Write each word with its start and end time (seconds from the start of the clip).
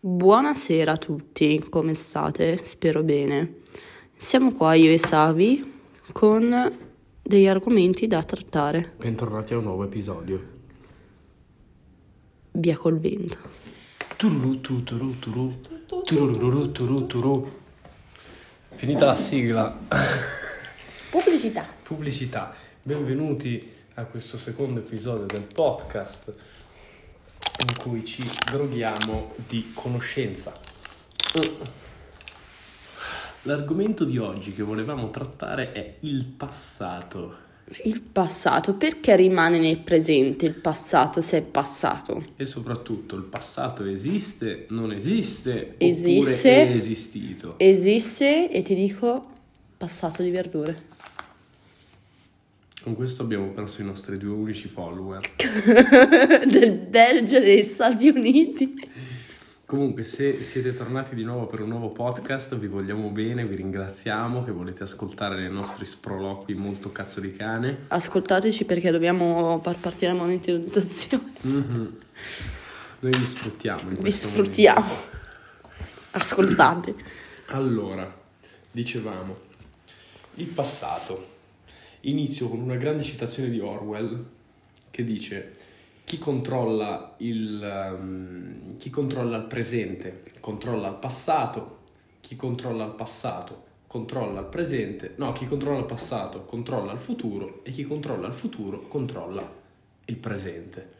Buonasera 0.00 0.92
a 0.92 0.96
tutti, 0.96 1.58
come 1.68 1.92
state? 1.94 2.56
Spero 2.58 3.02
bene. 3.02 3.62
Siamo 4.14 4.52
qua 4.52 4.74
io 4.74 4.92
e 4.92 4.98
Savi 4.98 5.80
con 6.12 6.78
degli 7.20 7.48
argomenti 7.48 8.06
da 8.06 8.22
trattare. 8.22 8.92
Bentornati 8.96 9.54
a 9.54 9.56
un 9.58 9.64
nuovo 9.64 9.82
episodio. 9.82 10.40
Via 12.52 12.76
col 12.76 13.00
vento. 13.00 13.38
Tururu, 14.16 14.60
tuturu, 14.60 15.18
turu, 15.18 15.60
turururu, 16.04 16.70
turu, 16.70 17.06
turu. 17.08 17.52
Finita 18.76 19.06
la 19.06 19.16
sigla. 19.16 19.76
Pubblicità. 21.10 21.66
Pubblicità. 21.82 22.54
Benvenuti 22.80 23.68
a 23.94 24.04
questo 24.04 24.38
secondo 24.38 24.78
episodio 24.78 25.26
del 25.26 25.48
podcast 25.52 26.32
in 27.66 27.76
cui 27.78 28.04
ci 28.04 28.22
droghiamo 28.50 29.34
di 29.48 29.70
conoscenza. 29.74 30.52
L'argomento 33.42 34.04
di 34.04 34.18
oggi 34.18 34.52
che 34.54 34.62
volevamo 34.62 35.10
trattare 35.10 35.72
è 35.72 35.96
il 36.00 36.24
passato. 36.24 37.46
Il 37.84 38.00
passato, 38.02 38.74
perché 38.74 39.14
rimane 39.14 39.58
nel 39.58 39.78
presente 39.78 40.46
il 40.46 40.54
passato 40.54 41.20
se 41.20 41.38
è 41.38 41.42
passato? 41.42 42.24
E 42.36 42.46
soprattutto 42.46 43.14
il 43.16 43.24
passato 43.24 43.84
esiste, 43.84 44.66
non 44.70 44.90
esiste, 44.92 45.74
Esiste. 45.76 46.38
oppure 46.48 46.68
è 46.72 46.74
esistito. 46.74 47.54
Esiste 47.58 48.50
e 48.50 48.62
ti 48.62 48.74
dico 48.74 49.26
passato 49.76 50.22
di 50.22 50.30
verdure. 50.30 50.86
Con 52.88 52.96
questo 52.96 53.20
abbiamo 53.20 53.48
perso 53.48 53.82
i 53.82 53.84
nostri 53.84 54.16
due 54.16 54.32
unici 54.32 54.66
follower. 54.66 55.20
Del 56.48 56.72
Belgio 56.72 57.36
e 57.36 57.40
degli 57.42 57.62
Stati 57.62 58.08
Uniti. 58.08 58.74
Comunque, 59.66 60.04
se 60.04 60.42
siete 60.42 60.72
tornati 60.72 61.14
di 61.14 61.22
nuovo 61.22 61.48
per 61.48 61.60
un 61.60 61.68
nuovo 61.68 61.90
podcast, 61.90 62.56
vi 62.56 62.66
vogliamo 62.66 63.10
bene, 63.10 63.44
vi 63.44 63.56
ringraziamo 63.56 64.42
che 64.42 64.52
volete 64.52 64.84
ascoltare 64.84 65.44
i 65.44 65.50
nostri 65.50 65.84
sproloqui 65.84 66.54
molto 66.54 66.90
cazzo 66.90 67.20
di 67.20 67.36
cane. 67.36 67.80
Ascoltateci 67.88 68.64
perché 68.64 68.90
dobbiamo 68.90 69.60
far 69.62 69.76
partire 69.76 70.12
la 70.12 70.18
monetizzazione. 70.20 71.32
Mhm. 71.42 71.96
Noi 73.00 73.12
vi 73.12 73.26
sfruttiamo 73.26 73.90
Vi 74.00 74.10
sfruttiamo. 74.10 74.80
momento. 74.80 75.10
Ascoltate. 76.12 76.94
Allora, 77.48 78.10
dicevamo, 78.72 79.36
il 80.36 80.46
passato. 80.46 81.36
Inizio 82.02 82.48
con 82.48 82.60
una 82.60 82.76
grande 82.76 83.02
citazione 83.02 83.50
di 83.50 83.58
Orwell 83.58 84.24
che 84.90 85.04
dice 85.04 85.56
chi 86.04 86.18
controlla 86.18 87.14
il, 87.18 87.62
ehm, 87.62 88.76
chi 88.76 88.88
controlla 88.88 89.36
il 89.36 89.44
presente 89.44 90.22
controlla 90.40 90.88
il 90.88 90.94
passato, 90.94 91.78
chi 92.20 92.36
controlla 92.36 92.84
il 92.84 92.92
passato 92.92 93.66
controlla 93.88 94.40
il 94.40 94.46
presente, 94.46 95.14
no, 95.16 95.32
chi 95.32 95.46
controlla 95.46 95.80
il 95.80 95.86
passato 95.86 96.44
controlla 96.44 96.92
il 96.92 96.98
futuro 96.98 97.64
e 97.64 97.72
chi 97.72 97.84
controlla 97.84 98.28
il 98.28 98.34
futuro 98.34 98.82
controlla 98.82 99.56
il 100.04 100.16
presente. 100.16 100.96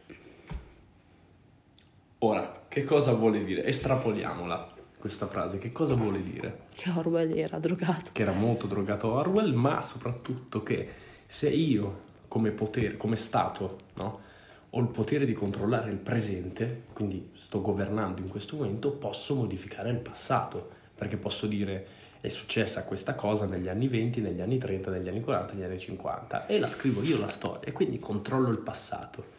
Ora, 2.20 2.64
che 2.66 2.82
cosa 2.84 3.12
vuole 3.12 3.44
dire? 3.44 3.64
Estrapoliamola 3.64 4.76
questa 4.98 5.27
frase, 5.27 5.58
che 5.58 5.72
cosa 5.72 5.94
vuole 5.94 6.22
dire? 6.22 6.66
Che 6.74 6.91
Orwell 6.91 7.36
era 7.36 7.58
drogato. 7.58 8.10
che 8.12 8.22
era 8.22 8.32
molto 8.32 8.66
drogato 8.66 9.12
Orwell, 9.12 9.52
ma 9.52 9.80
soprattutto 9.80 10.62
che 10.62 10.88
se 11.27 11.48
io 11.48 12.06
come 12.28 12.50
potere, 12.50 12.96
come 12.96 13.16
Stato, 13.16 13.78
no, 13.94 14.20
ho 14.70 14.80
il 14.80 14.88
potere 14.88 15.24
di 15.24 15.32
controllare 15.32 15.91
il 15.91 15.96
presente, 15.96 16.84
quindi 16.92 17.30
sto 17.34 17.62
governando 17.62 18.20
in 18.20 18.28
questo 18.28 18.56
momento, 18.56 18.91
posso 18.91 19.34
modificare 19.34 19.91
il 19.91 19.98
passato, 19.98 20.70
perché 20.94 21.16
posso 21.16 21.46
dire 21.46 21.86
è 22.20 22.28
successa 22.28 22.84
questa 22.84 23.14
cosa 23.14 23.46
negli 23.46 23.69
anni 23.69 23.86
20, 23.86 24.20
negli 24.20 24.41
anni 24.41 24.58
30, 24.58 24.91
negli 24.91 25.08
anni 25.08 25.20
40, 25.20 25.54
negli 25.54 25.62
anni 25.62 25.78
50 25.78 26.47
e 26.47 26.58
la 26.58 26.66
scrivo 26.66 27.03
io 27.03 27.16
la 27.16 27.28
storia 27.28 27.69
e 27.69 27.72
quindi 27.72 27.98
controllo 27.98 28.48
il 28.50 28.58
passato. 28.58 29.37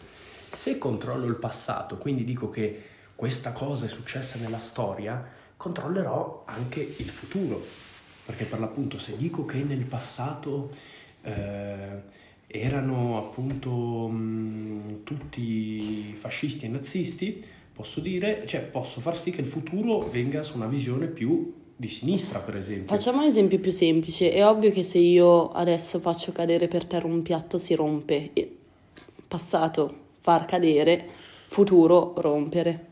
Se 0.49 0.77
controllo 0.77 1.25
il 1.25 1.35
passato, 1.35 1.97
quindi 1.97 2.23
dico 2.23 2.49
che 2.49 2.83
questa 3.15 3.51
cosa 3.51 3.85
è 3.85 3.89
successa 3.89 4.39
nella 4.39 4.57
storia, 4.57 5.37
controllerò 5.59 6.43
anche 6.45 6.79
il 6.79 7.09
futuro, 7.09 7.61
perché 8.25 8.45
per 8.45 8.59
l'appunto 8.59 8.97
se 8.97 9.17
dico 9.17 9.43
che 9.43 9.57
nel 9.57 9.83
passato 9.83 10.71
eh, 11.21 12.01
erano 12.47 13.17
appunto 13.17 14.07
mh, 14.07 15.03
tutti 15.03 16.13
fascisti 16.13 16.63
e 16.63 16.69
nazisti, 16.69 17.43
posso 17.73 17.99
dire, 17.99 18.45
cioè 18.47 18.61
posso 18.61 19.01
far 19.01 19.17
sì 19.17 19.31
che 19.31 19.41
il 19.41 19.47
futuro 19.47 19.99
venga 19.99 20.43
su 20.43 20.55
una 20.55 20.67
visione 20.67 21.07
più 21.07 21.53
di 21.75 21.89
sinistra, 21.89 22.39
per 22.39 22.55
esempio. 22.55 22.95
Facciamo 22.95 23.19
un 23.19 23.27
esempio 23.27 23.59
più 23.59 23.71
semplice. 23.71 24.31
È 24.31 24.45
ovvio 24.45 24.71
che 24.71 24.83
se 24.83 24.99
io 24.99 25.51
adesso 25.51 25.99
faccio 25.99 26.31
cadere 26.31 26.69
per 26.69 26.85
terra 26.85 27.07
un 27.07 27.21
piatto 27.21 27.57
si 27.57 27.75
rompe. 27.75 28.31
Passato 29.27 29.93
far 30.19 30.45
cadere, 30.45 31.05
futuro 31.47 32.13
rompere. 32.15 32.88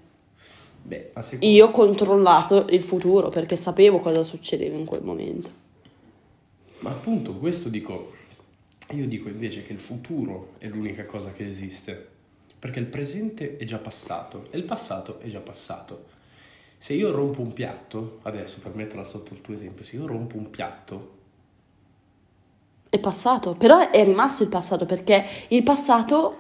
Beh, 0.88 1.12
Io 1.40 1.66
ho 1.66 1.72
controllato 1.72 2.68
il 2.70 2.82
futuro 2.82 3.28
perché 3.28 3.58
sapevo 3.58 4.00
cosa 4.00 4.24
succedeva 4.24 4.78
in 4.78 4.86
quel 4.86 5.04
momento. 5.04 5.50
Ma 6.80 6.92
appunto 6.92 7.34
questo 7.34 7.68
dico, 7.68 8.14
io 8.92 9.06
dico 9.06 9.28
invece 9.28 9.64
che 9.66 9.74
il 9.74 9.80
futuro 9.80 10.54
è 10.60 10.68
l'unica 10.68 11.06
cosa 11.06 11.34
che 11.34 11.46
esiste, 11.46 12.08
perché 12.58 12.80
il 12.80 12.86
presente 12.86 13.58
è 13.58 13.66
già 13.66 13.80
passato 13.80 14.46
e 14.50 14.58
il 14.58 14.64
passato 14.64 15.20
è 15.20 15.28
già 15.28 15.42
passato. 15.42 16.06
Se 16.78 16.94
io 16.94 17.12
rompo 17.12 17.42
un 17.42 17.52
piatto, 17.52 18.20
adesso 18.22 18.60
per 18.64 18.74
metterla 18.74 19.04
sotto 19.04 19.34
il 19.34 19.42
tuo 19.42 19.56
esempio, 19.56 19.84
se 19.84 19.98
io 19.98 20.08
rompo 20.08 20.38
un 20.38 20.50
piatto, 20.50 21.16
È 22.90 23.00
passato, 23.00 23.56
però 23.56 23.90
è 23.92 24.06
rimasto 24.06 24.44
il 24.44 24.50
passato 24.50 24.86
perché 24.86 25.26
il 25.50 25.64
passato, 25.64 26.38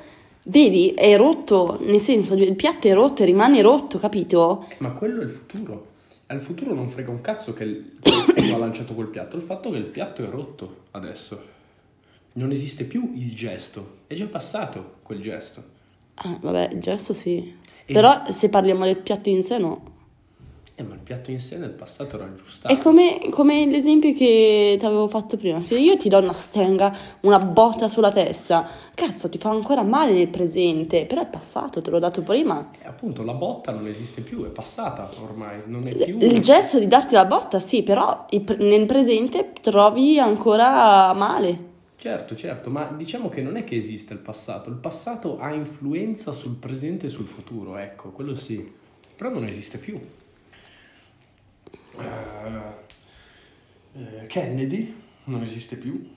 vedi, 0.47 0.93
è 0.93 1.15
rotto, 1.17 1.77
nel 1.81 1.99
senso 1.99 2.35
il 2.35 2.55
piatto 2.55 2.87
è 2.87 2.93
rotto 2.93 3.23
e 3.23 3.25
rimane 3.25 3.61
rotto, 3.61 3.97
capito? 3.97 4.67
ma 4.79 4.91
quello 4.91 5.21
è 5.21 5.23
il 5.23 5.29
futuro. 5.29 5.95
Al 6.27 6.41
futuro 6.41 6.73
non 6.73 6.89
frega 6.89 7.09
un 7.09 7.21
cazzo 7.21 7.53
che 7.53 7.63
il 7.63 7.93
ha 8.53 8.57
lanciato 8.57 8.93
quel 8.93 9.07
piatto, 9.07 9.37
il 9.37 9.43
fatto 9.43 9.71
che 9.71 9.77
il 9.77 9.89
piatto 9.89 10.23
è 10.23 10.29
rotto 10.29 10.83
adesso. 10.91 11.55
Non 12.33 12.51
esiste 12.51 12.83
più 12.83 13.13
il 13.15 13.33
gesto, 13.33 13.99
è 14.07 14.13
già 14.13 14.25
passato 14.25 14.95
quel 15.03 15.21
gesto. 15.21 15.63
Ah, 16.15 16.37
vabbè, 16.39 16.69
il 16.73 16.81
gesto 16.81 17.13
sì. 17.13 17.55
Es- 17.85 17.93
Però 17.93 18.23
se 18.29 18.49
parliamo 18.49 18.83
del 18.83 18.97
piatto 18.97 19.29
in 19.29 19.43
sé 19.43 19.57
no. 19.57 19.95
Eh, 20.79 20.83
ma 20.83 20.93
il 20.93 20.99
piatto 20.99 21.31
in 21.31 21.39
sé 21.39 21.57
nel 21.57 21.71
passato 21.71 22.17
era 22.17 22.25
aggiustato. 22.25 22.71
È 22.71 22.77
come, 22.77 23.17
come 23.31 23.65
l'esempio 23.65 24.13
che 24.13 24.75
ti 24.77 24.85
avevo 24.85 25.07
fatto 25.07 25.35
prima. 25.35 25.59
Se 25.59 25.75
io 25.75 25.97
ti 25.97 26.07
do 26.07 26.19
una 26.19 26.33
stenga, 26.33 26.95
una 27.21 27.39
botta 27.39 27.87
sulla 27.87 28.11
testa, 28.11 28.69
cazzo, 28.93 29.27
ti 29.27 29.39
fa 29.39 29.49
ancora 29.49 29.81
male 29.81 30.13
nel 30.13 30.27
presente, 30.27 31.07
però 31.07 31.23
è 31.23 31.25
passato, 31.25 31.81
te 31.81 31.89
l'ho 31.89 31.97
dato 31.97 32.21
prima. 32.21 32.73
E 32.79 32.85
appunto 32.85 33.23
la 33.23 33.33
botta 33.33 33.71
non 33.71 33.87
esiste 33.87 34.21
più, 34.21 34.45
è 34.45 34.49
passata 34.49 35.09
ormai, 35.23 35.61
non 35.65 35.87
è 35.87 35.93
più... 35.95 36.19
Il 36.19 36.39
gesto 36.41 36.77
di 36.77 36.85
darti 36.85 37.15
la 37.15 37.25
botta, 37.25 37.59
sì, 37.59 37.81
però 37.81 38.27
nel 38.59 38.85
presente 38.85 39.53
trovi 39.59 40.19
ancora 40.19 41.11
male. 41.15 41.65
Certo, 41.97 42.35
certo, 42.35 42.69
ma 42.69 42.93
diciamo 42.95 43.29
che 43.29 43.41
non 43.41 43.57
è 43.57 43.63
che 43.63 43.75
esiste 43.75 44.13
il 44.13 44.19
passato, 44.19 44.69
il 44.69 44.75
passato 44.75 45.39
ha 45.39 45.51
influenza 45.51 46.33
sul 46.33 46.53
presente 46.53 47.07
e 47.07 47.09
sul 47.09 47.25
futuro, 47.25 47.77
ecco, 47.77 48.11
quello 48.11 48.35
sì, 48.35 48.63
però 49.15 49.31
non 49.31 49.43
esiste 49.47 49.79
più. 49.79 49.99
Eh, 51.99 52.75
eh, 54.21 54.27
Kennedy 54.27 55.03
non 55.25 55.41
esiste 55.41 55.77
più, 55.77 56.15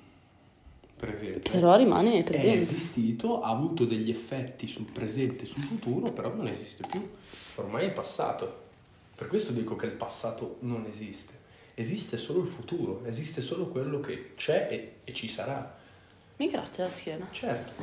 per 0.97 1.11
esempio. 1.11 1.51
Però 1.53 1.77
rimane 1.77 2.11
nel 2.11 2.23
È 2.23 2.25
presente. 2.25 2.61
esistito, 2.61 3.41
ha 3.43 3.51
avuto 3.51 3.85
degli 3.85 4.11
effetti 4.11 4.67
sul 4.69 4.91
presente 4.91 5.45
e 5.45 5.47
sul 5.47 5.63
futuro, 5.63 6.13
però 6.13 6.33
non 6.35 6.47
esiste 6.47 6.87
più. 6.89 7.11
Ormai 7.57 7.87
è 7.87 7.93
passato. 7.93 8.69
Per 9.15 9.29
questo 9.29 9.53
dico 9.53 9.77
che 9.77 9.87
il 9.87 9.93
passato 9.93 10.57
non 10.61 10.87
esiste. 10.89 11.39
Esiste 11.75 12.17
solo 12.19 12.43
il 12.43 12.49
futuro, 12.49 13.03
esiste 13.07 13.41
solo 13.41 13.69
quello 13.69 14.01
che 14.01 14.35
c'è 14.35 14.69
e, 14.71 14.97
e 15.05 15.13
ci 15.15 15.29
sarà. 15.29 15.79
Mi 16.37 16.51
grazie 16.51 16.85
la 16.85 16.91
schiena. 16.91 17.27
Certo. 17.31 17.83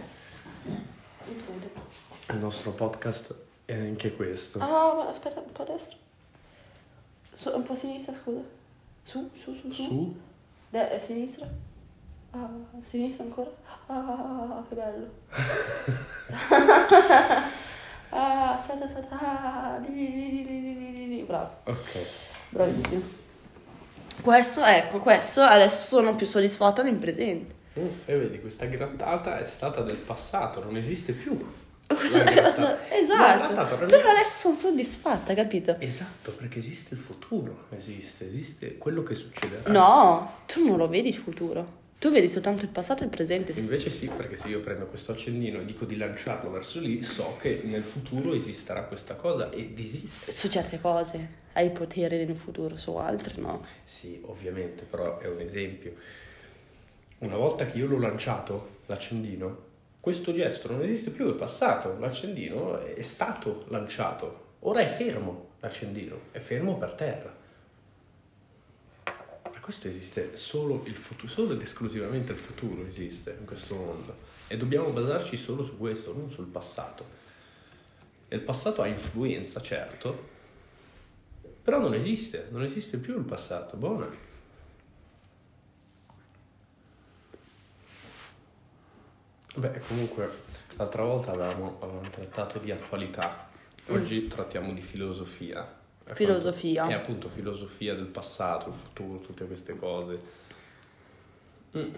Il 2.29 2.37
nostro 2.37 2.71
podcast 2.71 3.35
è 3.65 3.75
anche 3.75 4.13
questo. 4.15 4.59
Ah, 4.59 5.07
aspetta, 5.07 5.39
un 5.39 5.51
po' 5.51 5.63
a 5.63 5.65
destra. 5.65 5.95
Su, 7.37 7.51
un 7.55 7.61
po' 7.63 7.73
a 7.73 7.75
sinistra, 7.75 8.13
scusa. 8.13 8.41
Su, 9.03 9.29
su, 9.33 9.53
su, 9.53 9.69
su. 9.71 9.83
Su? 9.83 10.15
De- 10.71 10.95
a 10.95 10.99
sinistra. 10.99 11.47
Ah, 12.31 12.45
a 12.45 12.83
sinistra 12.83 13.23
ancora. 13.25 13.51
Ah, 13.87 14.63
che 14.67 14.75
bello. 14.75 15.07
ah, 18.09 18.53
aspetta, 18.53 18.85
aspetta. 18.85 19.19
Ah, 19.19 19.77
lì, 19.87 19.93
lì, 19.93 20.43
lì, 20.45 21.07
lì. 21.07 21.23
Bravo, 21.23 21.49
Ok. 21.65 22.07
bravissimo. 22.49 23.01
Questo, 24.21 24.63
ecco, 24.63 24.99
questo 24.99 25.41
adesso 25.41 25.85
sono 25.85 26.15
più 26.15 26.25
soddisfatta 26.25 26.81
nel 26.81 26.95
presente. 26.95 27.53
Mm, 27.79 27.87
E 28.05 28.17
vedi, 28.17 28.41
questa 28.41 28.65
grattata 28.65 29.37
è 29.39 29.45
stata 29.45 29.81
del 29.81 29.97
passato, 29.97 30.63
non 30.63 30.75
esiste 30.75 31.13
più. 31.13 31.37
Cosa- 31.87 32.77
esatto. 32.89 33.53
grattata, 33.53 33.75
proprio- 33.75 33.97
Però 33.99 34.09
adesso 34.11 34.35
sono 34.35 34.53
soddisfatta, 34.53 35.33
capito? 35.33 35.75
Esatto, 35.79 36.31
perché 36.31 36.59
esiste 36.59 36.93
il 36.95 36.99
futuro, 36.99 37.65
esiste, 37.75 38.27
esiste 38.27 38.77
quello 38.77 39.03
che 39.03 39.15
succederà. 39.15 39.71
No, 39.71 40.39
tu 40.45 40.65
non 40.65 40.77
lo 40.77 40.87
vedi 40.87 41.07
il 41.09 41.15
futuro. 41.15 41.85
Tu 41.99 42.11
vedi 42.11 42.29
soltanto 42.29 42.63
il 42.63 42.69
passato 42.69 43.01
e 43.01 43.05
il 43.05 43.09
presente. 43.11 43.53
Invece 43.59 43.89
sì, 43.89 44.05
perché 44.07 44.35
se 44.37 44.49
io 44.49 44.59
prendo 44.59 44.85
questo 44.85 45.13
accendino 45.13 45.59
e 45.61 45.65
dico 45.65 45.83
di 45.85 45.97
lanciarlo 45.97 46.51
verso 46.51 46.79
lì, 46.79 47.01
so 47.01 47.37
che 47.41 47.61
nel 47.63 47.85
futuro 47.85 48.35
esisterà 48.35 48.83
questa 48.83 49.15
cosa 49.15 49.49
ed 49.51 49.79
esiste. 49.79 50.31
Su 50.31 50.47
certe 50.47 50.79
cose 50.79 51.27
hai 51.53 51.71
potere 51.71 52.23
nel 52.23 52.35
futuro, 52.35 52.77
su 52.77 52.91
altre 52.97 53.41
no. 53.41 53.65
Sì, 53.83 54.21
ovviamente, 54.25 54.83
però 54.83 55.17
è 55.17 55.27
un 55.27 55.39
esempio. 55.41 55.95
Una 57.19 57.35
volta 57.35 57.65
che 57.65 57.79
io 57.79 57.87
l'ho 57.87 57.97
lanciato, 57.97 58.81
l'accendino, 58.85 59.65
questo 60.07 60.33
gesto 60.33 60.71
non 60.71 60.81
esiste 60.83 61.09
più, 61.09 61.29
è 61.29 61.35
passato. 61.35 61.97
L'accendino 61.99 62.79
è 62.79 63.01
stato 63.01 63.65
lanciato. 63.67 64.53
Ora 64.59 64.79
è 64.79 64.87
fermo 64.87 65.55
l'accendino, 65.59 66.17
è 66.31 66.39
fermo 66.39 66.77
per 66.77 66.93
terra. 66.93 67.35
Ma 69.03 69.59
questo 69.59 69.89
esiste 69.89 70.37
solo 70.37 70.83
il 70.85 70.95
futuro, 70.95 71.29
solo 71.29 71.53
ed 71.55 71.61
esclusivamente 71.61 72.31
il 72.31 72.37
futuro 72.37 72.87
esiste 72.87 73.35
in 73.37 73.45
questo 73.45 73.75
mondo. 73.75 74.15
E 74.47 74.55
dobbiamo 74.55 74.91
basarci 74.91 75.35
solo 75.35 75.65
su 75.65 75.77
questo, 75.77 76.13
non 76.13 76.31
sul 76.31 76.45
passato. 76.45 77.03
E 78.29 78.35
il 78.37 78.43
passato 78.43 78.81
ha 78.81 78.87
influenza, 78.87 79.61
certo, 79.61 80.29
però 81.61 81.81
non 81.81 81.93
esiste, 81.93 82.47
non 82.51 82.63
esiste 82.63 82.97
più 82.97 83.17
il 83.17 83.25
passato, 83.25 83.75
buona. 83.75 84.09
Beh, 89.57 89.79
comunque, 89.87 90.29
l'altra 90.75 91.01
volta 91.01 91.31
avevamo, 91.31 91.77
avevamo 91.79 92.07
trattato 92.11 92.59
di 92.59 92.69
attualità, 92.69 93.49
oggi 93.87 94.27
trattiamo 94.27 94.71
di 94.71 94.81
filosofia. 94.81 95.67
E 96.05 96.13
Filosofia. 96.13 96.87
E 96.87 96.93
appunto 96.93 97.27
filosofia 97.27 97.95
del 97.95 98.05
passato, 98.05 98.69
il 98.69 98.75
futuro, 98.75 99.17
tutte 99.17 99.47
queste 99.47 99.75
cose. 99.75 100.19
Mm. 101.75 101.93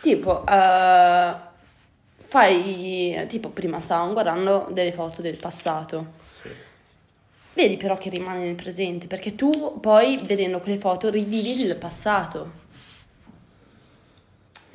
Tipo, 0.00 0.46
eh, 0.46 1.34
fai, 2.16 3.26
tipo 3.28 3.50
prima 3.50 3.78
stavamo 3.78 4.14
guardando 4.14 4.68
delle 4.70 4.92
foto 4.92 5.20
del 5.20 5.36
passato. 5.36 6.12
Sì. 6.40 6.48
Vedi 7.52 7.76
però 7.76 7.98
che 7.98 8.08
rimane 8.08 8.46
nel 8.46 8.54
presente, 8.54 9.06
perché 9.06 9.34
tu 9.34 9.78
poi 9.78 10.22
vedendo 10.24 10.58
quelle 10.60 10.78
foto 10.78 11.10
rivivi 11.10 11.60
il 11.60 11.76
passato. 11.76 12.64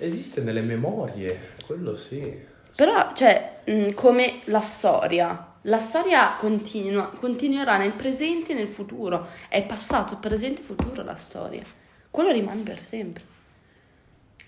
Esiste 0.04 0.42
nelle 0.42 0.62
memorie, 0.62 1.54
quello 1.64 1.96
sì. 1.96 2.36
Però, 2.76 3.12
cioè, 3.14 3.60
mh, 3.66 3.92
come 3.92 4.40
la 4.46 4.60
storia. 4.60 5.54
La 5.66 5.78
storia 5.78 6.34
continua, 6.40 7.10
continuerà 7.10 7.78
nel 7.78 7.92
presente 7.92 8.54
e 8.54 8.56
nel 8.56 8.68
futuro. 8.68 9.28
È 9.48 9.64
passato, 9.64 10.18
presente 10.18 10.62
e 10.62 10.64
futuro 10.64 11.04
la 11.04 11.14
storia. 11.14 11.62
Quello 12.10 12.32
rimane 12.32 12.62
per 12.64 12.82
sempre. 12.82 13.24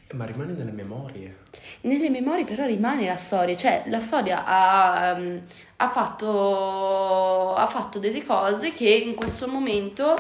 Eh, 0.08 0.16
Ma 0.16 0.26
rimane 0.26 0.54
nelle 0.54 0.72
memorie. 0.72 1.42
Nelle 1.82 2.10
memorie 2.10 2.46
però 2.46 2.66
rimane 2.66 3.06
la 3.06 3.16
storia, 3.16 3.56
cioè 3.56 3.84
la 3.86 4.00
storia 4.00 4.46
ha, 4.46 5.10
ehm, 5.16 5.42
ha 5.78 5.90
fatto, 5.92 7.54
ha 7.54 7.68
fatto 7.68 8.00
delle 8.00 8.24
cose 8.24 8.74
che 8.74 8.90
in 8.90 9.14
questo 9.14 9.48
momento 9.48 10.18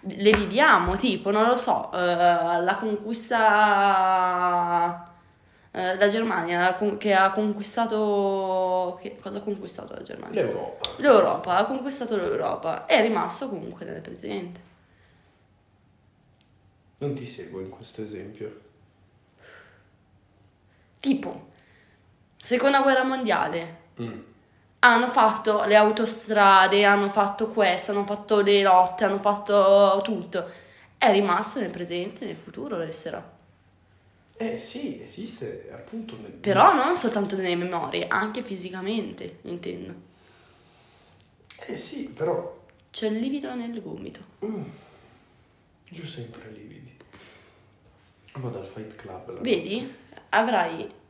le 0.00 0.32
viviamo, 0.32 0.96
tipo, 0.96 1.30
non 1.30 1.46
lo 1.46 1.56
so, 1.56 1.90
eh, 1.92 1.98
la 2.62 2.76
conquista, 2.78 3.36
eh, 5.70 5.96
la 5.96 6.08
Germania 6.08 6.76
che 6.98 7.14
ha 7.14 7.30
conquistato, 7.32 8.98
che, 9.00 9.16
cosa 9.20 9.38
ha 9.38 9.42
conquistato 9.42 9.94
la 9.94 10.02
Germania? 10.02 10.42
L'Europa. 10.42 10.90
L'Europa, 10.98 11.56
ha 11.56 11.64
conquistato 11.66 12.16
l'Europa, 12.16 12.86
è 12.86 13.00
rimasto 13.00 13.48
comunque 13.48 13.84
nel 13.84 14.00
presente. 14.00 14.60
Non 16.98 17.14
ti 17.14 17.26
seguo 17.26 17.60
in 17.60 17.68
questo 17.68 18.02
esempio. 18.02 18.60
Tipo, 21.00 21.50
seconda 22.36 22.80
guerra 22.80 23.04
mondiale, 23.04 23.84
Mm. 24.00 24.20
Hanno 24.80 25.08
fatto 25.08 25.64
le 25.64 25.76
autostrade, 25.76 26.84
hanno 26.84 27.08
fatto 27.08 27.48
questo, 27.48 27.92
hanno 27.92 28.04
fatto 28.04 28.40
le 28.40 28.62
lotte, 28.62 29.04
hanno 29.04 29.18
fatto 29.18 30.00
tutto. 30.02 30.50
È 30.98 31.10
rimasto 31.10 31.60
nel 31.60 31.70
presente 31.70 32.24
nel 32.24 32.36
futuro 32.36 32.76
resterà. 32.76 33.34
Eh 34.38 34.58
sì, 34.58 35.00
esiste 35.02 35.70
appunto 35.72 36.16
nel... 36.20 36.30
Però 36.30 36.74
non 36.74 36.96
soltanto 36.96 37.36
nelle 37.36 37.56
memorie, 37.56 38.06
anche 38.06 38.42
fisicamente, 38.42 39.38
intendo. 39.42 39.94
Eh 41.66 41.76
sì, 41.76 42.04
però... 42.08 42.54
C'è 42.90 43.08
il 43.08 43.18
livido 43.18 43.54
nel 43.54 43.82
gomito. 43.82 44.20
Io 44.40 46.06
sempre 46.06 46.50
lividi. 46.50 46.96
Vado 48.34 48.58
al 48.60 48.66
Fight 48.66 48.94
Club. 48.96 49.40
Vedi? 49.40 49.94
Avrai... 50.30 51.04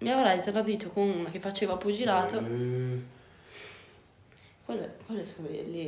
Mi 0.00 0.10
avrai 0.10 0.40
tradito 0.40 0.88
con 0.90 1.08
una 1.08 1.30
che 1.30 1.40
faceva 1.40 1.76
pugilato. 1.76 2.38
Eh, 2.38 3.18
Quelle, 4.64 4.96
quelle 5.04 5.24
sono 5.24 5.48
le, 5.48 5.62
le, 5.62 5.82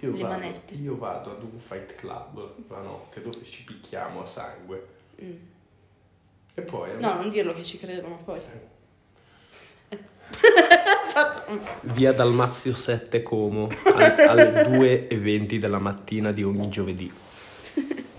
io, 0.00 0.10
le 0.10 0.10
vado, 0.10 0.26
manette. 0.26 0.74
io 0.74 0.96
vado 0.96 1.30
ad 1.32 1.42
un 1.42 1.58
Fight 1.58 1.94
Club 1.96 2.54
la 2.68 2.80
notte 2.80 3.22
dove 3.22 3.44
ci 3.44 3.62
picchiamo 3.64 4.22
a 4.22 4.26
sangue. 4.26 4.86
Mm. 5.22 5.36
E 6.54 6.62
poi... 6.62 6.90
No, 6.98 7.14
non 7.14 7.28
dirlo 7.30 7.52
che 7.54 7.62
ci 7.62 7.78
credono 7.78 8.16
poi. 8.24 8.40
Via 11.82 12.12
Dalmazio 12.12 12.74
7 12.74 13.22
Como 13.22 13.68
al- 13.94 14.18
alle 14.18 14.62
2.20 15.08 15.58
della 15.58 15.78
mattina 15.78 16.32
di 16.32 16.42
ogni 16.42 16.68
giovedì. 16.68 17.12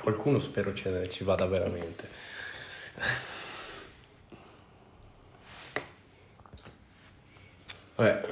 Qualcuno 0.00 0.40
spero 0.40 0.72
ci 0.74 1.22
vada 1.24 1.46
veramente. 1.46 2.08
Vabbè. 8.00 8.22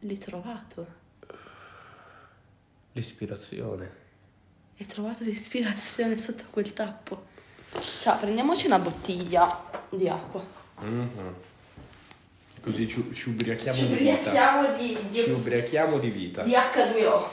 L'hai 0.00 0.18
trovato. 0.18 0.86
L'ispirazione. 2.92 3.98
Hai 4.78 4.86
trovato 4.86 5.24
l'ispirazione 5.24 6.16
sotto 6.18 6.44
quel 6.50 6.72
tappo. 6.74 7.28
Ciao, 8.00 8.18
prendiamoci 8.18 8.66
una 8.66 8.78
bottiglia 8.78 9.70
di 9.88 10.08
acqua. 10.08 10.44
Mhm. 10.80 11.34
Così 12.60 12.86
ci, 12.88 13.10
ci 13.14 13.28
ubriachiamo 13.30 13.78
Ci 13.78 13.86
di 13.88 13.94
vita. 13.94 14.74
di, 14.76 14.98
di, 15.10 15.22
Ci 15.24 15.30
ubriachiamo 15.30 15.98
di 15.98 16.10
vita. 16.10 16.42
di 16.42 16.52
H2O. 16.52 17.28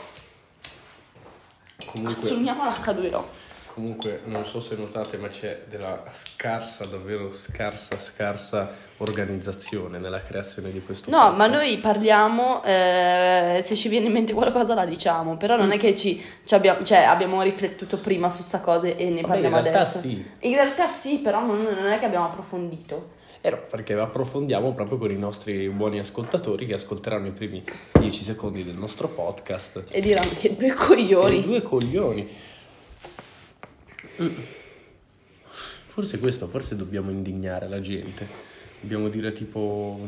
Comunque, 1.85 2.13
Assumiamo 2.13 2.63
l'H2O. 2.63 3.36
Comunque, 3.77 4.21
non 4.25 4.43
so 4.43 4.59
se 4.59 4.75
notate, 4.75 5.17
ma 5.17 5.27
c'è 5.27 5.61
della 5.69 6.03
scarsa, 6.11 6.85
davvero 6.85 7.31
scarsa, 7.31 7.95
scarsa 7.99 8.73
organizzazione 8.97 9.99
nella 9.99 10.19
creazione 10.23 10.71
di 10.71 10.81
questo 10.81 11.11
No, 11.11 11.17
podcast. 11.17 11.37
ma 11.37 11.45
noi 11.47 11.77
parliamo, 11.77 12.63
eh, 12.63 13.59
se 13.63 13.75
ci 13.75 13.87
viene 13.87 14.07
in 14.07 14.13
mente 14.13 14.33
qualcosa 14.33 14.73
la 14.73 14.83
diciamo, 14.85 15.37
però 15.37 15.55
non 15.55 15.71
è 15.71 15.77
che 15.77 15.93
ci, 15.93 16.19
ci 16.43 16.55
abbiamo, 16.55 16.83
cioè, 16.83 17.03
abbiamo 17.03 17.39
riflettuto 17.43 17.97
prima 17.97 18.29
su 18.31 18.41
sta 18.41 18.61
cosa 18.61 18.87
e 18.87 18.93
ne 19.09 19.21
Vabbè, 19.21 19.27
parliamo 19.27 19.57
in 19.57 19.61
realtà 19.63 19.81
adesso. 19.81 19.99
sì. 19.99 20.25
In 20.39 20.55
realtà 20.55 20.87
sì, 20.87 21.17
però 21.19 21.45
non, 21.45 21.61
non 21.61 21.91
è 21.91 21.99
che 21.99 22.05
abbiamo 22.05 22.25
approfondito. 22.25 23.11
Eh 23.41 23.51
no, 23.51 23.59
perché 23.69 23.93
approfondiamo 23.93 24.73
proprio 24.73 24.97
con 24.97 25.11
i 25.11 25.17
nostri 25.17 25.69
buoni 25.69 25.99
ascoltatori 25.99 26.65
che 26.65 26.73
ascolteranno 26.73 27.27
i 27.27 27.31
primi 27.31 27.63
10 27.99 28.23
secondi 28.23 28.63
del 28.63 28.73
nostro 28.75 29.07
podcast. 29.09 29.83
E 29.89 30.01
diranno 30.01 30.31
che 30.35 30.55
due 30.55 30.69
E 30.69 30.73
coglioni. 30.73 31.43
due 31.43 31.61
coglioni. 31.61 32.27
Mm. 34.21 34.27
Forse 35.87 36.19
questo, 36.19 36.47
forse 36.47 36.75
dobbiamo 36.75 37.11
indignare 37.11 37.67
la 37.67 37.81
gente. 37.81 38.27
Dobbiamo 38.81 39.09
dire 39.09 39.31
tipo... 39.31 40.07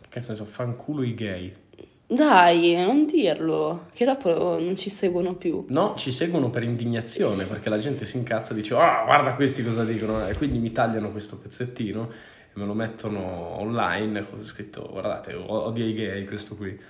Che 0.00 0.08
cazzo 0.08 0.32
ne 0.32 0.36
so, 0.38 0.44
fanculo 0.44 1.02
i 1.02 1.14
gay. 1.14 1.54
Dai, 2.10 2.74
non 2.74 3.04
dirlo, 3.04 3.88
che 3.92 4.06
dopo 4.06 4.58
non 4.58 4.76
ci 4.76 4.88
seguono 4.88 5.34
più. 5.34 5.66
No, 5.68 5.94
ci 5.98 6.10
seguono 6.10 6.48
per 6.48 6.62
indignazione, 6.62 7.44
perché 7.44 7.68
la 7.68 7.78
gente 7.78 8.06
si 8.06 8.16
incazza 8.16 8.52
e 8.52 8.54
dice 8.54 8.74
ah, 8.74 9.02
guarda 9.04 9.34
questi 9.34 9.62
cosa 9.62 9.84
dicono, 9.84 10.26
e 10.26 10.34
quindi 10.34 10.58
mi 10.58 10.72
tagliano 10.72 11.10
questo 11.10 11.36
pezzettino 11.36 12.10
e 12.10 12.58
me 12.58 12.64
lo 12.64 12.72
mettono 12.72 13.20
online 13.60 14.26
con 14.26 14.42
scritto 14.42 14.88
guardate, 14.90 15.34
odia 15.34 15.84
i 15.84 15.92
gay 15.92 16.24
questo 16.24 16.56
qui. 16.56 16.80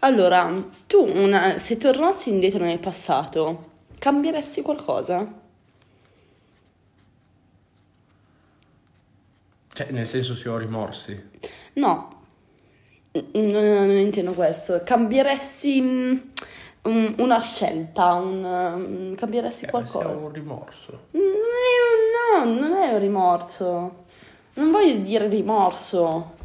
Allora, 0.00 0.52
tu 0.88 1.08
una- 1.08 1.56
se 1.56 1.76
tornassi 1.76 2.30
indietro 2.30 2.64
nel 2.64 2.80
passato, 2.80 3.70
cambieresti 4.00 4.60
qualcosa? 4.60 5.42
Cioè, 9.74 9.90
nel 9.90 10.06
senso 10.06 10.34
se 10.34 10.48
ho 10.48 10.56
rimorsi. 10.56 11.30
No, 11.74 12.22
non, 13.12 13.50
non 13.50 13.90
intendo 13.98 14.32
questo. 14.32 14.80
Cambieresti, 14.84 15.80
un- 16.82 17.14
una 17.18 17.40
scelta, 17.40 18.12
un, 18.14 18.44
um, 18.44 19.14
cambieresti 19.16 19.64
Eh, 19.66 19.70
qualcosa? 19.70 20.08
sia 20.08 20.16
un 20.16 20.32
rimorso. 20.32 21.00
Non 21.10 21.22
è 21.22 22.38
un, 22.42 22.52
no, 22.54 22.60
non 22.60 22.72
è 22.76 22.92
un 22.92 22.98
rimorso. 23.00 24.04
Non 24.54 24.70
voglio 24.70 24.94
dire 24.98 25.26
rimorso. 25.28 26.36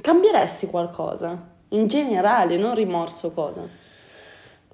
Cambieresti 0.00 0.66
qualcosa? 0.68 1.54
In 1.70 1.88
generale, 1.88 2.56
non 2.56 2.74
rimorso 2.76 3.32
cosa? 3.32 3.66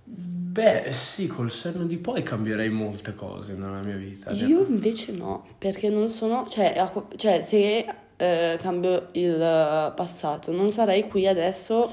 Beh, 0.04 0.92
sì, 0.92 1.26
col 1.28 1.50
senno 1.50 1.84
di 1.84 1.96
poi 1.96 2.22
cambierei 2.22 2.68
molte 2.68 3.14
cose 3.14 3.54
nella 3.54 3.80
mia 3.80 3.96
vita. 3.96 4.32
Io 4.32 4.66
invece 4.66 5.12
no, 5.12 5.46
perché 5.56 5.88
non 5.88 6.10
sono, 6.10 6.46
cioè, 6.50 6.74
cioè, 7.16 7.40
se 7.40 7.86
eh, 8.22 8.56
cambio 8.60 9.08
il 9.12 9.40
eh, 9.40 9.92
passato, 9.96 10.52
non 10.52 10.70
sarei 10.70 11.08
qui 11.08 11.26
adesso. 11.26 11.92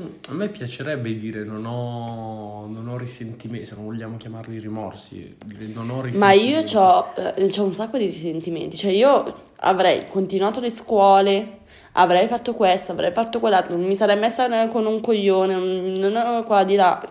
Mm, 0.00 0.06
A 0.28 0.32
me 0.32 0.48
piacerebbe 0.48 1.18
dire 1.18 1.44
non 1.44 1.66
ho, 1.66 2.66
non 2.66 2.88
ho 2.88 2.96
risentimenti, 2.96 3.66
se 3.66 3.74
non 3.74 3.84
vogliamo 3.84 4.16
chiamarli 4.16 4.58
rimorsi, 4.58 5.36
non 5.74 5.90
ho 5.90 6.00
risentimenti. 6.00 6.18
Ma 6.18 6.32
io 6.32 6.60
ho 6.60 7.64
un 7.64 7.74
sacco 7.74 7.98
di 7.98 8.06
risentimenti, 8.06 8.76
cioè 8.76 8.90
io 8.90 9.42
avrei 9.56 10.06
continuato 10.06 10.60
le 10.60 10.70
scuole, 10.70 11.58
avrei 11.92 12.26
fatto 12.26 12.54
questo, 12.54 12.92
avrei 12.92 13.12
fatto 13.12 13.38
quell'altro, 13.38 13.76
non 13.76 13.86
mi 13.86 13.94
sarei 13.94 14.18
messa 14.18 14.68
con 14.68 14.86
un 14.86 15.00
coglione, 15.00 15.54
non, 15.54 16.12
non 16.12 16.44
qua 16.44 16.64
di 16.64 16.74
là. 16.74 17.02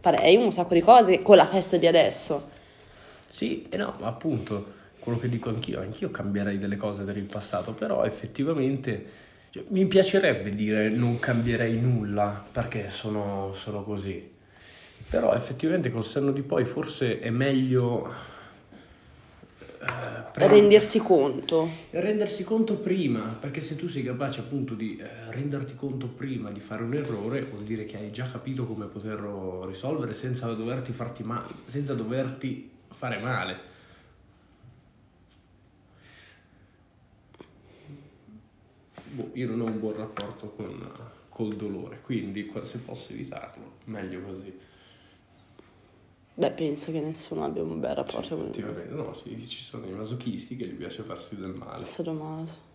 Farei 0.00 0.36
un 0.36 0.52
sacco 0.52 0.74
di 0.74 0.80
cose 0.80 1.22
con 1.22 1.36
la 1.36 1.46
testa 1.46 1.76
di 1.76 1.86
adesso. 1.86 2.50
Sì, 3.26 3.66
e 3.68 3.76
no, 3.76 3.94
appunto, 4.00 4.76
quello 5.08 5.18
che 5.18 5.28
dico 5.30 5.48
anch'io, 5.48 5.80
anch'io 5.80 6.10
cambierei 6.10 6.58
delle 6.58 6.76
cose 6.76 7.02
per 7.02 7.16
il 7.16 7.24
passato, 7.24 7.72
però 7.72 8.04
effettivamente 8.04 9.06
cioè, 9.50 9.64
mi 9.68 9.86
piacerebbe 9.86 10.54
dire 10.54 10.90
non 10.90 11.18
cambierei 11.18 11.80
nulla 11.80 12.44
perché 12.52 12.90
sono, 12.90 13.54
sono 13.56 13.82
così. 13.82 14.36
Però 15.08 15.32
effettivamente 15.32 15.90
col 15.90 16.04
senno 16.04 16.32
di 16.32 16.42
poi 16.42 16.66
forse 16.66 17.18
è 17.20 17.30
meglio 17.30 18.12
eh, 19.80 20.46
Rendersi 20.46 20.98
conto. 20.98 21.68
rendersi 21.90 22.44
conto 22.44 22.74
prima, 22.74 23.36
perché 23.40 23.62
se 23.62 23.74
tu 23.74 23.88
sei 23.88 24.02
capace 24.02 24.40
appunto 24.40 24.74
di 24.74 24.98
eh, 24.98 25.30
renderti 25.30 25.74
conto 25.74 26.08
prima 26.08 26.50
di 26.50 26.60
fare 26.60 26.82
un 26.82 26.92
errore, 26.94 27.44
vuol 27.44 27.64
dire 27.64 27.86
che 27.86 27.96
hai 27.96 28.10
già 28.12 28.30
capito 28.30 28.66
come 28.66 28.84
poterlo 28.84 29.64
risolvere 29.66 30.12
senza 30.12 30.52
doverti 30.52 30.92
farti 30.92 31.22
male, 31.22 31.54
senza 31.64 31.94
doverti 31.94 32.68
fare 32.94 33.18
male. 33.18 33.76
Boh, 39.10 39.30
io 39.32 39.48
non 39.48 39.60
ho 39.60 39.64
un 39.64 39.78
buon 39.78 39.96
rapporto 39.96 40.50
con, 40.50 40.90
col 41.28 41.54
dolore, 41.54 42.00
quindi 42.02 42.50
se 42.62 42.78
posso 42.78 43.12
evitarlo, 43.12 43.72
meglio 43.84 44.20
così. 44.22 44.58
Beh, 46.34 46.52
penso 46.52 46.92
che 46.92 47.00
nessuno 47.00 47.44
abbia 47.44 47.62
un 47.62 47.80
bel 47.80 47.96
rapporto 47.96 48.36
con 48.36 48.44
il 48.44 48.50
Effettivamente, 48.50 48.94
no, 48.94 49.14
sì, 49.14 49.48
ci 49.48 49.60
sono 49.60 49.86
i 49.86 49.92
masochisti 49.92 50.56
che 50.56 50.66
gli 50.66 50.74
piace 50.74 51.02
farsi 51.02 51.36
del 51.36 51.52
male. 51.52 51.84
sadomaso. 51.84 52.66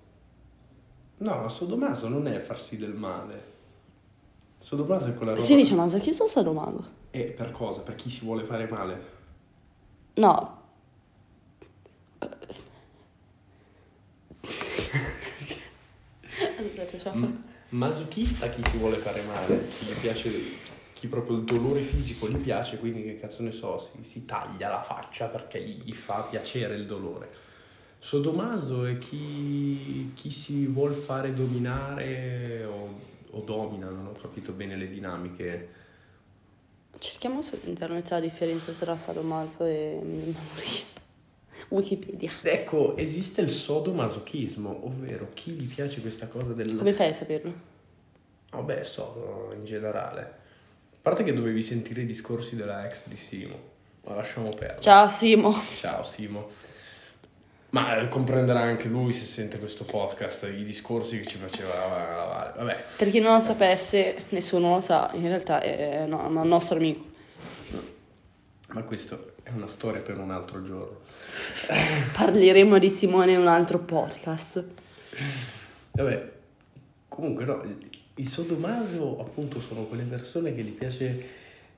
No, 1.19 1.41
ma 1.41 1.47
Sodomaso 1.47 2.09
non 2.09 2.27
è 2.27 2.39
farsi 2.39 2.77
del 2.77 2.93
male. 2.93 3.51
Sodomaso 4.59 5.07
è 5.07 5.13
quella 5.13 5.31
roba. 5.33 5.43
Si 5.43 5.55
dice 5.55 5.75
masochista 5.75 6.23
o 6.23 6.27
sadomaso? 6.27 7.01
E 7.11 7.25
per 7.25 7.51
cosa? 7.51 7.79
Per 7.81 7.95
chi 7.95 8.09
si 8.09 8.25
vuole 8.25 8.43
fare 8.43 8.67
male? 8.67 9.11
No. 10.15 10.61
M- 17.11 17.43
masochista 17.69 18.49
chi 18.49 18.61
si 18.69 18.77
vuole 18.77 18.97
fare 18.97 19.21
male, 19.23 19.67
chi 19.67 19.85
gli 19.85 19.99
piace, 19.99 20.31
chi 20.93 21.07
proprio 21.07 21.37
il 21.37 21.43
dolore 21.43 21.81
fisico 21.81 22.29
gli 22.29 22.37
piace, 22.37 22.77
quindi 22.77 23.03
che 23.03 23.19
cazzo 23.19 23.41
ne 23.43 23.51
so, 23.51 23.77
si, 23.79 24.03
si 24.03 24.25
taglia 24.25 24.69
la 24.69 24.81
faccia 24.81 25.27
perché 25.27 25.61
gli, 25.61 25.81
gli 25.83 25.93
fa 25.93 26.21
piacere 26.29 26.75
il 26.75 26.85
dolore. 26.85 27.29
Sodomaso 27.99 28.85
è 28.85 28.97
chi, 28.97 30.11
chi 30.13 30.29
si 30.29 30.65
vuol 30.65 30.93
fare 30.93 31.33
dominare 31.33 32.65
o, 32.65 32.99
o 33.31 33.39
domina, 33.41 33.89
non 33.89 34.07
ho 34.07 34.11
capito 34.11 34.51
bene 34.51 34.75
le 34.75 34.89
dinamiche. 34.89 35.69
Cerchiamo 36.99 37.41
su 37.41 37.57
internet 37.63 38.09
la 38.09 38.19
differenza 38.19 38.71
tra 38.73 38.97
sadomaso 38.97 39.65
e 39.65 39.99
masochista. 40.03 41.02
Wikipedia. 41.69 42.31
Ecco, 42.41 42.95
esiste 42.97 43.41
il 43.41 43.51
sodomasochismo, 43.51 44.85
ovvero 44.85 45.29
chi 45.33 45.51
gli 45.51 45.73
piace 45.73 46.01
questa 46.01 46.27
cosa 46.27 46.53
del... 46.53 46.75
Come 46.75 46.93
fai 46.93 47.09
a 47.09 47.13
saperlo? 47.13 47.53
Vabbè, 48.51 48.83
so, 48.83 49.51
in 49.55 49.65
generale. 49.65 50.21
A 50.21 50.97
parte 51.01 51.23
che 51.23 51.33
dovevi 51.33 51.63
sentire 51.63 52.01
i 52.01 52.05
discorsi 52.05 52.55
della 52.55 52.85
ex 52.85 53.07
di 53.07 53.17
Simo, 53.17 53.57
ma 54.05 54.15
lasciamo 54.15 54.49
perdere. 54.49 54.79
Ciao 54.81 55.07
Simo. 55.07 55.51
Ciao 55.79 56.03
Simo. 56.03 56.47
Ma 57.71 57.97
eh, 57.97 58.07
comprenderà 58.07 58.59
anche 58.59 58.87
lui 58.87 59.11
se 59.11 59.25
sente 59.25 59.57
questo 59.57 59.83
podcast, 59.83 60.43
i 60.43 60.63
discorsi 60.63 61.19
che 61.19 61.25
ci 61.25 61.37
faceva 61.37 61.73
la- 61.73 62.15
la 62.15 62.23
Vale. 62.25 62.53
Vabbè, 62.55 62.83
Per 62.97 63.09
chi 63.09 63.19
non 63.19 63.33
lo 63.33 63.39
sapesse, 63.39 64.25
nessuno 64.29 64.75
lo 64.75 64.81
sa, 64.81 65.09
in 65.13 65.27
realtà 65.27 65.59
è 65.59 66.05
no, 66.05 66.27
un 66.27 66.47
nostro 66.47 66.75
amico. 66.77 67.03
ma 68.69 68.83
questo 68.83 69.32
è 69.43 69.49
una 69.49 69.67
storia 69.67 70.01
per 70.01 70.17
un 70.17 70.31
altro 70.31 70.63
giorno. 70.63 70.99
Parleremo 72.13 72.79
di 72.79 72.89
Simone 72.89 73.33
in 73.33 73.39
un 73.39 73.47
altro 73.47 73.79
podcast. 73.79 74.63
Vabbè, 75.91 76.31
comunque 77.07 77.45
no, 77.45 77.61
il 78.15 78.27
sodomaso 78.27 79.19
appunto 79.19 79.59
sono 79.59 79.83
quelle 79.83 80.03
persone 80.03 80.55
che 80.55 80.63
gli 80.63 80.71
piace 80.71 81.29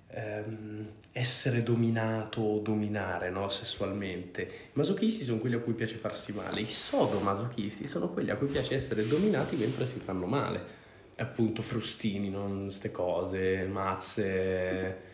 ehm, 0.07 0.87
essere 1.11 1.63
dominato 1.63 2.41
o 2.41 2.59
dominare 2.59 3.29
no, 3.29 3.49
sessualmente. 3.49 4.41
I 4.41 4.71
masochisti 4.73 5.23
sono 5.23 5.39
quelli 5.39 5.55
a 5.55 5.59
cui 5.59 5.73
piace 5.73 5.95
farsi 5.95 6.33
male, 6.33 6.61
i 6.61 6.67
sodomasochisti 6.67 7.87
sono 7.87 8.09
quelli 8.09 8.29
a 8.29 8.35
cui 8.35 8.47
piace 8.47 8.75
essere 8.75 9.07
dominati 9.07 9.55
mentre 9.55 9.87
si 9.87 9.99
fanno 9.99 10.27
male. 10.27 10.83
E 11.15 11.23
appunto 11.23 11.61
frustini, 11.61 12.29
non 12.29 12.69
ste 12.71 12.91
cose, 12.91 13.63
mazze, 13.63 15.13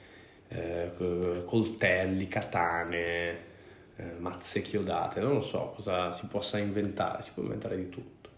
eh, 0.54 0.92
co- 0.98 1.44
coltelli, 1.46 2.28
katane, 2.28 3.30
eh, 3.96 4.04
mazze 4.20 4.62
chiodate, 4.62 5.22
non 5.22 5.36
lo 5.36 5.42
so 5.42 5.72
cosa 5.76 6.12
si 6.12 6.26
possa 6.26 6.58
inventare, 6.58 7.24
si 7.24 7.32
può 7.34 7.42
inventare 7.44 7.78
di 7.78 7.90
tutto. 7.90 8.30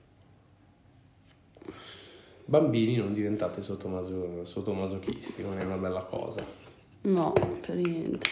Bambini 2.46 2.98
non 2.98 3.13
diventate 3.13 3.62
sottomaso- 3.62 4.46
sottomasochisti, 4.46 5.41
non 5.41 5.58
è 5.58 5.63
una 5.63 5.77
bella 5.77 6.01
cosa. 6.01 6.46
No, 7.01 7.32
per 7.65 7.75
niente. 7.75 8.29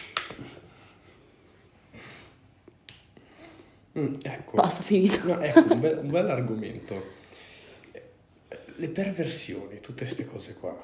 Mm, 3.98 4.14
ecco, 4.22 4.56
Basta, 4.56 4.82
finito. 4.82 5.26
No, 5.26 5.40
ecco 5.40 5.72
un, 5.72 5.80
bel, 5.80 5.98
un 5.98 6.10
bel 6.10 6.30
argomento. 6.30 7.20
Le 8.76 8.88
perversioni, 8.88 9.80
tutte 9.80 10.04
queste 10.04 10.24
cose 10.24 10.54
qua. 10.54 10.74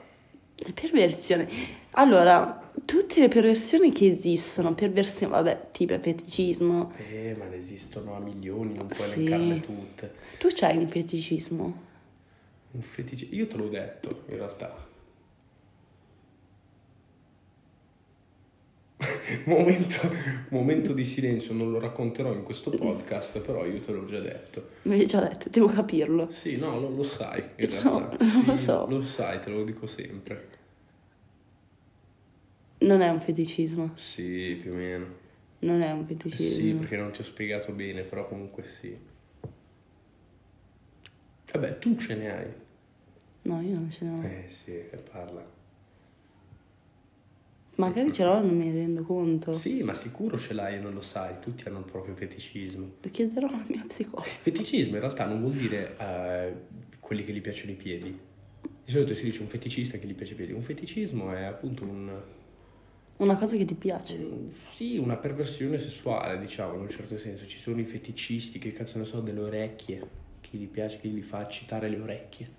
Le 0.60 0.72
perversioni. 0.72 1.46
Allora, 1.92 2.70
tutte 2.84 3.20
le 3.20 3.28
perversioni 3.28 3.92
che 3.92 4.08
esistono, 4.08 4.74
perversioni, 4.74 5.32
vabbè, 5.32 5.68
tipo 5.72 5.98
feticismo. 5.98 6.92
Eh, 7.10 7.34
ma 7.38 7.46
ne 7.46 7.56
esistono 7.56 8.14
a 8.16 8.18
milioni, 8.20 8.74
non 8.74 8.86
puoi 8.88 9.06
Sì. 9.08 9.24
elencarle 9.26 9.60
tutte. 9.60 10.14
Tu 10.38 10.48
c'hai 10.52 10.76
un 10.76 10.88
feticismo? 10.88 11.82
Un 12.72 12.82
fetici... 12.82 13.28
Io 13.34 13.46
te 13.46 13.56
l'ho 13.56 13.68
detto, 13.68 14.24
in 14.28 14.36
realtà. 14.36 14.86
momento, 19.46 19.96
momento 20.48 20.92
di 20.92 21.04
silenzio, 21.04 21.54
non 21.54 21.70
lo 21.70 21.78
racconterò 21.78 22.32
in 22.32 22.42
questo 22.42 22.70
podcast, 22.70 23.38
però 23.40 23.64
io 23.64 23.80
te 23.80 23.92
l'ho 23.92 24.04
già 24.06 24.18
detto. 24.18 24.70
Mi 24.82 24.98
hai 24.98 25.06
già 25.06 25.20
detto, 25.20 25.48
devo 25.48 25.68
capirlo. 25.68 26.28
Sì, 26.30 26.56
no, 26.56 26.78
lo, 26.80 26.88
lo 26.90 27.02
sai, 27.04 27.42
in 27.56 27.68
No, 27.82 28.08
realtà. 28.08 28.16
lo 28.46 28.56
Sì, 28.56 28.62
so. 28.64 28.86
Lo 28.88 29.02
sai, 29.02 29.38
te 29.40 29.50
lo 29.50 29.62
dico 29.64 29.86
sempre. 29.86 30.48
Non 32.78 33.00
è 33.00 33.08
un 33.08 33.20
feticismo. 33.20 33.92
Sì, 33.96 34.58
più 34.60 34.72
o 34.72 34.74
meno. 34.76 35.06
Non 35.60 35.82
è 35.82 35.90
un 35.92 36.04
Sì, 36.06 36.14
feticismo. 36.14 36.78
perché 36.80 36.96
non 36.96 37.10
ti 37.12 37.20
ho 37.20 37.24
spiegato 37.24 37.72
bene, 37.72 38.02
però 38.02 38.26
comunque 38.28 38.64
sì. 38.64 38.96
Vabbè, 41.52 41.78
tu 41.78 41.96
ce 41.96 42.14
ne 42.16 42.30
hai. 42.32 42.46
No, 43.42 43.60
io 43.60 43.74
non 43.74 43.90
ce 43.90 44.04
ne 44.04 44.10
ho. 44.10 44.22
Eh 44.24 44.44
sì, 44.48 44.72
che 44.90 44.96
parla. 45.10 45.56
Magari 47.78 48.12
ce 48.12 48.24
l'ho 48.24 48.38
e 48.38 48.42
non 48.42 48.56
mi 48.56 48.70
rendo 48.72 49.02
conto. 49.04 49.54
Sì, 49.54 49.82
ma 49.84 49.92
sicuro 49.94 50.36
ce 50.36 50.52
l'hai 50.52 50.74
e 50.76 50.78
non 50.80 50.94
lo 50.94 51.00
sai, 51.00 51.34
tutti 51.40 51.66
hanno 51.68 51.78
il 51.78 51.84
proprio 51.84 52.14
feticismo. 52.16 52.94
Lo 53.00 53.10
chiederò 53.10 53.46
alla 53.46 53.64
mia 53.68 53.84
psicologa. 53.86 54.28
Feticismo 54.28 54.94
in 54.94 55.00
realtà 55.00 55.26
non 55.26 55.40
vuol 55.40 55.52
dire 55.52 55.96
eh, 55.96 56.52
quelli 56.98 57.22
che 57.22 57.32
gli 57.32 57.40
piacciono 57.40 57.70
i 57.70 57.76
piedi. 57.76 58.18
Di 58.84 58.90
solito 58.90 59.14
si 59.14 59.22
dice 59.24 59.42
un 59.42 59.46
feticista 59.48 59.96
che 59.96 60.06
gli 60.08 60.14
piace 60.14 60.32
i 60.32 60.36
piedi. 60.36 60.52
Un 60.52 60.62
feticismo 60.62 61.32
è 61.32 61.44
appunto 61.44 61.84
un, 61.84 62.10
Una 63.18 63.36
cosa 63.36 63.56
che 63.56 63.64
ti 63.64 63.74
piace. 63.74 64.14
un- 64.16 64.50
sì, 64.72 64.96
una 64.98 65.16
perversione 65.16 65.78
sessuale, 65.78 66.36
diciamo, 66.40 66.74
in 66.74 66.80
un 66.80 66.88
certo 66.90 67.16
senso. 67.16 67.46
Ci 67.46 67.58
sono 67.58 67.78
i 67.80 67.84
feticisti 67.84 68.58
che 68.58 68.72
cazzo 68.72 68.98
ne 68.98 69.04
so 69.04 69.20
delle 69.20 69.40
orecchie, 69.40 70.02
chi 70.40 70.58
gli 70.58 70.66
piace, 70.66 70.98
chi 70.98 71.10
gli 71.10 71.22
fa 71.22 71.46
citare 71.48 71.88
le 71.88 72.00
orecchie. 72.00 72.57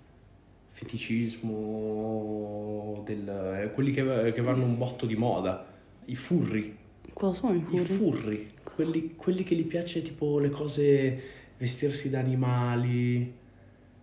Feticismo, 1.70 3.02
del, 3.04 3.28
eh, 3.62 3.70
quelli 3.72 3.92
che, 3.92 4.32
che 4.32 4.40
vanno 4.40 4.64
un 4.64 4.78
botto 4.78 5.04
di 5.06 5.14
moda, 5.14 5.66
i 6.06 6.16
furri, 6.16 6.76
Cosa 7.12 7.38
sono 7.38 7.54
i 7.54 7.58
i 7.58 7.62
furri? 7.62 7.84
furri, 7.84 8.50
quelli, 8.62 9.14
quelli 9.14 9.42
che 9.44 9.54
gli 9.54 9.64
piace 9.64 10.00
tipo 10.00 10.38
le 10.38 10.48
cose, 10.48 11.22
vestirsi 11.58 12.08
da 12.08 12.20
animali. 12.20 13.34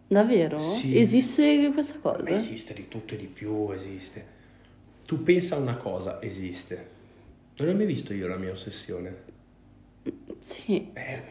Davvero? 0.08 0.60
Sì. 0.60 0.98
Esiste 1.00 1.72
questa 1.74 1.98
cosa? 2.00 2.30
Esiste 2.30 2.74
di 2.76 2.88
tutto 2.88 3.16
e 3.16 3.18
di 3.18 3.26
più, 3.26 3.72
esiste. 3.72 4.36
Tu 5.06 5.24
pensa 5.24 5.56
a 5.56 5.60
una 5.60 5.78
cosa, 5.78 6.22
esiste. 6.22 6.96
Non 7.58 7.70
hai 7.70 7.76
mai 7.76 7.88
visto 7.88 8.14
io 8.14 8.28
la 8.28 8.38
mia 8.38 8.52
ossessione? 8.52 9.16
Sì. 10.44 10.90
Eh, 10.94 11.22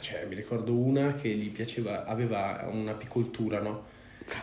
cioè, 0.00 0.24
mi 0.26 0.34
ricordo 0.34 0.72
una 0.74 1.12
che 1.14 1.28
gli 1.28 1.50
piaceva, 1.50 2.06
aveva 2.06 2.66
un'apicoltura, 2.70 3.60
no? 3.60 3.92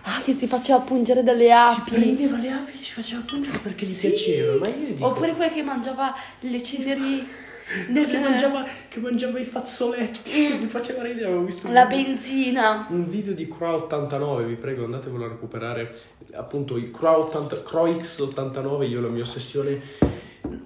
Ah, 0.04 0.22
che 0.24 0.34
si 0.34 0.48
faceva 0.48 0.80
pungere 0.80 1.24
dalle 1.24 1.46
Si 1.46 1.52
api. 1.52 1.92
prendeva 1.92 2.38
le 2.38 2.52
api 2.52 2.72
e 2.72 2.84
ci 2.84 2.92
faceva 2.92 3.22
pungere 3.26 3.58
perché 3.60 3.86
gli 3.86 3.92
Sì. 3.92 4.10
piaceva, 4.10 4.60
ma 4.60 4.68
io 4.68 4.94
dico... 4.94 5.06
Oppure 5.08 5.34
quella 5.36 5.52
che 5.52 5.64
mangiava 5.64 6.14
le 6.42 6.64
ceneri 6.64 7.28
del... 7.90 8.08
che, 8.08 8.20
mangiava, 8.20 8.66
che 8.90 9.00
mangiava 9.00 9.40
i 9.40 9.46
fazzoletti, 9.46 10.58
mi 10.62 10.68
faceva 10.68 11.04
ridere, 11.04 11.26
avevo 11.26 11.44
visto 11.44 11.68
un 11.68 11.74
la 11.74 11.86
video- 11.86 12.04
benzina. 12.06 12.86
un 12.90 13.10
video 13.10 13.34
di 13.34 13.48
Crow 13.48 13.82
89, 13.84 14.46
vi 14.46 14.56
prego 14.56 14.84
andatevelo 14.86 15.26
a 15.26 15.28
recuperare, 15.30 15.96
appunto 16.34 16.78
il 16.78 16.92
Crow 16.92 17.24
80 17.24 17.64
Crow 17.64 17.88
X89, 17.92 18.88
io 18.90 19.02
la 19.02 19.10
mia 19.10 19.24
ossessione, 19.24 19.82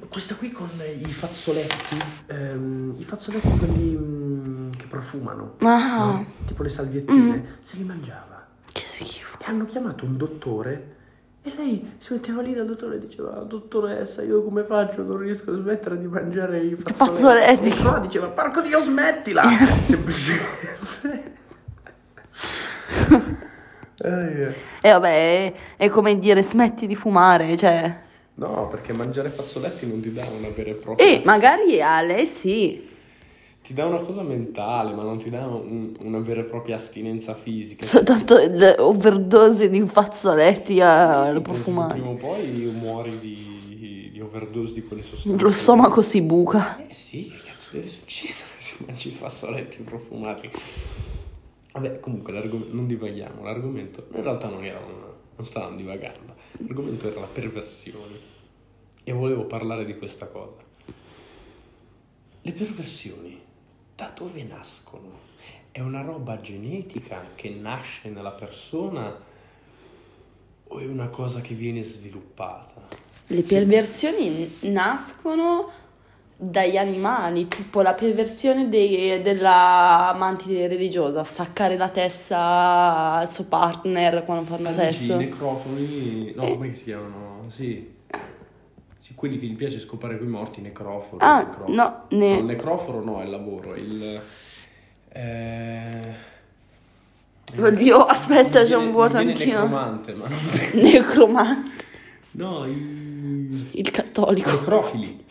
questa 0.10 0.36
qui 0.36 0.52
con 0.52 0.70
i 0.98 1.06
fazzoletti, 1.12 1.98
ehm, 2.28 2.96
i 2.98 3.04
fazzoletti 3.04 3.50
quelli 3.58 3.96
mm, 3.98 4.72
che 4.72 4.86
profumano, 4.88 5.56
Ah, 5.60 6.06
no? 6.06 6.26
tipo 6.46 6.64
le 6.64 6.70
salviettine, 6.70 7.36
Mm. 7.38 7.44
se 7.62 7.78
li 7.78 7.84
mangiava. 7.84 8.35
Schifo. 9.04 9.38
E 9.40 9.46
hanno 9.46 9.66
chiamato 9.66 10.06
un 10.06 10.16
dottore 10.16 10.94
e 11.42 11.54
lei 11.58 11.96
si 12.00 12.14
metteva 12.14 12.42
lì 12.42 12.54
dal 12.54 12.66
dottore 12.66 12.96
e 12.96 13.00
diceva 13.00 13.32
dottoressa 13.42 14.24
io 14.24 14.44
come 14.44 14.64
faccio 14.64 15.04
non 15.04 15.18
riesco 15.18 15.52
a 15.52 15.56
smettere 15.56 16.00
di 16.00 16.08
mangiare 16.08 16.60
i 16.60 16.76
fazzoletti. 16.76 17.70
E 17.70 17.76
qua 17.76 18.00
diceva 18.00 18.28
porco 18.28 18.62
dio 18.62 18.82
smettila 18.82 19.44
semplicemente 19.86 21.34
E 23.98 24.92
vabbè, 24.92 25.08
è, 25.08 25.54
è 25.78 25.90
come 25.90 26.20
dire 26.20 26.44
smetti 26.44 26.86
di 26.86 26.96
fumare, 26.96 27.56
cioè... 27.58 28.02
no 28.36 28.68
perché 28.68 28.94
mangiare 28.94 29.30
fazzoletti 29.30 29.88
non 29.88 30.02
ti 30.02 30.14
dà 30.14 30.26
una 30.26 30.50
vera 30.50 30.70
e 30.70 30.74
propria 30.74 31.08
E 31.08 31.22
magari 31.24 31.82
a 31.82 32.02
lei 32.02 32.26
sì. 32.26 32.94
Ti 33.66 33.74
dà 33.74 33.86
una 33.86 33.98
cosa 34.00 34.22
mentale 34.22 34.94
ma 34.94 35.02
non 35.04 35.18
ti 35.18 35.30
dà 35.30 35.46
un- 35.48 35.96
una 36.02 36.20
vera 36.20 36.42
e 36.42 36.44
propria 36.44 36.76
astinenza 36.76 37.34
fisica 37.34 37.84
Soltanto 37.86 38.36
l'overdose 38.48 39.70
di 39.70 39.82
fazzoletti 39.88 40.80
a 40.82 41.34
Sì, 41.34 41.42
profumare. 41.42 41.94
prima 41.94 42.10
o 42.10 42.16
poi 42.16 42.48
muori 42.78 43.18
di, 43.20 44.10
di 44.14 44.22
overdose 44.22 44.74
di 44.74 44.84
quelle 44.84 45.02
sostanze 45.02 45.44
Lo 45.44 45.52
stomaco 45.52 46.02
si 46.02 46.22
buca. 46.22 46.86
Eh 46.88 46.94
sì, 46.94 47.28
che 47.30 47.38
cazzo 47.44 47.70
deve 47.72 47.88
succedere 47.88 48.40
se 48.60 48.76
mangi 48.86 49.08
i 49.10 49.12
fazzoletti 49.12 49.82
profumati? 49.82 50.50
Vabbè, 51.74 52.00
comunque 52.00 52.32
non 52.72 52.88
divaghiamo, 52.88 53.44
l'argomento 53.44 54.08
in 54.14 54.22
realtà 54.24 54.48
non 54.48 54.64
era 54.64 54.80
un, 54.80 54.94
non 55.36 55.46
stavamo 55.46 55.76
divagando, 55.76 56.36
l'argomento 56.60 57.10
era 57.10 57.20
la 57.20 57.26
perversione 57.26 58.14
e 59.04 59.12
volevo 59.12 59.46
parlare 59.46 59.84
di 59.86 59.96
questa 59.98 60.28
cosa. 60.28 60.64
Le 62.42 62.52
perversioni, 62.52 63.42
da 63.96 64.12
dove 64.14 64.44
nascono? 64.44 65.24
È 65.72 65.80
una 65.80 66.02
roba 66.02 66.40
genetica 66.42 67.22
che 67.36 67.50
nasce 67.50 68.10
nella 68.10 68.32
persona 68.32 69.14
o 70.68 70.80
è 70.80 70.86
una 70.88 71.08
cosa 71.10 71.42
che 71.42 71.54
viene 71.54 71.82
sviluppata? 71.82 72.88
Le 73.28 73.42
perversioni 73.42 74.58
nascono 74.62 75.70
dagli 76.38 76.76
animali, 76.78 77.48
tipo 77.48 77.82
la 77.82 77.94
perversione 77.94 78.68
dei- 78.68 79.22
della 79.22 80.14
mantide 80.18 80.68
religiosa, 80.68 81.24
staccare 81.24 81.78
la 81.78 81.90
testa 81.90 83.14
al 83.20 83.30
suo 83.30 83.46
partner 83.46 84.24
quando 84.26 84.44
fanno 84.46 84.68
dici, 84.68 84.80
sesso. 84.80 85.14
I 85.14 85.18
necrofoni, 85.18 86.34
no, 86.36 86.44
Eh. 86.44 86.52
come 86.54 86.74
si 86.74 86.84
chiamano? 86.84 87.46
Sì. 87.50 87.94
Quelli 89.14 89.38
che 89.38 89.46
gli 89.46 89.56
piace 89.56 89.80
scopare 89.80 90.18
coi 90.18 90.28
morti, 90.28 90.62
necrofori. 90.62 91.24
Ah, 91.24 91.44
necrofori. 91.44 91.76
no, 91.76 92.06
ne- 92.10 92.34
No, 92.34 92.40
il 92.40 92.46
necroforo 92.46 93.04
no, 93.04 93.22
è 93.22 93.24
il 93.26 93.30
lavoro, 93.30 93.76
il... 93.76 94.22
Eh... 95.10 96.14
Oddio, 97.58 97.98
aspetta, 98.04 98.62
Mi 98.62 98.66
c'è 98.66 98.74
un 98.74 98.80
viene- 98.80 98.92
vuoto 98.92 99.18
viene 99.18 99.32
anch'io. 99.32 99.46
necromante, 99.46 100.14
ma 100.14 100.28
non... 100.28 100.40
Necromante. 100.82 101.84
No, 102.32 102.66
i... 102.66 103.68
Il 103.74 103.92
cattolico. 103.92 104.50
necrofili. 104.52 105.24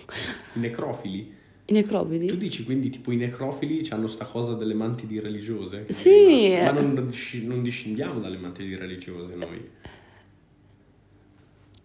I 0.54 0.58
necrofili. 0.60 1.18
I 1.18 1.32
Tu 1.66 1.72
necrovidi? 1.74 2.36
dici 2.36 2.62
quindi 2.64 2.90
tipo 2.90 3.10
i 3.10 3.16
necrofili 3.16 3.86
hanno 3.90 4.06
sta 4.06 4.24
cosa 4.26 4.52
delle 4.54 4.74
mantidi 4.74 5.18
religiose? 5.18 5.86
Sì. 5.88 6.56
Ma 6.62 6.70
non, 6.70 7.06
disci- 7.08 7.46
non 7.46 7.62
discendiamo 7.62 8.20
dalle 8.20 8.36
mantidi 8.36 8.76
religiose 8.76 9.34
noi. 9.34 9.68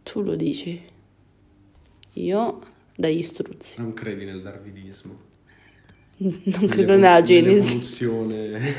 Tu 0.03 0.21
lo 0.21 0.35
dici. 0.35 0.81
Io 2.23 2.59
dagli 2.95 3.21
struzzi. 3.23 3.79
Non 3.79 3.93
credi 3.93 4.25
nel 4.25 4.41
darwinismo? 4.41 5.17
Non 6.17 6.67
credo 6.67 6.97
nella 6.97 7.21
genesi. 7.21 7.77
Nell'evoluzione. 7.77 8.73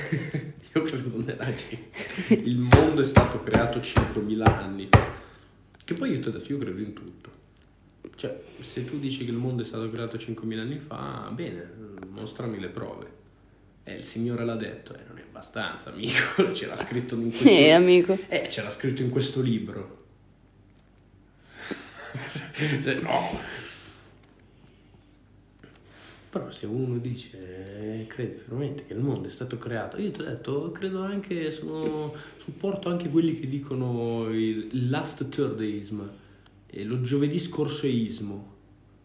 Io 0.74 0.82
credo 0.82 1.10
nella 1.24 1.52
genesi. 1.54 2.48
Il 2.48 2.58
mondo 2.58 3.00
è 3.00 3.04
stato 3.04 3.42
creato 3.42 3.78
5.000 3.78 4.42
anni 4.42 4.88
fa. 4.90 5.06
Che 5.84 5.94
poi 5.94 6.10
io 6.12 6.20
ti 6.20 6.28
ho 6.28 6.30
detto, 6.30 6.52
io 6.52 6.58
credo 6.58 6.80
in 6.80 6.92
tutto. 6.92 7.30
Cioè, 8.14 8.40
se 8.60 8.84
tu 8.84 8.98
dici 9.00 9.24
che 9.24 9.30
il 9.30 9.36
mondo 9.36 9.62
è 9.62 9.64
stato 9.64 9.88
creato 9.88 10.16
5.000 10.18 10.58
anni 10.58 10.78
fa, 10.78 11.30
bene, 11.34 11.68
mostrami 12.10 12.60
le 12.60 12.68
prove. 12.68 13.06
Eh, 13.84 13.94
il 13.94 14.04
Signore 14.04 14.44
l'ha 14.44 14.54
detto, 14.54 14.94
eh, 14.94 15.00
non 15.08 15.18
è 15.18 15.22
abbastanza, 15.22 15.90
amico. 15.90 16.50
C'era 16.52 16.76
scritto 16.76 17.14
in 17.16 17.30
questo, 17.30 17.48
Eh, 17.48 17.70
amico. 17.72 18.16
eh, 18.28 18.42
c'era 18.48 18.70
scritto 18.70 19.02
in 19.02 19.08
questo 19.10 19.40
libro. 19.40 19.99
No. 23.02 23.68
Però 26.30 26.48
se 26.52 26.66
uno 26.66 26.98
dice, 26.98 28.02
eh, 28.02 28.06
crede 28.06 28.44
veramente 28.46 28.86
che 28.86 28.92
il 28.92 29.00
mondo 29.00 29.26
è 29.26 29.30
stato 29.30 29.58
creato, 29.58 30.00
io 30.00 30.12
ti 30.12 30.20
ho 30.20 30.24
detto, 30.24 30.70
credo 30.70 31.00
anche, 31.02 31.50
sono, 31.50 32.14
supporto 32.38 32.88
anche 32.88 33.08
quelli 33.08 33.40
che 33.40 33.48
dicono 33.48 34.28
il 34.32 34.88
last 34.88 35.28
Thursdayism, 35.28 36.00
e 36.68 36.84
lo 36.84 37.00
giovedì 37.00 37.36
scorsoismo. 37.40 38.54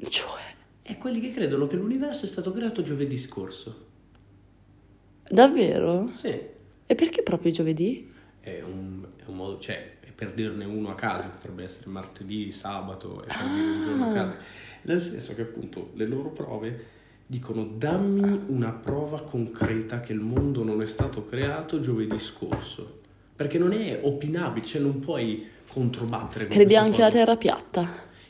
Cioè, 0.07 0.41
E 0.83 0.97
quelli 0.99 1.19
che 1.19 1.31
credono 1.31 1.65
che 1.65 1.77
l'universo 1.77 2.25
è 2.25 2.27
stato 2.27 2.51
creato 2.51 2.83
giovedì 2.83 3.17
scorso. 3.17 3.85
davvero? 5.27 6.11
Sì. 6.17 6.39
E 6.85 6.93
perché 6.93 7.23
proprio 7.23 7.51
giovedì? 7.51 8.07
È 8.39 8.61
un, 8.61 9.03
è 9.17 9.23
un 9.25 9.35
modo, 9.35 9.57
cioè, 9.59 9.94
per 10.15 10.31
dirne 10.31 10.63
uno 10.63 10.89
a 10.89 10.95
caso, 10.95 11.27
potrebbe 11.27 11.63
essere 11.63 11.89
martedì, 11.89 12.49
sabato, 12.49 13.23
è 13.23 13.27
per 13.27 13.45
dire 13.53 13.69
un 13.69 13.83
giorno 13.83 14.09
a 14.09 14.13
caso. 14.13 14.33
Nel 14.83 15.01
senso 15.01 15.35
che 15.35 15.41
appunto 15.41 15.91
le 15.95 16.07
loro 16.07 16.29
prove 16.29 16.93
dicono 17.27 17.65
dammi 17.65 18.43
una 18.47 18.71
prova 18.71 19.23
concreta 19.23 19.99
che 19.99 20.13
il 20.13 20.19
mondo 20.19 20.63
non 20.63 20.81
è 20.81 20.85
stato 20.85 21.25
creato 21.25 21.79
giovedì 21.79 22.17
scorso. 22.17 23.01
Perché 23.35 23.57
non 23.57 23.73
è 23.73 23.99
opinabile, 24.01 24.65
cioè 24.65 24.81
non 24.81 24.99
puoi 24.99 25.45
controbattere. 25.67 26.45
con 26.47 26.55
Credi 26.55 26.75
anche 26.77 27.01
alla 27.01 27.11
terra 27.11 27.35
piatta? 27.35 27.85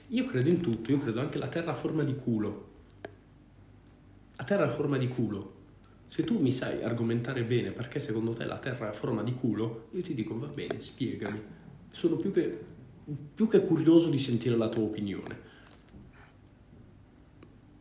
Io 0.07 0.25
credo 0.25 0.49
in 0.49 0.61
tutto, 0.61 0.91
io 0.91 0.99
credo 0.99 1.19
anche 1.19 1.37
la 1.37 1.47
terra 1.47 1.71
a 1.71 1.75
forma 1.75 2.03
di 2.03 2.15
culo. 2.15 2.69
La 4.37 4.43
terra 4.43 4.65
a 4.65 4.71
forma 4.71 4.97
di 4.97 5.07
culo. 5.07 5.53
Se 6.07 6.23
tu 6.23 6.39
mi 6.39 6.51
sai 6.51 6.83
argomentare 6.83 7.43
bene 7.43 7.71
perché 7.71 7.99
secondo 7.99 8.33
te 8.33 8.45
la 8.45 8.57
terra 8.57 8.87
è 8.87 8.89
a 8.89 8.93
forma 8.93 9.21
di 9.21 9.33
culo, 9.33 9.89
io 9.91 10.01
ti 10.01 10.15
dico 10.15 10.39
va 10.39 10.47
bene, 10.47 10.79
spiegami. 10.79 11.41
Sono 11.95 12.17
più 12.17 12.29
che, 12.33 12.59
più 13.33 13.47
che 13.47 13.63
curioso 13.63 14.09
di 14.09 14.19
sentire 14.19 14.57
la 14.57 14.67
tua 14.67 14.83
opinione. 14.83 15.39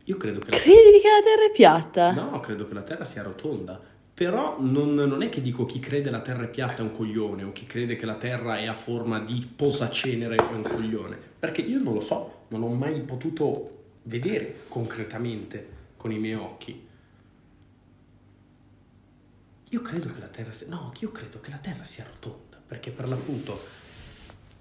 Io 0.05 0.15
credo 0.15 0.39
che 0.39 0.51
la 0.51 0.57
Credi 0.57 1.01
che 1.01 1.09
la 1.09 1.21
terra 1.21 1.45
è 1.45 1.51
piatta? 1.51 2.13
No, 2.13 2.39
credo 2.39 2.65
che 2.65 2.73
la 2.73 2.83
Terra 2.83 3.03
sia 3.03 3.23
rotonda. 3.23 3.77
Però 4.13 4.55
non, 4.61 4.93
non 4.93 5.21
è 5.21 5.27
che 5.27 5.41
dico 5.41 5.65
chi 5.65 5.79
crede 5.81 6.09
la 6.09 6.21
Terra 6.21 6.45
è 6.45 6.49
piatta 6.49 6.77
è 6.77 6.81
un 6.81 6.93
coglione 6.93 7.43
o 7.43 7.51
chi 7.51 7.65
crede 7.65 7.97
che 7.97 8.05
la 8.05 8.15
Terra 8.15 8.57
è 8.57 8.67
a 8.67 8.73
forma 8.73 9.19
di 9.19 9.45
posacenere 9.53 10.37
è 10.37 10.53
un 10.53 10.61
coglione. 10.61 11.17
Perché 11.37 11.59
io 11.59 11.81
non 11.81 11.93
lo 11.93 11.99
so, 11.99 12.45
non 12.47 12.63
ho 12.63 12.69
mai 12.69 13.01
potuto 13.01 13.87
vedere 14.03 14.61
concretamente 14.69 15.67
con 15.97 16.13
i 16.13 16.19
miei 16.19 16.35
occhi. 16.35 16.87
Io 19.71 19.81
credo 19.81 20.13
che 20.13 20.19
la 20.21 20.27
Terra 20.27 20.53
sia... 20.53 20.67
No, 20.69 20.93
io 20.99 21.11
credo 21.11 21.41
che 21.41 21.49
la 21.49 21.57
Terra 21.57 21.83
sia 21.83 22.05
rotonda, 22.09 22.61
perché 22.65 22.91
per 22.91 23.09
l'appunto 23.09 23.83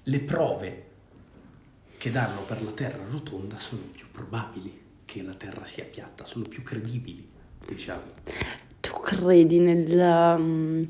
le 0.05 0.19
prove 0.21 0.85
che 1.99 2.11
danno 2.11 2.41
per 2.47 2.63
la 2.63 2.71
Terra 2.73 3.03
rotonda 3.11 3.59
sono 3.59 3.83
più 3.93 4.05
probabili 4.11 4.83
che 5.05 5.23
la 5.23 5.33
Terra 5.35 5.65
sia 5.65 5.85
piatta, 5.85 6.25
sono 6.27 6.45
più 6.49 6.63
credibili, 6.63 7.27
diciamo. 7.67 8.03
Tu 8.81 8.93
credi 9.01 9.59
nel, 9.59 10.37
um, 10.39 10.87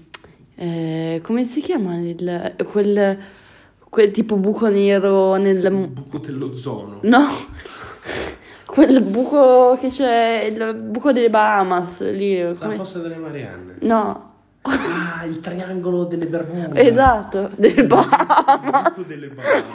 Eh, 0.57 1.20
come 1.22 1.44
si 1.44 1.61
chiama 1.61 1.96
il, 1.96 2.55
quel, 2.70 3.18
quel 3.88 4.11
tipo 4.12 4.37
buco 4.37 4.68
nero 4.68 5.35
nel... 5.35 5.64
Il 5.64 5.88
buco 5.88 6.18
dell'ozono. 6.18 7.00
No, 7.03 7.27
quel 8.66 9.03
buco 9.03 9.77
che 9.81 9.88
c'è, 9.88 10.42
il 10.44 10.74
buco 10.74 11.12
delle 11.12 11.31
Bahamas 11.31 12.09
lì. 12.12 12.40
La 12.40 12.55
come- 12.55 12.77
fossa 12.77 13.00
delle 13.00 13.16
Marianne. 13.16 13.77
No, 13.81 14.34
Ah, 14.66 15.24
il 15.27 15.40
triangolo 15.40 16.05
delle 16.05 16.27
Bermude. 16.27 16.81
esatto, 16.81 17.50
delle 17.57 17.87
Bahamas. 17.87 18.92
Il 18.96 19.05
delle 19.07 19.29
Bahamas. 19.29 19.72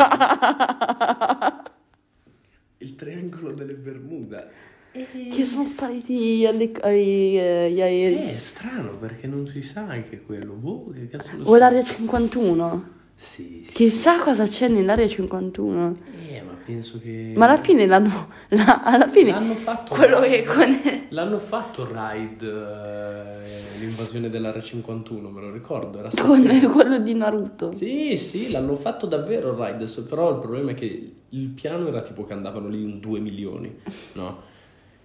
Il 2.78 2.96
triangolo 2.96 3.52
delle 3.52 3.74
Bermuda. 3.74 4.48
Che 4.92 5.46
sono 5.46 5.66
spariti 5.68 6.46
alle- 6.48 6.72
ai, 6.82 7.38
eh, 7.38 7.66
agli 7.66 7.82
aerei. 7.82 8.30
Eh, 8.30 8.36
è 8.36 8.40
strano 8.40 8.92
perché 8.98 9.28
non 9.28 9.48
si 9.48 9.62
sa 9.62 9.82
anche 9.86 10.22
quello. 10.22 10.54
Boh, 10.54 10.92
che 10.94 11.08
cazzo 11.10 11.30
lo 11.38 11.44
O 11.44 11.46
so. 11.54 11.56
l'area 11.58 11.84
51. 11.84 12.98
Sì, 13.22 13.64
sì. 13.66 13.74
Chissà 13.74 14.18
cosa 14.20 14.48
c'è 14.48 14.70
nell'area 14.70 15.06
51. 15.06 15.98
Eh, 16.30 16.42
ma 16.42 16.54
penso 16.66 17.00
che... 17.00 17.34
Ma 17.36 17.46
alla 17.48 17.58
fine 17.58 17.86
l'hanno. 17.86 18.30
la- 18.50 18.82
alla 18.82 19.10
fine. 19.10 19.32
L'hanno 19.32 19.56
fatto 19.56 19.94
Quello 19.94 20.24
il 20.24 20.32
che 20.32 20.44
con. 20.44 20.82
L'hanno 21.12 21.40
fatto 21.40 21.82
il 21.84 21.88
raid, 21.90 22.42
eh, 22.44 23.80
l'invasione 23.80 24.30
dell'area 24.30 24.62
51, 24.62 25.30
me 25.30 25.42
lo 25.42 25.52
ricordo. 25.52 26.00
Era 26.00 26.10
con 26.16 26.42
stato- 26.46 26.70
quello 26.70 27.00
di 27.00 27.14
Naruto. 27.14 27.76
Sì, 27.76 28.18
sì, 28.18 28.50
l'hanno 28.52 28.76
fatto 28.76 29.06
davvero 29.06 29.52
il 29.52 29.58
raid, 29.58 30.02
però 30.04 30.32
il 30.32 30.40
problema 30.40 30.72
è 30.72 30.74
che 30.76 31.14
il 31.28 31.48
piano 31.48 31.88
era 31.88 32.02
tipo 32.02 32.26
che 32.26 32.34
andavano 32.34 32.70
lì 32.70 32.82
in 32.82 33.00
2 33.00 33.20
milioni, 33.20 33.76
no? 34.14 34.44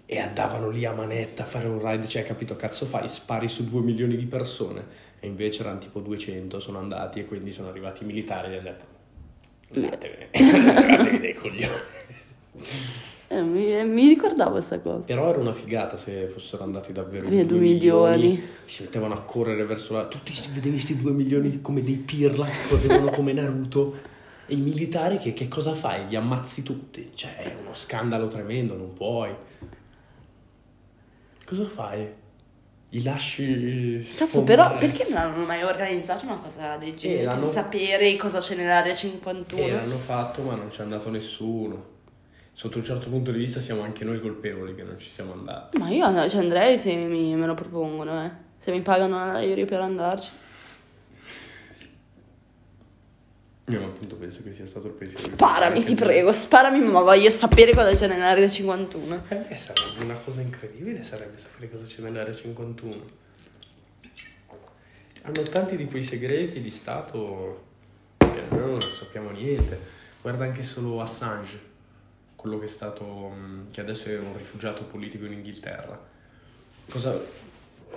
E 0.07 0.19
andavano 0.21 0.69
lì 0.69 0.85
a 0.85 0.93
manetta 0.93 1.43
a 1.43 1.47
fare 1.47 1.67
un 1.67 1.81
raid, 1.81 2.07
cioè, 2.07 2.25
capito, 2.25 2.55
cazzo 2.55 2.85
fai, 2.85 3.09
spari 3.09 3.49
su 3.49 3.65
2 3.69 3.81
milioni 3.81 4.17
di 4.17 4.27
persone. 4.27 4.85
E 5.25 5.27
invece 5.27 5.63
erano 5.63 5.79
tipo 5.79 6.01
200, 6.01 6.61
sono 6.61 6.79
andati 6.79 7.19
e 7.21 7.25
quindi 7.25 7.51
sono 7.51 7.69
arrivati 7.71 8.03
i 8.03 8.07
militari 8.07 8.53
e 8.53 8.59
hanno 8.59 8.63
detto, 8.63 8.85
andatevene, 9.75 10.29
andatevi 10.77 11.19
dei 11.19 11.33
coglioni. 11.35 11.81
Eh, 13.29 13.41
mi, 13.41 13.85
mi 13.87 14.07
ricordavo 14.09 14.51
questa 14.51 14.81
cosa. 14.81 14.99
Però 14.99 15.31
era 15.31 15.39
una 15.39 15.55
figata 15.55 15.97
se 15.97 16.27
fossero 16.27 16.63
andati 16.65 16.93
davvero 16.93 17.27
Via, 17.27 17.41
in 17.41 17.47
due 17.47 17.57
2 17.57 17.67
milioni. 17.67 18.27
milioni. 18.27 18.49
Si 18.67 18.83
mettevano 18.83 19.15
a 19.15 19.23
correre 19.23 19.65
verso 19.65 19.95
la... 19.95 20.05
Tutti 20.09 20.35
si- 20.35 20.51
vedevi 20.51 20.73
questi 20.73 21.01
2 21.01 21.11
milioni 21.13 21.63
come 21.63 21.83
dei 21.83 21.97
pirla 21.97 22.45
che 22.45 22.69
correvano 22.69 23.11
come 23.11 23.33
Naruto. 23.33 23.97
E 24.47 24.55
i 24.55 24.61
militari 24.61 25.17
che, 25.17 25.33
che 25.33 25.49
cosa 25.49 25.73
fai? 25.73 26.07
Li 26.07 26.17
ammazzi 26.17 26.63
tutti. 26.63 27.13
Cioè 27.15 27.37
è 27.37 27.57
uno 27.59 27.73
scandalo 27.73 28.29
tremendo, 28.29 28.77
non 28.77 28.93
puoi. 28.93 29.35
Cosa 31.47 31.65
fai? 31.67 32.23
Li 32.95 33.03
lasci... 33.03 34.07
Cazzo, 34.17 34.45
però 34.45 34.73
perché 34.75 35.07
non 35.09 35.19
hanno 35.19 35.45
mai 35.45 35.65
organizzato 35.65 36.27
una 36.27 36.37
cosa 36.37 36.77
del 36.77 36.95
genere? 36.95 37.23
Eh, 37.23 37.27
per 37.27 37.35
l'hanno- 37.35 37.51
sapere 37.51 38.17
cosa 38.17 38.39
c'è 38.39 38.55
nell'area 38.55 38.95
51? 38.95 39.67
Eh, 39.67 39.73
l'hanno 39.73 39.99
fatto 39.99 40.43
ma 40.43 40.55
non 40.55 40.71
ci 40.71 40.79
è 40.79 40.83
andato 40.83 41.11
nessuno. 41.11 41.93
Sotto 42.53 42.79
un 42.79 42.85
certo 42.85 43.09
punto 43.09 43.33
di 43.33 43.39
vista 43.39 43.61
siamo 43.61 43.83
anche 43.83 44.05
noi 44.05 44.21
colpevoli 44.21 44.77
che 44.77 44.85
non 44.85 44.97
ci 45.01 45.11
siamo 45.11 45.33
andati. 45.33 45.77
Ma 45.77 45.89
io 45.89 46.29
ci 46.29 46.37
andrei 46.37 46.79
se 46.79 46.95
mi, 46.95 47.35
me 47.35 47.47
lo 47.47 47.55
propongono, 47.55 48.25
eh. 48.25 48.31
Se 48.61 48.71
mi 48.71 48.81
pagano 48.81 49.17
l'aereo 49.27 49.65
per 49.67 49.81
andarci. 49.81 50.31
Io 53.69 53.83
appunto 53.83 54.17
penso 54.17 54.43
che 54.43 54.53
sia 54.53 54.67
stato 54.67 54.89
il 54.89 54.93
pensiero. 54.93 55.23
Sparami, 55.23 55.83
ti 55.83 55.95
prego, 55.95 56.33
sparami, 56.33 56.81
ma 56.81 57.01
voglio 57.01 57.31
sapere 57.31 57.73
cosa 57.73 57.95
c'è 57.95 58.07
nell'area 58.07 58.47
51. 58.47 59.25
Eh, 59.29 59.57
sarebbe 59.57 60.05
una 60.05 60.17
cosa 60.17 60.43
incredibile, 60.43 61.03
sarebbe 61.03 61.39
sapere 61.39 61.71
cosa 61.71 61.85
c'è 61.85 62.03
nell'area 62.03 62.35
51. 62.35 63.23
Hanno 65.23 65.43
tanti 65.51 65.77
di 65.79 65.87
quei 65.87 66.05
segreti 66.05 66.61
di 66.61 66.71
Stato 66.71 67.65
che 68.19 68.43
noi 68.51 68.71
non 68.73 68.83
sappiamo 68.83 69.31
niente. 69.31 69.81
Guarda 70.21 70.45
anche 70.45 70.63
solo 70.63 71.01
Assange, 71.01 71.59
quello 72.37 72.59
che 72.59 72.67
è 72.67 72.69
stato, 72.69 73.33
che 73.71 73.81
adesso 73.81 74.11
è 74.11 74.19
un 74.19 74.37
rifugiato 74.37 74.85
politico 74.85 75.25
in 75.25 75.33
Inghilterra. 75.33 75.99
Cosa... 76.91 77.19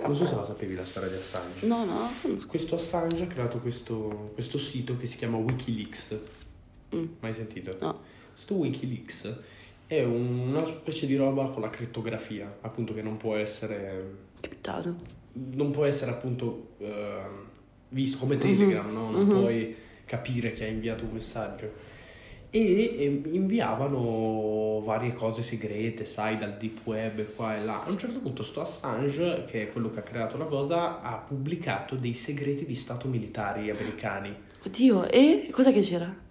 Non 0.02 0.16
so 0.16 0.26
se 0.26 0.34
la 0.34 0.44
sapevi 0.44 0.74
la 0.74 0.84
storia 0.84 1.08
di 1.08 1.16
Assange. 1.16 1.66
No, 1.66 1.84
no. 1.84 2.10
Questo 2.46 2.76
Assange 2.76 3.24
ha 3.24 3.26
creato 3.26 3.58
questo, 3.58 4.30
questo 4.34 4.58
sito 4.58 4.96
che 4.96 5.06
si 5.06 5.16
chiama 5.16 5.36
Wikileaks. 5.38 6.18
Mm. 6.94 7.06
Mai 7.20 7.32
sentito? 7.32 7.76
No. 7.80 8.00
Sto 8.34 8.54
Wikileaks 8.54 9.34
è 9.88 10.04
una 10.04 10.66
specie 10.66 11.06
di 11.06 11.16
roba 11.16 11.46
con 11.48 11.62
la 11.62 11.70
crittografia, 11.70 12.58
appunto 12.60 12.92
che 12.92 13.00
non 13.00 13.16
può 13.16 13.36
essere, 13.36 14.16
Capitato. 14.38 14.94
non 15.32 15.70
può 15.70 15.86
essere 15.86 16.10
appunto 16.10 16.74
ehm, 16.76 17.46
visto 17.88 18.18
come 18.18 18.36
Telegram, 18.36 18.92
no? 18.92 19.10
Non 19.10 19.24
mhm. 19.24 19.40
puoi 19.40 19.74
capire 20.04 20.52
chi 20.52 20.64
ha 20.64 20.66
inviato 20.66 21.04
un 21.04 21.12
messaggio. 21.12 21.72
E, 22.50 23.22
inviavano 23.30 24.80
varie 24.80 25.12
cose 25.12 25.42
segrete, 25.42 26.04
sai, 26.04 26.38
dal 26.38 26.56
deep 26.56 26.78
web 26.84 27.34
qua 27.34 27.56
e 27.56 27.64
là. 27.64 27.84
A 27.84 27.90
un 27.90 27.98
certo 27.98 28.20
punto 28.20 28.42
sto 28.42 28.62
Assange, 28.62 29.44
che 29.46 29.62
è 29.62 29.72
quello 29.72 29.90
che 29.90 29.98
ha 29.98 30.02
creato 30.02 30.38
la 30.38 30.46
cosa, 30.46 31.02
ha 31.02 31.16
pubblicato 31.16 31.94
dei 31.94 32.14
segreti 32.14 32.64
di 32.64 32.74
stato 32.74 33.06
militari 33.08 33.70
americani. 33.70 34.34
Oddio, 34.64 35.10
e 35.10 35.48
cosa 35.50 35.72
che 35.72 35.80
c'era? 35.80 36.26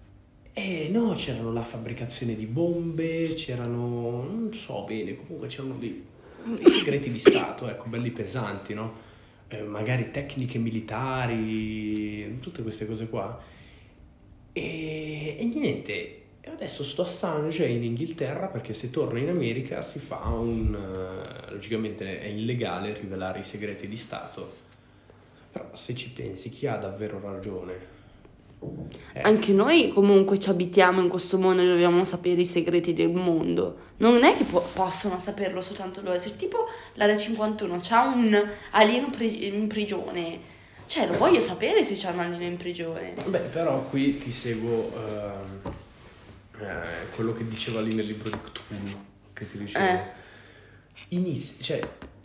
Eh 0.53 0.89
no, 0.91 1.13
c'erano 1.13 1.53
la 1.53 1.63
fabbricazione 1.63 2.35
di 2.35 2.47
bombe, 2.47 3.35
c'erano, 3.35 4.23
non 4.23 4.49
so 4.53 4.85
bene, 4.87 5.15
comunque 5.15 5.47
c'erano 5.47 5.75
dei, 5.75 6.03
dei 6.43 6.71
segreti 6.71 7.11
di 7.11 7.19
Stato, 7.19 7.69
ecco, 7.69 7.87
belli 7.89 8.09
pesanti, 8.09 8.73
no? 8.73 9.05
Eh, 9.49 9.61
magari 9.61 10.09
tecniche 10.09 10.57
militari, 10.57 12.39
tutte 12.39 12.63
queste 12.63 12.87
cose 12.87 13.07
qua. 13.07 13.39
E, 14.57 15.35
e 15.39 15.45
niente, 15.45 16.21
adesso 16.45 16.83
sto 16.83 17.03
Assange 17.03 17.67
in 17.67 17.83
Inghilterra 17.83 18.47
perché 18.47 18.73
se 18.73 18.89
torna 18.89 19.19
in 19.19 19.29
America 19.29 19.81
si 19.83 19.99
fa 19.99 20.23
un... 20.29 20.73
eh, 20.75 21.51
logicamente 21.51 22.19
è 22.19 22.25
illegale 22.25 22.93
rivelare 22.93 23.39
i 23.39 23.43
segreti 23.43 23.87
di 23.87 23.97
Stato, 23.97 24.51
però 25.51 25.69
se 25.75 25.93
ci 25.93 26.09
pensi 26.09 26.49
chi 26.49 26.65
ha 26.65 26.75
davvero 26.77 27.19
ragione? 27.21 27.95
Eh. 29.13 29.21
Anche 29.21 29.53
noi 29.53 29.89
comunque 29.89 30.39
ci 30.39 30.49
abitiamo 30.49 30.99
in 31.01 31.09
questo 31.09 31.37
mondo 31.37 31.61
e 31.61 31.67
dobbiamo 31.67 32.03
sapere 32.05 32.41
i 32.41 32.45
segreti 32.45 32.91
del 32.93 33.09
mondo. 33.09 33.85
Non 33.97 34.23
è 34.23 34.35
che 34.35 34.45
po- 34.45 34.65
possono 34.73 35.19
saperlo 35.19 35.61
soltanto 35.61 36.01
loro. 36.01 36.17
Se 36.17 36.35
tipo 36.35 36.65
l'area 36.95 37.15
51 37.15 37.77
c'ha 37.79 38.01
un 38.05 38.49
alieno 38.71 39.11
pri- 39.11 39.45
in 39.45 39.67
prigione, 39.67 40.39
cioè 40.87 41.05
lo 41.05 41.17
voglio 41.17 41.39
sapere 41.39 41.83
se 41.83 41.93
c'è 41.93 42.09
un 42.11 42.19
alieno 42.19 42.43
in 42.43 42.57
prigione. 42.57 43.13
Beh, 43.27 43.39
però 43.39 43.83
qui 43.83 44.17
ti 44.17 44.31
seguo 44.31 44.91
ehm, 44.95 45.73
eh, 46.59 47.09
quello 47.13 47.33
che 47.33 47.47
diceva 47.47 47.81
lì 47.81 47.93
nel 47.93 48.05
libro 48.05 48.29
di 48.29 48.37
Cthulhu, 48.41 49.05
che 49.33 49.49
ti 49.49 49.57
dicevo. 49.57 49.85
Eh. 49.85 49.99
Inizi- 51.09 51.61
cioè, 51.61 51.79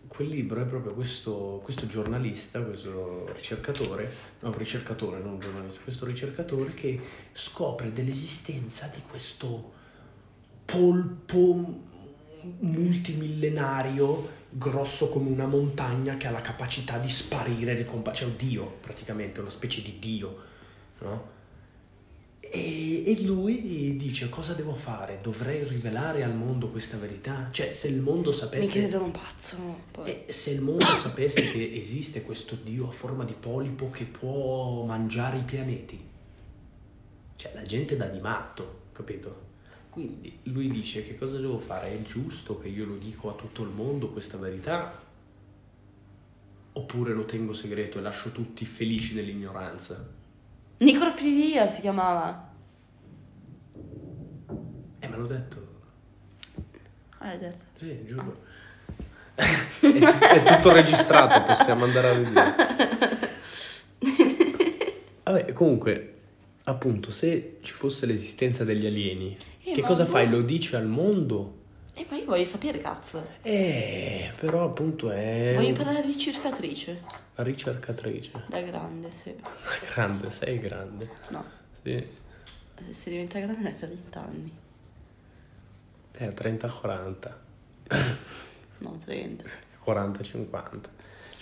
quel 0.07 0.27
libro 0.27 0.61
è 0.61 0.65
proprio 0.65 0.93
questo, 0.93 1.59
questo 1.63 1.87
giornalista, 1.87 2.61
questo 2.61 3.31
ricercatore, 3.33 4.11
no, 4.39 4.53
ricercatore, 4.55 5.19
non 5.19 5.39
giornalista, 5.39 5.81
questo 5.83 6.05
ricercatore 6.05 6.73
che 6.73 6.99
scopre 7.33 7.91
dell'esistenza 7.91 8.89
di 8.93 9.01
questo 9.09 9.71
polpo 10.65 11.91
multimillenario 12.59 14.41
grosso 14.55 15.09
come 15.09 15.29
una 15.29 15.47
montagna 15.47 16.17
che 16.17 16.27
ha 16.27 16.31
la 16.31 16.41
capacità 16.41 16.97
di 16.97 17.09
sparire 17.09 17.71
e 17.71 17.75
ricomparire, 17.75 18.23
cioè 18.23 18.31
un 18.31 18.37
dio 18.37 18.77
praticamente, 18.81 19.39
una 19.39 19.49
specie 19.49 19.81
di 19.81 19.97
dio, 19.99 20.37
no? 20.99 21.31
E, 22.39 23.11
e 23.11 23.23
lui 23.23 23.95
dice 23.97 24.29
cosa 24.29 24.53
devo 24.53 24.75
fare? 24.75 25.19
Dovrei 25.23 25.63
rivelare 25.63 26.23
al 26.23 26.35
mondo 26.35 26.69
questa 26.69 26.97
verità? 26.97 27.49
Cioè 27.51 27.73
se 27.73 27.87
il 27.87 27.99
mondo 27.99 28.29
Mi 28.29 28.35
sapesse... 28.35 28.79
credono 28.79 29.09
pazzo. 29.09 29.57
Poi. 29.89 30.25
E 30.27 30.31
se 30.31 30.51
il 30.51 30.61
mondo 30.61 30.85
sapesse 31.01 31.49
che 31.51 31.71
esiste 31.73 32.21
questo 32.21 32.55
dio 32.55 32.89
a 32.89 32.91
forma 32.91 33.23
di 33.23 33.33
polipo 33.33 33.89
che 33.89 34.05
può 34.05 34.83
mangiare 34.85 35.39
i 35.39 35.43
pianeti, 35.43 35.99
cioè 37.37 37.53
la 37.55 37.63
gente 37.63 37.97
dà 37.97 38.05
di 38.05 38.19
matto, 38.19 38.81
capito? 38.91 39.51
Quindi 39.93 40.39
lui 40.45 40.69
dice 40.69 41.03
che 41.03 41.15
cosa 41.15 41.37
devo 41.37 41.59
fare? 41.59 41.91
È 41.91 42.01
giusto 42.01 42.57
che 42.59 42.67
io 42.67 42.83
lo 42.83 42.97
dico 42.97 43.29
a 43.29 43.35
tutto 43.35 43.61
il 43.61 43.69
mondo 43.69 44.09
questa 44.09 44.37
verità? 44.37 44.99
Oppure 46.71 47.13
lo 47.13 47.25
tengo 47.25 47.53
segreto 47.53 47.99
e 47.99 48.01
lascio 48.01 48.31
tutti 48.31 48.65
felici 48.65 49.13
nell'ignoranza? 49.13 50.03
Necrofilia 50.77 51.67
si 51.67 51.81
chiamava. 51.81 52.51
Eh, 54.97 55.07
me 55.07 55.15
l'ho 55.15 55.27
detto. 55.27 55.67
Ah, 57.19 57.27
l'hai 57.27 57.37
detto. 57.37 57.63
Sì, 57.77 58.05
giuro. 58.07 58.43
è, 59.35 59.43
è 59.79 60.55
tutto 60.55 60.73
registrato, 60.73 61.43
possiamo 61.43 61.85
andare 61.85 62.09
a 62.09 62.13
vedere. 62.13 62.55
Vabbè, 65.21 65.53
comunque, 65.53 66.13
appunto, 66.63 67.11
se 67.11 67.59
ci 67.61 67.73
fosse 67.73 68.07
l'esistenza 68.07 68.63
degli 68.63 68.87
alieni, 68.87 69.37
Eh, 69.65 69.71
che 69.73 69.81
cosa 69.81 70.05
fai? 70.05 70.29
Lo 70.29 70.41
dici 70.41 70.75
al 70.75 70.87
mondo 70.87 71.61
E 71.93 72.05
ma 72.09 72.17
io 72.17 72.25
voglio 72.25 72.45
sapere, 72.45 72.79
cazzo. 72.79 73.25
Eh, 73.41 74.31
però 74.39 74.65
appunto 74.65 75.09
è 75.11 75.53
Voglio 75.55 75.73
fare 75.75 75.93
la 75.93 76.01
ricercatrice. 76.01 77.01
la 77.35 77.43
ricercatrice. 77.43 78.31
Da 78.47 78.61
grande, 78.61 79.11
sì. 79.11 79.33
Grande, 79.93 80.29
sei 80.31 80.59
grande. 80.59 81.09
No, 81.29 81.43
Sì. 81.81 82.05
se 82.81 82.93
si 82.93 83.09
diventa 83.11 83.39
grande 83.39 83.61
ne 83.61 83.71
per 83.71 83.89
30 83.89 84.21
anni. 84.23 84.51
È 86.11 86.27
30-40, 86.27 87.31
No, 88.79 88.95
30. 89.03 89.45
40-50, 89.85 90.79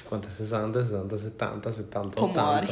50-60, 0.10 0.82
60-70, 0.82 1.70
70-80. 1.70 2.10
Poi 2.10 2.32
muori. 2.32 2.68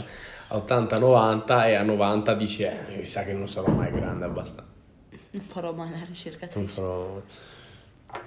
A 0.50 0.58
80-90 0.58 1.68
e 1.68 1.76
a 1.76 1.84
90 1.84 2.34
dici, 2.36 2.64
eh, 2.64 2.78
mi 2.98 3.06
sa 3.06 3.24
che 3.24 3.34
non 3.34 3.48
sarò 3.48 3.72
mai 3.72 3.92
grande 3.92 4.26
abbastanza. 4.26 4.78
Non 5.32 5.44
farò 5.44 5.72
mai 5.74 5.90
la 5.92 5.98
Non 5.98 6.06
ricercatrice. 6.06 6.68
farò... 6.68 7.22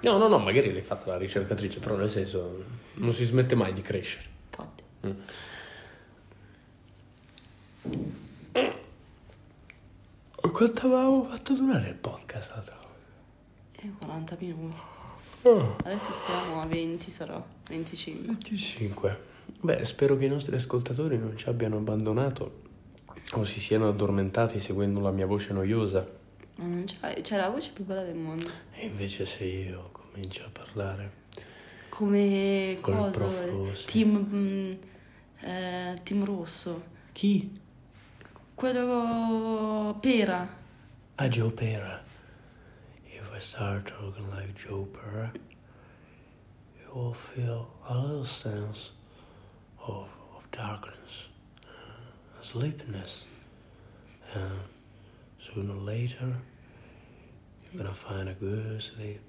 No, 0.01 0.17
no, 0.17 0.27
no, 0.29 0.37
magari 0.39 0.71
l'hai 0.71 0.81
fatta 0.81 1.11
la 1.11 1.17
ricercatrice, 1.17 1.79
però 1.79 1.95
nel 1.97 2.09
senso 2.09 2.63
non 2.95 3.11
si 3.11 3.25
smette 3.25 3.55
mai 3.55 3.73
di 3.73 3.81
crescere. 3.81 4.25
Infatti. 4.49 4.83
Quanto 10.51 10.85
avevamo 10.85 11.23
fatto 11.23 11.53
durare 11.53 11.89
il 11.89 11.95
podcast 11.95 12.51
l'altra 12.51 12.75
volta? 12.75 12.91
E 13.81 13.91
40 13.97 14.37
minuti. 14.39 14.77
Oh. 15.41 15.75
Adesso 15.83 16.13
siamo 16.13 16.61
a 16.61 16.65
20, 16.65 17.09
sarò 17.09 17.43
25. 17.67 18.25
25. 18.27 19.21
Beh, 19.61 19.83
spero 19.83 20.15
che 20.15 20.25
i 20.25 20.29
nostri 20.29 20.55
ascoltatori 20.55 21.17
non 21.17 21.35
ci 21.35 21.49
abbiano 21.49 21.77
abbandonato 21.77 22.61
o 23.33 23.43
si 23.43 23.59
siano 23.59 23.89
addormentati 23.89 24.59
seguendo 24.59 25.01
la 25.01 25.11
mia 25.11 25.25
voce 25.25 25.51
noiosa. 25.51 26.07
Ma 26.55 26.65
non 26.65 26.85
c'è, 26.85 27.21
c'è 27.21 27.37
la 27.37 27.49
voce 27.49 27.71
più 27.71 27.83
bella 27.83 28.03
del 28.03 28.15
mondo. 28.15 28.49
E 28.73 28.85
invece 28.85 29.25
se 29.25 29.43
io 29.43 29.89
comincio 29.91 30.45
a 30.45 30.49
parlare 30.49 31.21
Come 31.93 32.79
cosa? 32.81 33.27
Team, 33.85 34.17
mm, 34.17 34.73
eh, 35.41 35.95
team 36.01 36.25
Rosso. 36.25 36.83
Chi? 37.11 37.61
Quello 38.55 39.95
Pera. 39.99 40.57
A 41.13 41.27
Joe 41.27 41.51
Pera. 41.51 42.03
If 43.05 43.29
I 43.31 43.39
start 43.39 43.85
talking 43.85 44.27
like 44.31 44.55
Joe 44.55 44.87
Pera, 44.87 45.31
you 46.79 46.89
will 46.95 47.13
feel 47.13 47.67
a 47.87 47.95
little 47.95 48.25
sense 48.25 48.89
of, 49.77 50.09
of 50.35 50.49
darkness, 50.49 51.29
uh, 51.63 52.41
sleepiness. 52.41 53.25
And 54.33 54.49
sooner 55.53 55.73
or 55.73 55.81
later, 55.83 56.39
you're 57.71 57.83
gonna 57.83 57.93
find 57.93 58.27
a 58.29 58.33
good 58.39 58.79
sleep. 58.81 59.19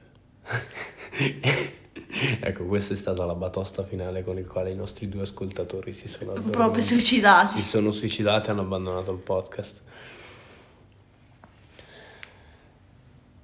ecco, 2.40 2.64
questa 2.66 2.94
è 2.94 2.96
stata 2.96 3.24
la 3.24 3.34
batosta 3.34 3.84
finale 3.84 4.22
con 4.24 4.38
il 4.38 4.46
quale 4.48 4.70
i 4.70 4.74
nostri 4.74 5.08
due 5.08 5.22
ascoltatori 5.22 5.92
si 5.92 6.08
sono 6.08 6.32
Proprio 6.32 6.52
addormentati. 6.54 6.82
suicidati. 6.86 7.60
Si 7.62 7.68
sono 7.68 7.92
suicidati 7.92 8.48
e 8.48 8.50
hanno 8.52 8.62
abbandonato 8.62 9.12
il 9.12 9.18
podcast. 9.18 9.82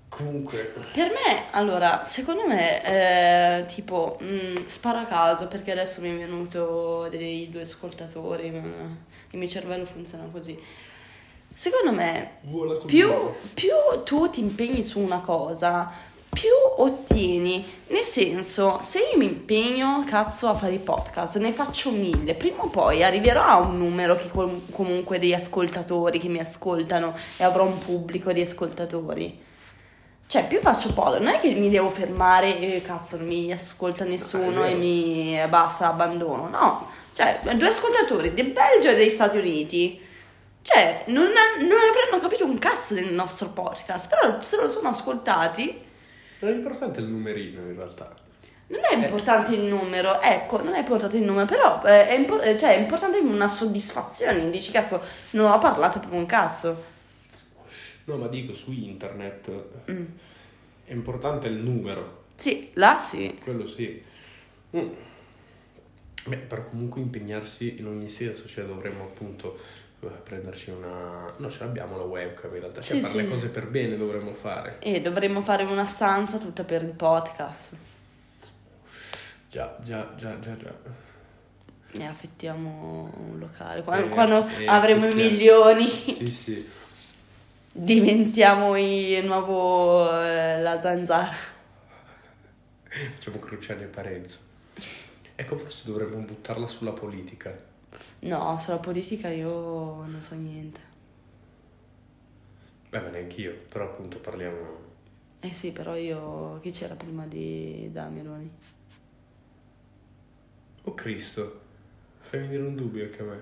Comunque, 0.09 0.75
Per 0.93 1.07
me, 1.07 1.51
allora, 1.53 2.03
secondo 2.03 2.47
me, 2.47 2.85
eh, 3.62 3.64
tipo, 3.66 4.19
mh, 4.21 4.66
sparo 4.66 4.99
a 4.99 5.07
caso 5.07 5.49
perché 5.49 5.71
adesso 5.71 6.03
mi 6.03 6.11
è 6.11 6.16
venuto 6.16 7.09
dei 7.09 7.49
due 7.49 7.62
ascoltatori, 7.62 8.47
il 8.49 9.38
mio 9.38 9.49
cervello 9.49 9.87
funziona 9.87 10.25
così. 10.31 10.59
Secondo 11.61 11.92
me, 11.92 12.38
più, 12.87 13.12
più 13.53 13.75
tu 14.03 14.31
ti 14.31 14.40
impegni 14.40 14.83
su 14.83 14.99
una 14.99 15.20
cosa, 15.20 15.92
più 16.31 16.49
ottieni. 16.79 17.62
Nel 17.88 18.03
senso, 18.03 18.79
se 18.81 19.01
io 19.12 19.18
mi 19.18 19.27
impegno, 19.27 20.03
cazzo, 20.07 20.49
a 20.49 20.55
fare 20.55 20.73
i 20.73 20.79
podcast, 20.79 21.37
ne 21.37 21.53
faccio 21.53 21.90
mille, 21.90 22.35
prima 22.35 22.62
o 22.62 22.68
poi 22.68 23.05
arriverò 23.05 23.42
a 23.42 23.59
un 23.59 23.77
numero 23.77 24.16
che 24.16 24.29
com- 24.29 24.70
comunque 24.70 25.18
dei 25.18 25.35
ascoltatori 25.35 26.18
che 26.18 26.29
mi 26.29 26.38
ascoltano 26.38 27.14
e 27.37 27.44
avrò 27.44 27.66
un 27.66 27.77
pubblico 27.77 28.33
di 28.33 28.40
ascoltatori. 28.40 29.38
Cioè, 30.29 30.46
più 30.46 30.61
faccio 30.61 30.94
podcast, 30.94 31.23
non 31.23 31.35
è 31.35 31.40
che 31.40 31.53
mi 31.53 31.68
devo 31.68 31.90
fermare 31.90 32.59
e 32.59 32.81
cazzo, 32.81 33.18
non 33.18 33.27
mi 33.27 33.53
ascolta 33.53 34.05
nessuno 34.05 34.51
No, 34.51 34.64
e 34.64 34.77
mi 34.77 35.38
basta, 35.46 35.88
abbandono. 35.88 36.49
No, 36.49 36.88
cioè, 37.12 37.38
due 37.55 37.68
ascoltatori 37.68 38.33
del 38.33 38.46
Belgio 38.46 38.88
e 38.88 38.94
degli 38.94 39.11
Stati 39.11 39.37
Uniti. 39.37 40.09
Cioè, 40.72 41.04
non, 41.09 41.26
ha- 41.26 41.61
non 41.61 41.70
avranno 41.70 42.22
capito 42.22 42.44
un 42.46 42.59
cazzo 42.59 42.94
del 42.94 43.12
nostro 43.12 43.48
podcast, 43.48 44.09
però 44.09 44.38
se 44.40 44.56
lo 44.56 44.68
sono 44.68 44.88
ascoltati, 44.88 45.80
non 46.40 46.52
è 46.52 46.54
importante 46.54 47.00
il 47.00 47.06
numerino 47.06 47.61
in 47.62 47.74
realtà. 47.76 48.14
non 48.68 48.80
è 48.88 48.94
importante 48.94 49.52
il 49.54 49.62
numero, 49.62 50.20
ecco, 50.20 50.62
non 50.62 50.74
è 50.74 50.78
importante 50.78 51.16
il 51.16 51.24
numero, 51.24 51.44
però 51.46 51.83
eh, 51.85 52.06
è, 52.09 52.14
impor- 52.14 52.44
eh, 52.44 52.56
cioè, 52.56 52.76
è 52.76 52.78
importante 52.78 53.18
una 53.18 53.48
soddisfazione, 53.48 54.48
dici 54.50 54.70
cazzo, 54.70 55.02
non 55.30 55.50
ho 55.50 55.59
parlato 55.59 55.98
per 55.98 56.12
un 56.12 56.24
cazzo. 56.26 56.85
No, 58.04 58.16
ma 58.16 58.28
dico 58.28 58.54
su 58.54 58.70
internet 58.72 59.50
Mm. 59.90 60.04
è 60.85 60.92
importante 60.92 61.48
il 61.48 61.54
numero, 61.54 62.24
Sì, 62.37 62.70
là 62.74 62.96
sì. 62.98 63.38
quello 63.42 63.66
sì. 63.66 64.00
Mm. 64.76 64.88
Beh, 66.26 66.37
però 66.37 66.62
comunque 66.64 67.00
impegnarsi 67.00 67.78
in 67.78 67.87
ogni 67.87 68.09
senso, 68.09 68.46
cioè 68.46 68.64
dovremmo 68.66 69.04
appunto 69.04 69.59
eh, 69.59 69.61
prenderci 70.09 70.71
una... 70.71 71.33
No, 71.37 71.51
ce 71.51 71.59
l'abbiamo 71.61 71.97
la 71.97 72.05
webcam 72.05 72.55
in 72.55 72.61
realtà, 72.61 72.81
cioè 72.81 72.97
Sì, 73.01 73.03
fare 73.03 73.23
le 73.23 73.29
cose 73.29 73.49
per 73.49 73.67
bene 73.67 73.97
dovremmo 73.97 74.35
fare. 74.35 74.79
E 74.81 75.01
dovremmo 75.01 75.41
fare 75.41 75.65
una 75.65 75.85
stanza 75.85 76.39
tutta 76.39 76.65
per 76.65 76.83
il 76.83 76.93
podcast. 76.93 77.77
Già, 79.51 79.77
già, 79.83 80.15
già, 80.17 80.39
già, 80.39 80.57
già. 80.57 80.75
Ne 81.93 82.09
affittiamo 82.09 83.13
un 83.29 83.39
locale. 83.39 83.83
Quando, 83.83 84.07
Eh, 84.07 84.09
quando 84.09 84.49
eh, 84.59 84.67
avremo 84.67 85.07
i 85.07 85.15
milioni, 85.15 85.87
Sì, 85.89 86.27
sì. 86.27 86.71
diventiamo 87.73 88.77
il 88.77 89.25
nuovo 89.25 90.09
eh, 90.23 90.61
la 90.61 90.81
zanzara. 90.81 91.35
Facciamo 92.85 93.39
Cruciani 93.39 93.83
e 93.83 93.87
Parenzo. 93.87 94.39
Ecco, 95.35 95.59
forse 95.59 95.83
dovremmo 95.85 96.19
buttarla 96.19 96.67
sulla 96.67 96.93
politica. 96.93 97.69
No, 98.20 98.59
sulla 98.59 98.79
politica 98.79 99.29
io 99.29 100.05
non 100.05 100.20
so 100.20 100.35
niente. 100.35 100.81
Beh, 102.90 103.00
ma 103.00 103.09
neanche 103.09 103.40
io, 103.40 103.55
però 103.68 103.85
appunto 103.85 104.18
parliamo... 104.18 104.88
Eh 105.40 105.53
sì, 105.53 105.72
però 105.72 105.94
io... 105.96 106.59
Chi 106.61 106.70
c'era 106.70 106.94
prima 106.94 107.24
di 107.26 107.88
da 107.92 108.09
Meloni? 108.09 108.50
Oh 110.85 110.94
Cristo, 110.94 111.61
fai 112.20 112.40
venire 112.40 112.62
un 112.62 112.74
dubbio 112.74 113.05
anche 113.05 113.20
a 113.20 113.24
me. 113.24 113.40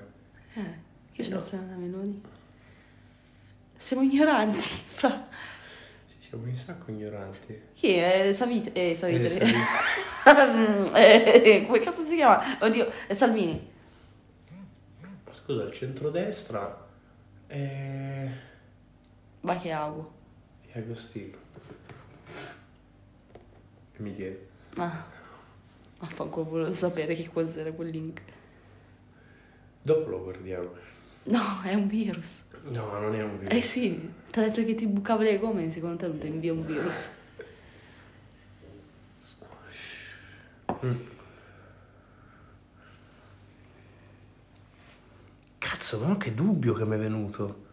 Eh, 0.55 0.79
chi 1.13 1.23
c'era 1.23 1.37
No. 1.37 1.43
prima 1.43 1.63
da 1.63 1.75
Meloni? 1.77 2.21
Siamo 3.77 4.03
ignoranti. 4.03 4.61
fra- 4.87 5.27
siamo 6.29 6.45
un 6.45 6.55
sacco 6.55 6.91
ignoranti. 6.91 7.61
Chi 7.75 7.95
è? 7.95 8.33
Savit- 8.33 8.77
eh, 8.77 8.95
Savitri. 8.95 9.27
Eh, 9.27 9.31
Savitri. 9.31 9.57
Eh, 10.95 11.65
come 11.67 11.79
cazzo 11.79 12.05
si 12.05 12.17
chiama? 12.17 12.59
Oddio, 12.61 12.91
è 13.07 13.15
Salvini. 13.15 13.77
Scusa, 15.49 15.63
il 15.63 15.73
centrodestra 15.73 16.87
è... 17.47 18.29
Va 19.41 19.57
che 19.57 19.73
ago. 19.73 20.13
è 20.67 20.79
Agostino. 20.79 21.39
E 23.97 24.03
mi 24.03 24.15
chiede. 24.15 24.47
Ma 24.75 25.07
vaffanculo, 26.01 26.51
volevo 26.51 26.73
sapere 26.75 27.15
che 27.15 27.31
cos'era 27.33 27.73
quel 27.73 27.89
link. 27.89 28.21
Dopo 29.81 30.11
lo 30.11 30.23
guardiamo. 30.23 30.71
No, 31.23 31.63
è 31.65 31.73
un 31.73 31.87
virus. 31.87 32.43
No, 32.65 32.99
non 32.99 33.15
è 33.15 33.23
un 33.23 33.39
video. 33.39 33.57
Eh 33.57 33.63
sì, 33.63 34.13
ti 34.31 34.41
ha 34.41 34.43
detto 34.43 34.63
che 34.63 34.75
ti 34.75 34.87
bucava 34.87 35.23
le 35.23 35.39
gomme, 35.39 35.71
secondo 35.71 35.97
te 35.97 36.09
non 36.09 36.19
ti 36.19 36.27
invia 36.27 36.53
un 36.53 36.67
virus. 36.67 37.09
Cazzo, 45.79 46.01
ma 46.01 46.17
che 46.17 46.35
dubbio 46.35 46.73
che 46.73 46.85
mi 46.85 46.97
è 46.97 46.99
venuto. 46.99 47.67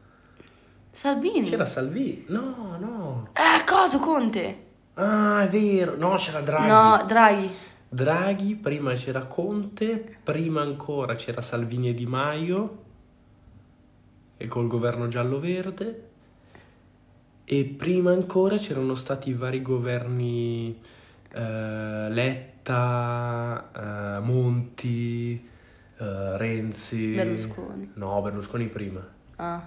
Salvini? 0.92 1.50
C'era 1.50 1.66
Salvini? 1.66 2.26
No, 2.28 2.78
no. 2.80 3.30
Eh, 3.34 3.64
cosa 3.66 3.98
Conte? 3.98 4.58
Ah, 4.94 5.44
è 5.44 5.50
vero. 5.50 5.98
No, 5.98 6.14
c'era 6.14 6.42
Draghi. 6.42 6.68
No, 6.68 7.04
Draghi. 7.08 7.50
Draghi, 7.90 8.54
prima 8.54 8.94
c'era 8.94 9.26
Conte, 9.26 10.18
prima 10.22 10.62
ancora 10.62 11.16
c'era 11.16 11.42
Salvini 11.42 11.90
e 11.90 11.94
Di 11.96 12.06
Maio, 12.06 12.84
e 14.38 14.48
col 14.48 14.68
governo 14.68 15.08
giallo-verde, 15.08 16.10
e 17.44 17.66
prima 17.66 18.12
ancora 18.12 18.58
c'erano 18.58 18.94
stati 18.94 19.32
i 19.32 19.34
vari 19.34 19.64
governi 19.64 20.80
eh, 21.32 22.08
Letta, 22.10 23.72
eh, 23.76 24.20
Monti, 24.20 25.54
eh, 25.98 26.38
Renzi. 26.38 27.14
Berlusconi. 27.16 27.92
No, 27.96 28.22
Berlusconi 28.22 28.68
prima. 28.68 29.06
Ah, 29.38 29.62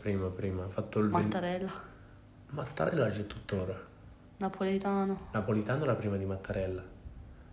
Prima, 0.00 0.28
prima. 0.28 0.64
Ha 0.64 0.68
fatto 0.68 0.98
il... 1.00 1.10
Mattarella. 1.10 1.70
Mattarella 2.50 3.10
c'è 3.10 3.26
tuttora. 3.26 3.78
Napoletano. 4.38 5.28
Napolitano 5.32 5.84
era 5.84 5.94
prima 5.94 6.16
di 6.16 6.24
Mattarella. 6.24 6.82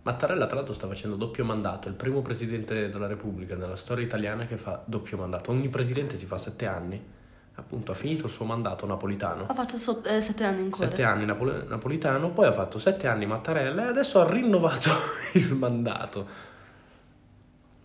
Mattarella, 0.02 0.46
tra 0.46 0.56
l'altro, 0.56 0.72
sta 0.72 0.86
facendo 0.88 1.16
doppio 1.16 1.44
mandato. 1.44 1.88
È 1.88 1.90
il 1.90 1.96
primo 1.96 2.22
presidente 2.22 2.88
della 2.88 3.06
Repubblica 3.06 3.54
nella 3.54 3.76
storia 3.76 4.04
italiana 4.04 4.46
che 4.46 4.56
fa 4.56 4.80
doppio 4.86 5.18
mandato. 5.18 5.50
Ogni 5.50 5.68
presidente 5.68 6.16
si 6.16 6.24
fa 6.24 6.38
sette 6.38 6.66
anni. 6.66 7.16
Appunto, 7.56 7.92
ha 7.92 7.94
finito 7.94 8.24
il 8.26 8.32
suo 8.32 8.46
mandato 8.46 8.86
napolitano. 8.86 9.44
Ha 9.48 9.54
fatto 9.54 9.76
so- 9.76 10.02
eh, 10.04 10.20
sette 10.22 10.44
anni 10.44 10.62
ancora. 10.62 10.86
Sette 10.88 11.02
anni 11.02 11.26
Napole- 11.26 11.64
napolitano, 11.68 12.30
poi 12.30 12.46
ha 12.46 12.52
fatto 12.52 12.78
sette 12.78 13.06
anni 13.08 13.26
Mattarella 13.26 13.84
e 13.84 13.88
adesso 13.88 14.20
ha 14.22 14.30
rinnovato 14.30 14.88
il 15.34 15.52
mandato. 15.54 16.26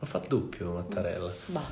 Lo 0.03 0.09
fa 0.09 0.17
doppio 0.27 0.73
Mattarella. 0.73 1.31
Bah, 1.45 1.63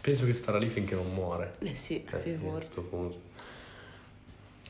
Penso 0.00 0.24
che 0.24 0.32
starà 0.32 0.58
lì 0.58 0.66
finché 0.66 0.96
non 0.96 1.14
muore. 1.14 1.54
eh 1.60 1.76
sì, 1.76 2.04
Eh, 2.10 2.20
sì, 2.20 2.30
a 2.30 2.50
questo 2.50 2.80
punto. 2.80 3.20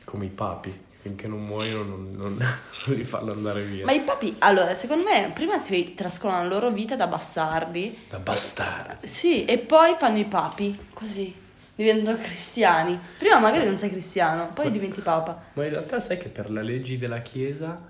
Come 0.03 0.25
i 0.25 0.29
papi, 0.29 0.71
finché 1.01 1.27
non 1.27 1.43
muoiono 1.43 1.95
non, 1.95 2.13
non- 2.15 2.37
non 2.85 2.95
li 2.95 3.03
fanno 3.03 3.31
andare 3.31 3.63
via. 3.63 3.85
Ma 3.85 3.91
i 3.91 4.01
papi, 4.01 4.35
allora, 4.39 4.75
secondo 4.75 5.03
me, 5.09 5.31
prima 5.33 5.57
si 5.57 5.95
trascorrono 5.95 6.43
la 6.43 6.47
loro 6.47 6.69
vita 6.69 6.95
da 6.95 7.07
bastardi. 7.07 8.01
Da 8.07 8.19
bastardi. 8.19 9.07
Sì, 9.07 9.45
e 9.45 9.57
poi 9.57 9.95
fanno 9.97 10.19
i 10.19 10.25
papi, 10.25 10.77
così. 10.93 11.33
Diventano 11.73 12.17
cristiani. 12.17 12.99
Prima 13.17 13.39
magari 13.39 13.65
non 13.65 13.77
sei 13.77 13.89
cristiano, 13.89 14.51
poi 14.53 14.69
diventi 14.69 15.01
papa. 15.01 15.41
Ma 15.53 15.63
in 15.63 15.71
realtà 15.71 15.99
sai 15.99 16.19
che 16.19 16.29
per 16.29 16.51
le 16.51 16.61
leggi 16.61 16.99
della 16.99 17.19
Chiesa 17.21 17.83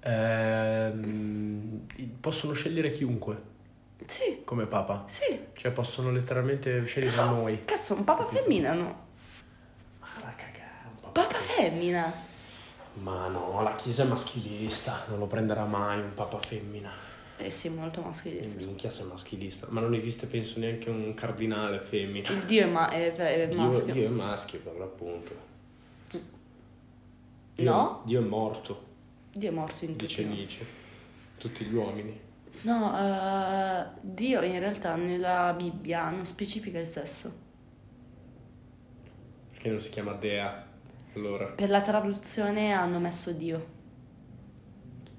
ehm, 0.00 1.86
possono 2.18 2.52
scegliere 2.52 2.90
chiunque 2.90 3.52
Sì, 4.06 4.42
come 4.44 4.66
papa. 4.66 5.04
sì. 5.06 5.38
Cioè 5.54 5.70
possono 5.72 6.10
letteralmente 6.10 6.84
scegliere 6.84 7.16
noi. 7.24 7.64
Cazzo, 7.64 7.94
un 7.94 8.04
papa 8.04 8.26
femmina, 8.26 8.72
no? 8.72 9.02
Ma 10.00 10.06
va 10.20 10.28
a 10.28 10.32
cagare, 10.32 10.88
un 10.90 11.00
papa. 11.00 11.22
Papa 11.22 11.38
femmina. 11.38 12.12
Ma 12.94 13.26
no, 13.28 13.60
la 13.62 13.74
Chiesa 13.74 14.04
è 14.04 14.06
maschilista, 14.06 15.04
non 15.08 15.18
lo 15.18 15.26
prenderà 15.26 15.64
mai 15.64 15.98
un 16.00 16.12
papa 16.14 16.38
femmina. 16.38 16.92
Eh 17.36 17.50
sì, 17.50 17.68
molto 17.68 18.00
E 18.00 18.04
maschilista. 18.04 18.56
minchia 18.64 18.92
sei 18.92 19.06
maschilista. 19.06 19.66
Ma 19.70 19.80
non 19.80 19.92
esiste 19.94 20.26
penso 20.26 20.60
neanche 20.60 20.88
un 20.90 21.12
cardinale 21.14 21.80
femmina. 21.80 22.28
Il 22.30 22.44
dio 22.44 22.62
è, 22.62 22.66
ma- 22.70 22.90
è- 22.90 23.12
è 23.14 23.48
Dio, 23.48 23.56
maschio. 23.58 23.92
Dio 23.92 24.06
è 24.06 24.10
maschio 24.10 24.60
per 24.60 24.76
l'appunto. 24.76 25.34
Dio, 27.54 27.70
No? 27.70 28.02
Dio 28.04 28.20
è 28.20 28.24
morto, 28.24 28.84
Dio 29.32 29.48
è 29.48 29.52
morto 29.52 29.84
in 29.84 29.96
dice 29.96 30.22
tutti. 30.22 30.34
Nietzsche. 30.36 30.66
Tutti 31.38 31.64
gli 31.64 31.74
uomini. 31.74 32.20
No, 32.62 32.98
eh, 32.98 33.86
Dio 34.00 34.42
in 34.42 34.58
realtà 34.58 34.94
nella 34.96 35.52
Bibbia 35.56 36.08
non 36.08 36.24
specifica 36.26 36.78
il 36.78 36.86
sesso. 36.86 37.42
Perché 39.50 39.68
non 39.68 39.80
si 39.80 39.90
chiama 39.90 40.14
Dea? 40.14 40.66
Allora. 41.14 41.46
Per 41.46 41.70
la 41.70 41.80
traduzione 41.80 42.72
hanno 42.72 42.98
messo 42.98 43.32
Dio. 43.32 43.73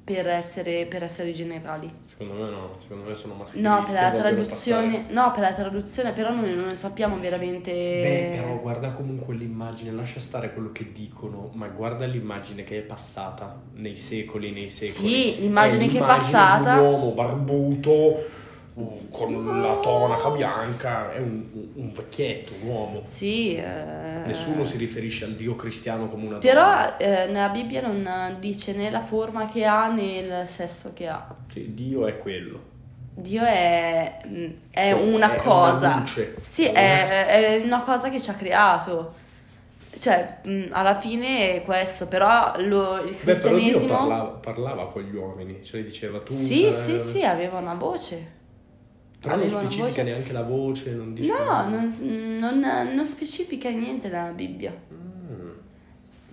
Per 0.05 0.27
essere, 0.27 0.85
per 0.85 1.01
essere 1.01 1.31
generali. 1.31 1.91
Secondo 2.03 2.33
me 2.35 2.49
no, 2.51 2.77
secondo 2.79 3.09
me 3.09 3.15
sono 3.15 3.33
maschilisti. 3.33 3.67
No, 3.67 3.83
per 3.83 3.93
la 3.95 4.11
traduzione. 4.11 5.05
No, 5.09 5.31
per 5.31 5.39
la 5.41 5.51
traduzione, 5.51 6.11
però 6.11 6.31
noi 6.31 6.53
non 6.53 6.75
sappiamo 6.75 7.17
veramente. 7.17 7.71
Beh, 7.71 8.37
però 8.39 8.59
guarda 8.59 8.91
comunque 8.91 9.33
l'immagine, 9.33 9.89
lascia 9.91 10.19
stare 10.19 10.53
quello 10.53 10.71
che 10.71 10.91
dicono, 10.91 11.49
ma 11.53 11.67
guarda 11.69 12.05
l'immagine 12.05 12.63
che 12.63 12.77
è 12.77 12.81
passata 12.81 13.59
nei 13.77 13.95
secoli, 13.95 14.51
nei 14.51 14.69
secoli. 14.69 15.09
Sì, 15.11 15.39
l'immagine 15.39 15.85
È 15.85 15.89
che 15.89 15.97
è 15.97 16.01
passata- 16.01 16.75
Di 16.75 16.81
un 16.81 16.85
uomo 16.91 17.11
barbuto, 17.13 18.23
con 19.09 19.61
la 19.61 19.77
tonaca 19.77 20.29
bianca, 20.31 21.13
è 21.13 21.19
un, 21.19 21.45
un- 21.75 21.91
vecchietto, 21.93 22.51
un 22.61 22.67
uomo. 22.67 22.99
Sì. 23.03 23.55
eh, 23.55 24.23
Nessuno 24.25 24.65
si 24.65 24.75
riferisce 24.75 25.23
al 25.23 25.31
dio 25.35 25.55
cristiano 25.55 26.09
come 26.09 26.27
una 26.27 26.37
donna. 26.37 26.95
Però 26.97 26.97
eh, 26.97 27.27
nella 27.27 27.49
Bibbia 27.49 27.81
non 27.81 28.35
dice 28.39 28.73
né 28.73 28.89
la 28.89 29.01
forma 29.01 29.47
che 29.47 29.63
ha 29.63 29.87
né 29.87 30.17
il 30.17 30.43
sesso 30.47 30.91
che 30.93 31.07
ha. 31.07 31.33
Sì, 31.51 31.73
dio 31.73 32.05
è 32.05 32.17
quello. 32.17 32.73
Dio 33.13 33.43
è, 33.43 34.19
mm, 34.27 34.51
è 34.71 34.91
una 34.91 35.33
è 35.35 35.37
cosa. 35.37 35.95
una. 35.95 36.05
Sì, 36.41 36.65
è, 36.65 37.27
è 37.27 37.61
una 37.63 37.81
cosa 37.83 38.09
che 38.09 38.19
ci 38.19 38.29
ha 38.29 38.33
creato. 38.33 39.13
Cioè, 39.97 40.39
mm, 40.45 40.65
alla 40.71 40.95
fine 40.95 41.53
è 41.55 41.63
questo, 41.63 42.09
però 42.09 42.51
lo- 42.57 42.97
il 42.97 43.15
Beh, 43.23 43.33
però 43.33 43.55
cristianesimo... 43.55 43.95
parlava, 43.95 44.29
parlava 44.31 44.87
con 44.89 45.01
gli 45.03 45.15
uomini, 45.15 45.63
cioè 45.63 45.81
diceva 45.81 46.19
tu... 46.19 46.33
Sì, 46.33 46.67
eh, 46.67 46.73
sì, 46.73 46.99
sì, 46.99 47.23
aveva 47.23 47.59
una 47.59 47.75
voce. 47.75 48.43
Però 49.25 49.35
non 49.37 49.49
specifica 49.49 49.85
voce. 49.85 50.03
neanche 50.03 50.31
la 50.33 50.43
voce, 50.43 50.91
non 50.93 51.13
dice... 51.13 51.27
No, 51.31 51.67
non, 51.69 52.39
non- 52.39 52.93
non 52.93 53.05
specifica 53.05 53.69
niente 53.69 54.07
nella 54.07 54.31
Bibbia. 54.31 54.73
Mm. 54.93 55.49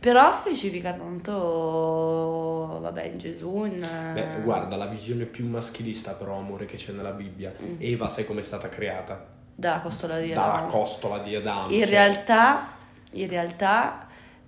Però 0.01 0.33
specifica 0.33 0.93
tanto, 0.93 2.79
vabbè, 2.81 3.05
in 3.05 3.19
Gesù, 3.19 3.65
in... 3.65 3.87
Beh, 4.15 4.43
guarda, 4.43 4.77
la 4.77 4.87
visione 4.87 5.25
più 5.25 5.47
maschilista 5.49 6.13
però, 6.13 6.39
amore, 6.39 6.67
che 6.67 6.77
c'è 6.77 6.93
nella 6.93 7.13
Bibbia. 7.13 7.53
Mm. 7.63 7.77
Eva, 7.79 8.09
sai 8.09 8.25
com'è 8.25 8.43
stata 8.43 8.69
creata? 8.69 9.33
dalla 9.55 9.81
costola 9.81 10.19
di 10.19 10.33
Dalla 10.33 10.55
Adamo. 10.55 10.69
costola 10.69 11.19
di 11.19 11.37
Adamo. 11.37 11.69
In 11.73 11.81
cioè, 11.83 11.89
realtà, 11.91 12.69
in 13.13 13.29
realtà, 13.29 14.02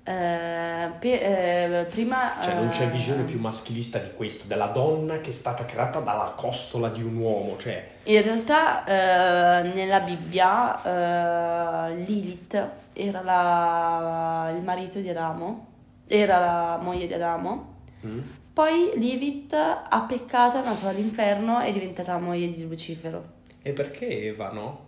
eh, 0.04 0.90
pe- 0.98 1.80
eh, 1.80 1.84
prima... 1.86 2.32
Cioè, 2.42 2.54
non 2.54 2.68
c'è 2.68 2.84
eh, 2.84 2.90
visione 2.90 3.22
più 3.22 3.38
maschilista 3.40 3.98
di 3.98 4.10
questo, 4.14 4.44
della 4.46 4.66
donna 4.66 5.20
che 5.20 5.30
è 5.30 5.32
stata 5.32 5.64
creata 5.64 6.00
dalla 6.00 6.34
costola 6.36 6.90
di 6.90 7.02
un 7.02 7.16
uomo, 7.16 7.56
cioè... 7.58 7.92
In 8.04 8.22
realtà, 8.22 8.84
eh, 8.84 9.62
nella 9.72 10.00
Bibbia, 10.00 10.82
eh, 11.90 11.94
Lilith 12.04 12.68
era 12.92 13.22
la- 13.22 14.52
il 14.54 14.62
marito 14.62 15.00
di 15.00 15.08
Adamo, 15.08 15.66
era 16.06 16.38
la 16.38 16.78
moglie 16.82 17.06
di 17.06 17.14
Adamo. 17.14 17.76
mm? 18.06 18.18
Poi 18.52 18.92
Lilith 18.96 19.52
ha 19.54 20.04
peccato, 20.06 20.56
è 20.56 20.60
andata 20.60 20.88
all'inferno 20.90 21.60
e 21.60 21.66
è 21.68 21.72
diventata 21.72 22.16
moglie 22.18 22.52
di 22.52 22.62
Lucifero. 22.62 23.32
E 23.62 23.72
perché 23.72 24.06
Eva, 24.26 24.50
no? 24.52 24.83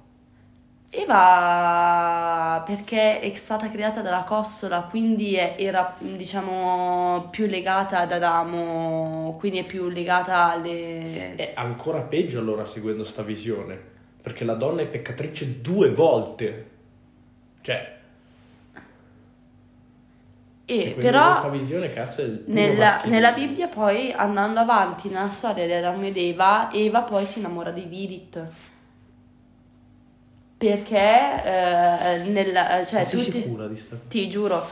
Eva 0.96 2.62
perché 2.66 3.20
è 3.20 3.34
stata 3.36 3.70
creata 3.70 4.00
dalla 4.00 4.24
costola, 4.24 4.82
quindi 4.88 5.34
è- 5.34 5.56
era 5.58 5.94
diciamo 5.98 7.28
più 7.30 7.46
legata 7.46 8.00
ad 8.00 8.12
Adamo, 8.12 9.36
quindi 9.38 9.58
è 9.58 9.64
più 9.64 9.88
legata 9.88 10.50
alle... 10.52 11.36
È 11.36 11.52
ancora 11.54 12.00
peggio 12.00 12.38
allora 12.38 12.66
seguendo 12.66 13.04
sta 13.04 13.22
visione, 13.22 13.78
perché 14.22 14.44
la 14.44 14.54
donna 14.54 14.82
è 14.82 14.86
peccatrice 14.86 15.60
due 15.60 15.90
volte. 15.90 16.70
Cioè, 17.60 17.94
E 20.68 20.96
però 20.98 21.28
questa 21.30 21.48
visione, 21.48 21.92
cazzo, 21.92 22.22
nella, 22.46 23.02
nella 23.04 23.32
Bibbia 23.32 23.68
poi 23.68 24.10
andando 24.12 24.58
avanti 24.60 25.08
nella 25.08 25.30
storia 25.30 25.64
di 25.64 25.72
Adamo 25.72 26.04
ed 26.06 26.16
Eva, 26.16 26.70
Eva 26.72 27.02
poi 27.02 27.24
si 27.24 27.38
innamora 27.38 27.70
di 27.70 27.88
Lilith. 27.88 28.46
Perché 30.58 31.44
eh, 31.44 32.22
nel, 32.28 32.54
cioè, 32.86 33.00
Ma 33.00 33.04
sei 33.04 33.24
tutti, 33.24 33.42
sicura 33.42 33.66
di 33.66 33.76
sta 33.76 33.98
Ti 34.08 34.28
giuro. 34.28 34.66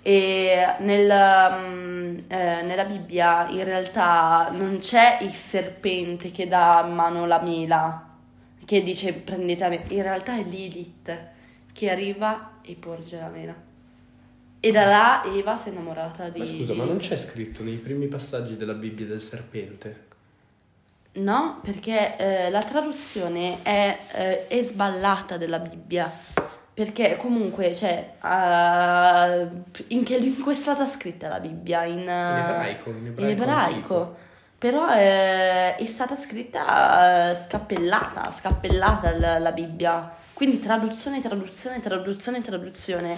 E 0.00 0.74
nel, 0.80 1.06
mm, 1.06 2.18
eh, 2.28 2.62
nella 2.62 2.84
Bibbia 2.84 3.48
in 3.48 3.64
realtà 3.64 4.50
non 4.52 4.78
c'è 4.78 5.18
il 5.22 5.34
serpente 5.34 6.30
che 6.30 6.46
dà 6.46 6.78
a 6.80 6.86
mano 6.86 7.26
la 7.26 7.40
mela, 7.40 8.14
che 8.64 8.82
dice 8.82 9.12
prendete 9.14 9.62
la 9.62 9.68
mela. 9.70 9.82
In 9.88 10.02
realtà 10.02 10.36
è 10.38 10.44
Lilith 10.44 11.28
che 11.72 11.90
arriva 11.90 12.60
e 12.62 12.74
porge 12.74 13.18
la 13.18 13.28
mela. 13.28 13.54
E 14.60 14.70
da 14.70 14.86
là 14.86 15.24
Eva 15.24 15.56
si 15.56 15.68
è 15.68 15.72
innamorata 15.72 16.28
di 16.28 16.38
Ma 16.38 16.44
scusa, 16.46 16.72
ma 16.74 16.84
non 16.84 16.96
Lilith. 16.96 17.08
c'è 17.08 17.16
scritto 17.18 17.62
nei 17.62 17.76
primi 17.76 18.06
passaggi 18.06 18.56
della 18.56 18.74
Bibbia 18.74 19.06
del 19.06 19.20
serpente? 19.20 20.03
No, 21.14 21.60
perché 21.62 22.16
eh, 22.16 22.50
la 22.50 22.62
traduzione 22.62 23.62
è, 23.62 23.98
eh, 24.14 24.46
è 24.48 24.60
sballata 24.62 25.36
della 25.36 25.60
Bibbia. 25.60 26.10
Perché 26.74 27.16
comunque, 27.16 27.72
cioè, 27.72 28.14
eh, 28.20 29.48
in 29.88 30.02
che 30.02 30.18
lingua 30.18 30.50
è 30.50 30.56
stata 30.56 30.84
scritta 30.86 31.28
la 31.28 31.38
Bibbia? 31.38 31.84
In, 31.84 32.00
eh, 32.08 32.40
ebraico, 32.40 32.90
in 32.90 33.06
ebraico 33.06 33.20
in 33.20 33.28
ebraico. 33.28 34.16
Però 34.58 34.92
eh, 34.92 35.76
è 35.76 35.86
stata 35.86 36.16
scritta 36.16 37.30
eh, 37.30 37.34
scappellata, 37.34 38.28
scappellata 38.30 39.16
la, 39.16 39.38
la 39.38 39.52
Bibbia. 39.52 40.10
Quindi 40.32 40.58
traduzione, 40.58 41.20
traduzione, 41.20 41.78
traduzione, 41.78 42.40
traduzione. 42.40 43.16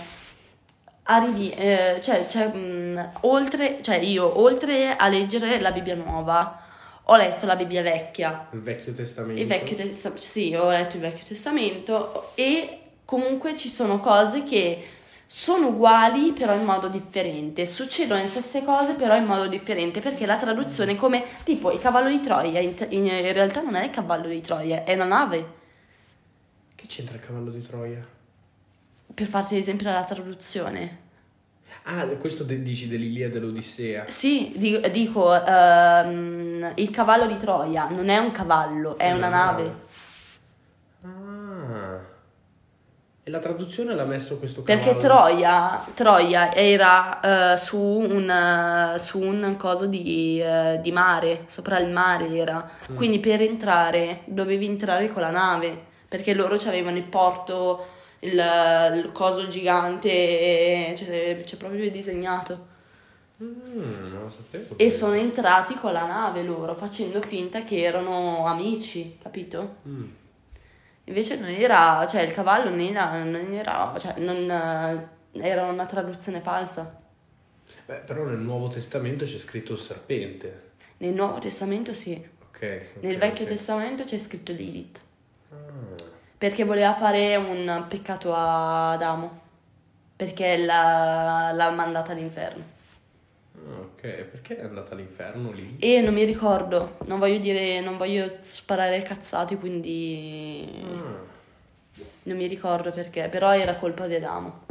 Arrivi, 1.04 1.50
eh, 1.50 1.98
cioè, 2.02 2.26
cioè, 2.28 2.48
mh, 2.48 3.10
oltre, 3.20 3.80
cioè 3.80 3.96
io, 3.96 4.38
oltre 4.38 4.96
a 4.96 5.08
leggere 5.08 5.60
la 5.60 5.70
Bibbia 5.70 5.94
nuova, 5.94 6.60
ho 7.08 7.16
letto 7.16 7.46
la 7.46 7.56
Bibbia 7.56 7.82
vecchia, 7.82 8.48
Il 8.52 8.62
Vecchio 8.62 8.92
Testamento. 8.92 9.40
il 9.40 9.46
Vecchio 9.46 9.76
Testamento, 9.76 10.22
sì, 10.22 10.54
ho 10.54 10.68
letto 10.70 10.96
il 10.96 11.02
Vecchio 11.02 11.24
Testamento 11.24 12.32
e 12.34 12.80
comunque 13.04 13.56
ci 13.56 13.68
sono 13.68 14.00
cose 14.00 14.42
che 14.42 14.88
sono 15.28 15.68
uguali 15.68 16.32
però 16.32 16.54
in 16.54 16.64
modo 16.64 16.88
differente, 16.88 17.66
succedono 17.66 18.20
le 18.20 18.26
stesse 18.28 18.64
cose 18.64 18.94
però 18.94 19.16
in 19.16 19.24
modo 19.24 19.46
differente 19.48 20.00
perché 20.00 20.26
la 20.26 20.36
traduzione 20.36 20.92
è 20.92 20.96
come 20.96 21.24
tipo 21.44 21.70
il 21.72 21.78
cavallo 21.80 22.08
di 22.08 22.20
Troia, 22.20 22.60
in, 22.60 22.74
in- 22.90 23.06
in 23.06 23.32
realtà 23.32 23.60
non 23.62 23.74
è 23.76 23.84
il 23.84 23.90
cavallo 23.90 24.28
di 24.28 24.40
Troia, 24.40 24.82
è 24.84 24.94
una 24.94 25.04
nave, 25.04 25.52
Che 26.74 26.86
c'entra 26.86 27.14
il 27.16 27.20
cavallo 27.24 27.50
di 27.50 27.60
Troia? 27.64 28.06
per 29.14 29.26
farti 29.28 29.54
l'esempio 29.54 29.86
della 29.86 30.04
traduzione. 30.04 31.04
Ah, 31.88 32.04
questo 32.18 32.42
de- 32.42 32.62
dici 32.62 32.88
dell'Ilia 32.88 33.30
dell'Odissea. 33.30 34.04
Sì, 34.08 34.52
di- 34.56 34.80
dico, 34.90 35.32
ehm, 35.32 36.72
il 36.74 36.90
cavallo 36.90 37.26
di 37.26 37.36
Troia 37.36 37.86
non 37.90 38.08
è 38.08 38.18
un 38.18 38.32
cavallo, 38.32 38.98
è 38.98 39.12
una 39.12 39.28
nave. 39.28 39.74
Ah. 41.02 42.00
E 43.22 43.30
la 43.30 43.38
traduzione 43.38 43.94
l'ha 43.94 44.04
messo 44.04 44.36
questo 44.38 44.62
Perché 44.62 44.96
cavallo? 44.96 45.00
Troia, 45.00 45.84
Troia 45.94 46.52
era 46.52 47.52
eh, 47.52 47.56
su, 47.56 47.78
un, 47.78 48.28
eh, 48.28 48.98
su 48.98 49.20
un 49.20 49.54
coso 49.56 49.86
di, 49.86 50.40
eh, 50.40 50.80
di 50.82 50.90
mare, 50.90 51.42
sopra 51.46 51.78
il 51.78 51.88
mare 51.92 52.28
era. 52.36 52.68
Mm. 52.90 52.96
Quindi 52.96 53.20
per 53.20 53.42
entrare 53.42 54.22
dovevi 54.24 54.66
entrare 54.66 55.12
con 55.12 55.22
la 55.22 55.30
nave, 55.30 55.76
perché 56.08 56.34
loro 56.34 56.56
avevano 56.66 56.96
il 56.96 57.04
porto, 57.04 57.94
il, 58.26 58.94
il 59.04 59.12
coso 59.12 59.48
gigante, 59.48 60.08
e 60.08 60.92
c'è, 60.94 61.40
c'è 61.42 61.56
proprio 61.56 61.90
disegnato. 61.90 62.74
Mm, 63.42 64.08
non 64.12 64.22
lo 64.24 64.30
sapevo. 64.34 64.76
E 64.78 64.90
sono 64.90 65.14
entrati 65.14 65.74
con 65.74 65.92
la 65.92 66.06
nave 66.06 66.42
loro, 66.42 66.74
facendo 66.74 67.20
finta 67.20 67.64
che 67.64 67.82
erano 67.82 68.46
amici, 68.46 69.18
capito? 69.22 69.76
Mm. 69.88 70.04
Invece 71.04 71.38
non 71.38 71.50
era, 71.50 72.06
cioè 72.08 72.22
il 72.22 72.32
cavallo 72.32 72.70
non 72.70 72.80
era, 72.80 73.22
non 73.22 73.52
era, 73.52 73.94
cioè 73.98 74.14
non, 74.18 74.50
eh, 74.50 75.08
era 75.48 75.64
una 75.66 75.86
traduzione 75.86 76.40
falsa. 76.40 77.00
Beh, 77.86 77.98
però 77.98 78.24
nel 78.24 78.38
Nuovo 78.38 78.68
Testamento 78.68 79.24
c'è 79.24 79.38
scritto 79.38 79.74
il 79.74 79.78
serpente. 79.78 80.62
Nel 80.98 81.12
Nuovo 81.14 81.38
Testamento 81.38 81.92
sì, 81.92 82.12
Ok. 82.48 82.56
ok, 82.96 83.02
nel 83.02 83.18
Vecchio 83.18 83.44
ok. 83.44 83.50
Testamento 83.50 84.04
c'è 84.04 84.18
scritto 84.18 84.52
Lilith, 84.52 85.00
Ah. 85.50 85.94
Perché 86.38 86.64
voleva 86.64 86.94
fare 86.94 87.36
un 87.36 87.86
peccato 87.88 88.34
a 88.34 88.92
Adamo, 88.92 89.40
perché 90.16 90.56
l'ha, 90.58 91.50
l'ha 91.52 91.70
mandata 91.70 92.12
all'inferno. 92.12 92.74
Ah, 93.54 93.80
ok, 93.80 94.00
perché 94.00 94.58
è 94.58 94.62
andata 94.64 94.92
all'inferno 94.94 95.50
lì? 95.50 95.76
E 95.80 96.00
non 96.00 96.12
mi 96.14 96.24
ricordo, 96.24 96.98
non 97.06 97.18
voglio 97.18 97.38
dire, 97.38 97.80
non 97.80 97.96
voglio 97.96 98.30
sparare 98.40 99.00
cazzate, 99.02 99.56
quindi 99.58 100.68
Ah. 100.84 101.24
non 102.24 102.36
mi 102.36 102.46
ricordo 102.46 102.90
perché, 102.90 103.28
però 103.28 103.54
era 103.54 103.74
colpa 103.76 104.06
di 104.06 104.14
Adamo. 104.14 104.64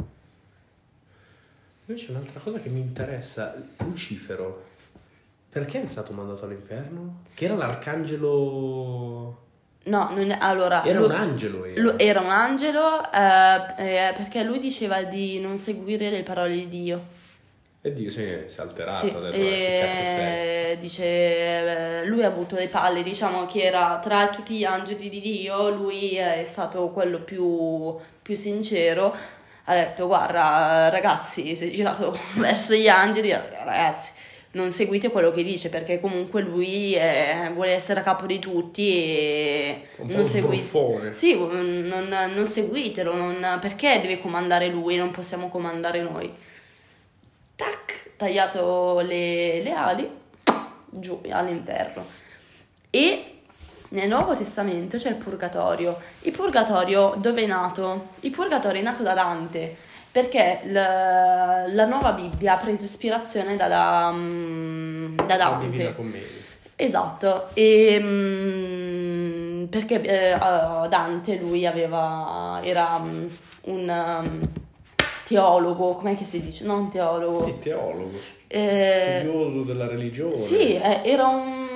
Invece 1.88 2.10
un'altra 2.10 2.40
cosa 2.40 2.58
che 2.58 2.68
mi 2.68 2.80
interessa, 2.80 3.54
Lucifero, 3.78 4.64
perché 5.50 5.84
è 5.84 5.88
stato 5.88 6.12
mandato 6.12 6.44
all'inferno? 6.44 7.22
Che 7.34 7.44
era 7.44 7.54
l'arcangelo... 7.54 9.44
No, 9.86 10.10
non 10.12 10.34
allora... 10.40 10.84
Era 10.84 10.98
lui- 10.98 11.08
un 11.08 11.14
angelo, 11.14 11.64
era. 11.64 11.80
Lu- 11.80 11.94
era 11.96 12.20
un 12.20 12.30
angelo 12.30 13.00
eh, 13.12 14.08
eh, 14.08 14.12
perché 14.16 14.42
lui 14.42 14.58
diceva 14.58 15.02
di 15.02 15.38
non 15.40 15.58
seguire 15.58 16.10
le 16.10 16.22
parole 16.22 16.54
di 16.54 16.68
Dio. 16.68 17.14
E 17.82 17.92
Dio 17.92 18.10
si 18.10 18.22
è, 18.24 18.46
alterato, 18.56 18.96
Sì, 18.96 19.12
detto, 19.12 19.26
"Eh, 19.28 19.30
che 19.30 19.78
cazzo 19.80 19.94
sei?" 19.94 20.70
e 20.72 20.78
dice, 20.80 21.04
eh, 21.04 22.04
lui 22.06 22.24
ha 22.24 22.26
avuto 22.26 22.56
le 22.56 22.66
palle, 22.66 23.04
diciamo 23.04 23.46
che 23.46 23.62
era 23.62 24.00
tra 24.02 24.28
tutti 24.28 24.56
gli 24.56 24.64
angeli 24.64 25.08
di 25.08 25.20
Dio, 25.20 25.70
lui 25.70 26.16
è 26.16 26.42
stato 26.42 26.88
quello 26.90 27.20
più, 27.20 27.96
più 28.22 28.34
sincero. 28.36 29.14
Ha 29.68 29.74
detto, 29.74 30.08
guarda 30.08 30.88
ragazzi, 30.90 31.54
si 31.54 31.68
è 31.68 31.70
girato 31.70 32.16
verso 32.38 32.74
gli 32.74 32.88
angeli, 32.88 33.30
ragazzi, 33.30 34.10
non 34.56 34.72
seguite 34.72 35.10
quello 35.10 35.30
che 35.30 35.42
dice 35.44 35.68
perché 35.68 36.00
comunque 36.00 36.40
lui 36.40 36.94
è- 36.94 37.50
vuole 37.54 37.72
essere 37.72 38.00
a 38.00 38.02
capo 38.02 38.24
di 38.26 38.38
tutti 38.38 38.88
e 38.90 39.88
Un 39.98 40.06
non 40.08 40.24
seguite. 40.24 40.62
Sì, 41.12 41.36
non, 41.38 42.08
non 42.34 42.46
seguitelo, 42.46 43.14
non- 43.14 43.58
perché 43.60 44.00
deve 44.00 44.18
comandare 44.18 44.68
lui, 44.68 44.96
non 44.96 45.10
possiamo 45.10 45.48
comandare 45.48 46.00
noi. 46.00 46.32
Tac, 47.54 48.10
tagliato 48.16 49.00
le, 49.00 49.62
le 49.62 49.72
ali, 49.72 50.10
giù 50.88 51.20
all'inferno. 51.30 52.04
E 52.90 53.24
nel 53.90 54.08
Nuovo 54.08 54.34
Testamento 54.34 54.96
c'è 54.96 55.10
il 55.10 55.16
purgatorio. 55.16 55.98
Il 56.22 56.32
purgatorio 56.32 57.14
dove 57.18 57.42
è 57.42 57.46
nato? 57.46 58.08
Il 58.20 58.30
purgatorio 58.30 58.80
è 58.80 58.84
nato 58.84 59.02
da 59.02 59.12
Dante, 59.14 59.76
perché 60.16 60.60
la, 60.68 61.66
la 61.68 61.84
nuova 61.84 62.12
Bibbia 62.12 62.54
ha 62.54 62.56
preso 62.56 62.84
ispirazione 62.84 63.54
da, 63.54 63.68
da, 63.68 64.10
mm, 64.10 65.14
da 65.26 65.36
Dante. 65.36 65.94
Esatto, 66.74 67.48
e, 67.52 67.98
mm, 68.00 69.64
perché 69.66 70.00
eh, 70.00 70.32
uh, 70.32 70.88
Dante 70.88 71.36
lui 71.36 71.66
aveva, 71.66 72.60
era 72.62 72.98
mm, 72.98 73.26
un 73.64 74.22
um, 74.24 74.40
teologo, 75.22 75.96
com'è 75.96 76.16
che 76.16 76.24
si 76.24 76.42
dice? 76.42 76.64
Non 76.64 76.88
teologo. 76.88 77.44
Sì, 77.44 77.58
teologo, 77.58 78.18
Eh, 78.46 79.18
studioso 79.20 79.62
della 79.64 79.86
religione. 79.86 80.34
sì, 80.34 80.76
eh, 80.76 81.02
era 81.04 81.26
un... 81.26 81.75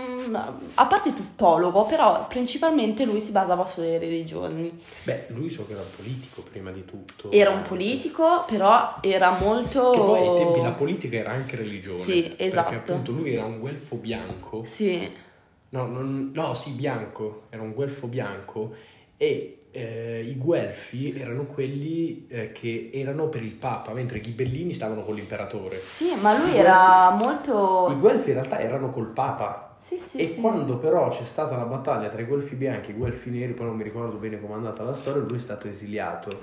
a 0.75 0.87
parte 0.87 1.15
tuttologo, 1.15 1.85
però 1.85 2.27
principalmente 2.27 3.05
lui 3.05 3.21
si 3.21 3.33
basava 3.33 3.67
sulle 3.67 3.99
religioni. 3.99 4.79
Beh, 5.05 5.27
lui 5.29 5.51
so 5.51 5.67
che 5.67 5.73
era 5.73 5.83
un 5.83 5.89
politico 5.97 6.43
prima 6.43 6.71
di 6.71 6.85
tutto. 6.85 7.31
Era 7.31 7.51
un 7.51 7.63
politico, 7.63 8.45
però 8.47 8.97
era 9.01 9.39
molto... 9.39 9.91
Che 9.91 9.99
poi 9.99 10.21
ai 10.27 10.45
tempi 10.45 10.61
la 10.63 10.71
politica 10.71 11.17
era 11.17 11.31
anche 11.31 11.57
religione. 11.57 12.03
Sì, 12.03 12.35
esatto. 12.37 12.71
Perché 12.71 12.93
appunto 12.93 13.13
lui 13.13 13.35
era 13.35 13.45
un 13.45 13.59
guelfo 13.59 13.97
bianco. 13.97 14.65
Sì, 14.65 15.29
No, 15.73 15.87
non- 15.87 16.33
no, 16.35 16.55
sì, 16.55 16.71
bianco. 16.71 17.43
Era 17.51 17.63
un 17.63 17.73
guelfo 17.73 18.09
bianco. 18.09 18.75
E 19.17 19.59
eh, 19.71 20.25
i 20.27 20.37
guelfi 20.37 21.15
erano 21.17 21.45
quelli 21.47 22.27
eh, 22.29 22.51
che 22.53 22.91
erano 22.93 23.29
per 23.29 23.43
il 23.45 23.53
Papa, 23.53 23.93
mentre 23.93 24.19
i 24.19 24.21
ghibellini 24.21 24.73
stavano 24.73 25.03
con 25.03 25.15
l'imperatore. 25.15 25.81
sì, 25.85 26.13
ma 26.21 26.37
lui 26.37 26.57
era 26.57 27.11
I 27.13 27.17
molto... 27.17 27.95
guelfi 28.01 28.31
in 28.31 28.35
realtà 28.35 28.59
erano 28.59 28.91
col 28.91 29.07
Papa. 29.09 29.70
Sì, 29.81 29.99
sì, 29.99 30.23
e 30.23 30.27
sì. 30.27 30.41
quando 30.41 30.77
però 30.79 31.09
c'è 31.11 31.25
stata 31.25 31.57
la 31.57 31.65
battaglia 31.65 32.09
tra 32.11 32.21
i 32.21 32.25
guelfi 32.25 32.55
bianchi 32.55 32.91
e 32.91 32.95
i 32.95 32.97
guelfi 32.97 33.31
neri, 33.31 33.53
poi 33.55 33.67
non 33.67 33.77
mi 33.77 33.83
ricordo 33.83 34.17
bene 34.19 34.41
com'è 34.41 34.53
andata 34.55 34.83
la 34.83 34.95
storia, 34.95 35.23
lui 35.23 35.39
è 35.39 35.41
stato 35.41 35.69
esiliato. 35.69 36.39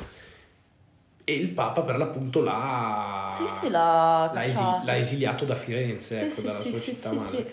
E 1.24 1.34
il 1.34 1.50
Papa 1.50 1.82
per 1.82 1.98
l'appunto 1.98 2.42
l'ha, 2.42 3.28
Sì, 3.30 3.48
sì, 3.50 3.70
l'ha 3.70 4.32
l'ha, 4.34 4.44
esi- 4.44 4.86
l'ha 4.86 4.98
esiliato 4.98 5.44
da 5.46 5.56
Firenze, 5.56 6.16
Sì, 6.18 6.24
ecco, 6.24 6.42
sì, 6.42 6.48
dalla 6.48 6.60
sì, 6.60 6.70
sua 6.70 6.80
sì, 6.80 6.94
città 6.94 7.10
sì, 7.10 7.20
madre. 7.20 7.38
sì. 7.44 7.46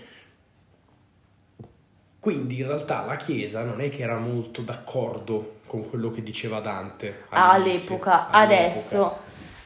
Quindi 2.18 2.58
in 2.60 2.66
realtà 2.66 3.04
la 3.04 3.16
Chiesa 3.16 3.64
non 3.64 3.80
è 3.82 3.90
che 3.90 4.02
era 4.02 4.16
molto 4.16 4.62
d'accordo 4.62 5.56
con 5.66 5.88
quello 5.90 6.10
che 6.10 6.22
diceva 6.22 6.60
Dante 6.60 7.24
all'epoca, 7.30 8.30
adesso, 8.30 9.16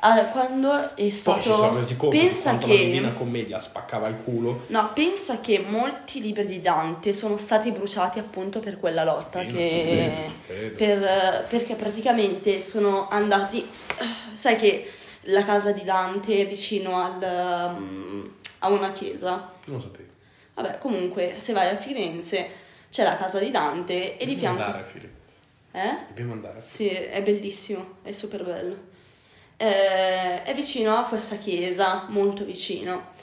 eh, 0.00 0.30
quando 0.30 0.94
è 0.94 1.10
stato... 1.10 1.70
pensa 2.08 2.52
di 2.52 2.58
quanto 2.64 3.00
la 3.00 3.08
che... 3.08 3.14
Commedia 3.16 3.58
spaccava 3.60 4.08
il 4.08 4.16
culo. 4.22 4.64
No, 4.68 4.90
pensa 4.94 5.40
che 5.40 5.64
molti 5.66 6.20
libri 6.20 6.46
di 6.46 6.60
Dante 6.60 7.12
sono 7.12 7.36
stati 7.36 7.72
bruciati 7.72 8.18
appunto 8.18 8.60
per 8.60 8.78
quella 8.78 9.04
lotta, 9.04 9.40
Sì, 9.40 9.46
che... 9.46 10.12
ci 10.26 10.52
credo, 10.52 10.76
per- 10.76 11.46
perché 11.48 11.74
praticamente 11.74 12.60
sono 12.60 13.08
andati... 13.08 13.68
Sai 14.32 14.56
che 14.56 14.88
la 15.22 15.44
casa 15.44 15.72
di 15.72 15.82
Dante 15.82 16.40
è 16.40 16.46
vicino 16.46 16.96
al, 16.96 17.76
mm, 17.78 18.26
a 18.60 18.68
una 18.68 18.92
chiesa? 18.92 19.52
Non 19.64 19.76
lo 19.76 19.82
sapevo. 19.82 20.08
Vabbè, 20.54 20.78
comunque, 20.78 21.34
se 21.36 21.52
vai 21.52 21.68
a 21.68 21.76
Firenze 21.76 22.48
c'è 22.90 23.02
la 23.02 23.16
casa 23.16 23.38
di 23.38 23.50
Dante 23.50 24.16
e 24.16 24.26
di 24.26 24.34
Dobbiamo 24.34 24.56
fianco... 24.56 24.62
andare 24.62 24.84
a 24.84 24.86
Firenze. 24.86 25.16
Eh? 25.72 26.06
Dobbiamo 26.08 26.32
andare. 26.32 26.60
Sì, 26.62 26.88
è 26.88 27.20
bellissimo, 27.22 27.96
è 28.02 28.12
super 28.12 28.44
bello. 28.44 28.87
Eh, 29.60 30.44
è 30.44 30.54
vicino 30.54 30.96
a 30.96 31.02
questa 31.04 31.36
chiesa, 31.36 32.06
molto 32.10 32.44
vicino. 32.44 33.14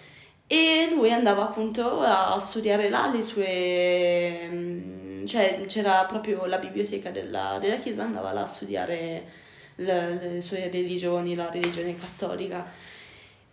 E 0.47 0.89
lui 0.91 1.11
andava 1.11 1.43
appunto 1.43 2.01
a 2.01 2.38
studiare 2.39 2.89
là 2.89 3.07
le 3.07 3.21
sue... 3.21 4.47
mm, 4.51 5.25
cioè 5.25 5.65
c'era 5.67 6.03
proprio 6.05 6.45
la 6.45 6.57
biblioteca 6.59 7.09
della, 7.09 7.57
della 7.59 7.77
chiesa, 7.77 8.03
andava 8.03 8.33
là 8.33 8.41
a 8.41 8.45
studiare 8.45 9.23
le, 9.75 10.33
le 10.33 10.41
sue 10.41 10.69
religioni, 10.69 11.36
la 11.36 11.49
religione 11.49 11.95
cattolica. 11.97 12.69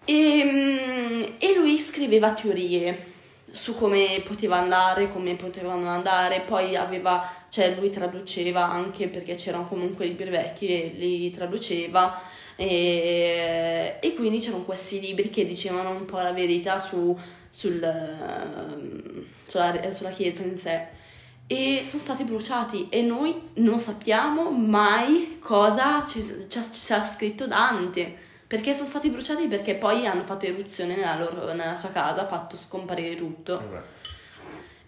E, 0.05 0.43
mm, 0.45 1.22
e 1.39 1.55
lui 1.55 1.78
scriveva 1.78 2.33
teorie 2.33 3.11
su 3.49 3.76
come 3.76 4.20
poteva 4.24 4.57
andare, 4.57 5.11
come 5.12 5.37
potevano 5.37 5.89
andare, 5.89 6.41
poi 6.41 6.74
aveva, 6.74 7.30
cioè 7.49 7.74
lui 7.76 7.91
traduceva 7.91 8.68
anche 8.68 9.09
perché 9.09 9.35
c'erano 9.37 9.68
comunque 9.68 10.07
libri 10.07 10.30
vecchi 10.30 10.66
e 10.68 10.93
li 10.97 11.30
traduceva 11.30 12.20
e, 12.57 13.97
e 14.01 14.15
quindi 14.15 14.39
c'erano 14.39 14.65
questi 14.65 15.01
libri 15.01 15.31
che 15.31 15.45
dicevano 15.45 15.91
un 15.91 16.05
po' 16.05 16.19
la 16.19 16.33
verità 16.33 16.79
su, 16.79 17.17
sul, 17.49 17.83
ehm, 17.83 19.25
sulla, 19.47 19.91
sulla 19.91 20.11
chiesa 20.11 20.43
in 20.43 20.57
sé 20.57 21.01
e 21.47 21.81
sono 21.83 22.01
stati 22.01 22.25
bruciati 22.25 22.89
e 22.89 23.03
noi 23.03 23.51
non 23.55 23.79
sappiamo 23.79 24.51
mai 24.51 25.39
cosa 25.41 26.05
ci, 26.07 26.23
ci 26.23 26.93
ha 26.93 27.05
scritto 27.05 27.47
Dante 27.47 28.31
perché 28.53 28.75
sono 28.75 28.87
stati 28.87 29.09
bruciati 29.09 29.47
perché 29.47 29.77
poi 29.77 30.07
hanno 30.07 30.23
fatto 30.23 30.45
eruzione 30.45 30.95
nella, 30.95 31.17
loro, 31.17 31.55
nella 31.55 31.75
sua 31.75 31.89
casa, 31.89 32.21
ha 32.21 32.27
fatto 32.27 32.55
scomparire 32.55 33.15
tutto. 33.15 33.63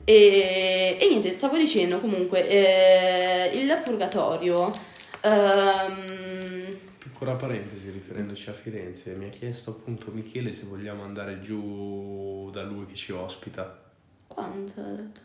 E, 0.04 0.98
e 1.00 1.08
niente, 1.08 1.32
stavo 1.32 1.56
dicendo 1.56 1.98
comunque, 1.98 2.46
eh, 2.46 3.58
il 3.58 3.80
purgatorio, 3.82 4.70
ehm, 5.22 6.63
Piccola 7.14 7.36
parentesi 7.36 7.90
riferendoci 7.90 8.50
a 8.50 8.52
Firenze, 8.52 9.14
mi 9.14 9.26
ha 9.26 9.28
chiesto 9.28 9.70
appunto 9.70 10.10
Michele 10.10 10.52
se 10.52 10.64
vogliamo 10.64 11.04
andare 11.04 11.40
giù 11.40 12.50
da 12.50 12.64
lui 12.64 12.86
che 12.86 12.96
ci 12.96 13.12
ospita. 13.12 13.82
Quando 14.26 14.72
l'ha 14.74 14.94
detto? 14.96 15.20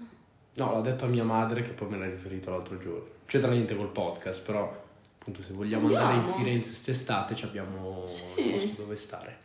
No, 0.53 0.71
l'ha 0.73 0.81
detto 0.81 1.05
a 1.05 1.07
mia 1.07 1.23
madre 1.23 1.63
che 1.63 1.71
poi 1.71 1.89
me 1.89 1.97
l'ha 1.97 2.05
riferito 2.07 2.51
l'altro 2.51 2.77
giorno. 2.77 3.07
C'entra 3.25 3.49
niente 3.49 3.75
col 3.75 3.89
podcast, 3.89 4.39
però 4.43 4.71
appunto 5.17 5.41
se 5.41 5.51
vogliamo 5.51 5.87
andare 5.87 6.13
in 6.13 6.19
Andiamo. 6.19 6.37
Firenze 6.37 6.67
quest'estate 6.69 7.33
ci 7.33 7.45
abbiamo 7.45 8.05
Sì. 8.05 8.23
un 8.37 8.51
posto 8.51 8.81
dove 8.83 8.95
stare. 8.95 9.37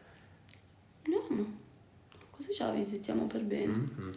Andiamo. 1.07 1.47
Così 2.31 2.55
la 2.59 2.71
visitiamo 2.73 3.25
per 3.27 3.41
bene. 3.41 3.67
Mhm. 3.73 4.11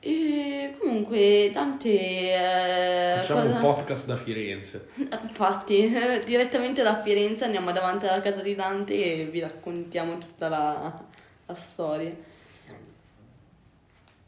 E 0.00 0.76
comunque 0.78 1.50
Dante... 1.52 1.88
eh, 1.90 3.16
Facciamo 3.16 3.40
cosa- 3.42 3.54
un 3.54 3.60
podcast 3.60 4.06
da 4.06 4.16
Firenze. 4.16 4.88
Infatti, 5.22 5.88
direttamente 6.24 6.82
da 6.82 7.00
Firenze 7.00 7.44
andiamo 7.44 7.72
davanti 7.72 8.06
alla 8.06 8.20
casa 8.20 8.42
di 8.42 8.54
Dante 8.54 8.94
e 8.94 9.24
vi 9.24 9.40
raccontiamo 9.40 10.18
tutta 10.18 10.48
la, 10.48 11.04
la 11.46 11.54
storia. 11.54 12.14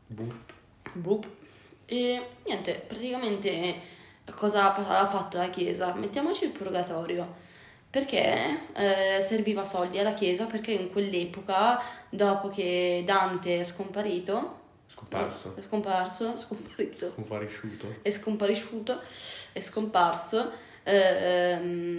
Burp. 0.07 0.53
Boop. 0.95 1.27
E 1.87 2.21
niente, 2.45 2.85
praticamente 2.87 3.75
cosa 4.35 4.75
ha 4.75 5.07
fatto 5.07 5.39
la 5.39 5.51
chiesa? 5.51 5.95
Mettiamoci 5.95 6.45
il 6.45 6.51
purgatorio. 6.51 7.49
Perché 7.91 8.69
eh, 8.75 9.21
serviva 9.21 9.65
soldi 9.65 9.99
alla 9.99 10.15
chiesa? 10.15 10.47
Perché 10.47 10.73
in 10.73 10.91
quell'epoca, 10.91 11.81
dopo 12.09 12.49
che 12.49 13.03
Dante 13.05 13.61
è 13.61 13.65
scomparito, 13.65 14.60
Scomparso. 15.11 15.55
è 15.57 15.61
scomparso, 15.63 16.37
scomparito, 16.37 17.13
Comparisciuto. 17.15 17.95
è 18.03 18.11
scomparisciuto, 18.11 19.01
è 19.53 19.61
scomparso. 19.61 20.53
ehm, 20.85 21.97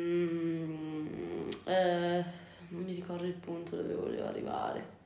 eh, 1.66 2.24
non 2.70 2.84
mi 2.84 2.93
ricordo 2.93 3.26
il 3.26 3.34
punto 3.34 3.76
dove 3.76 3.93
volevo 3.93 4.28
arrivare. 4.28 4.99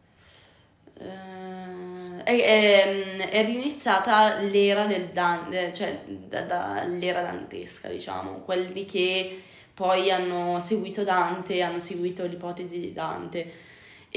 Eh, 0.98 2.24
è, 2.24 3.28
è, 3.30 3.44
riniziata 3.44 4.38
l'era 4.40 4.86
del 4.86 5.10
Dan- 5.10 5.52
eh, 5.52 5.74
cioè 5.74 6.04
da- 6.08 6.42
da- 6.42 6.84
l'era 6.86 7.22
dantesca, 7.22 7.90
diciamo, 7.90 8.40
quelli 8.42 8.86
che 8.86 9.42
poi 9.74 10.10
hanno 10.12 10.60
seguito 10.62 11.04
Dante, 11.04 11.62
hanno 11.62 11.80
seguito 11.80 12.26
l'ipotesi 12.26 12.80
di 12.80 12.94
Dante. 12.94 13.52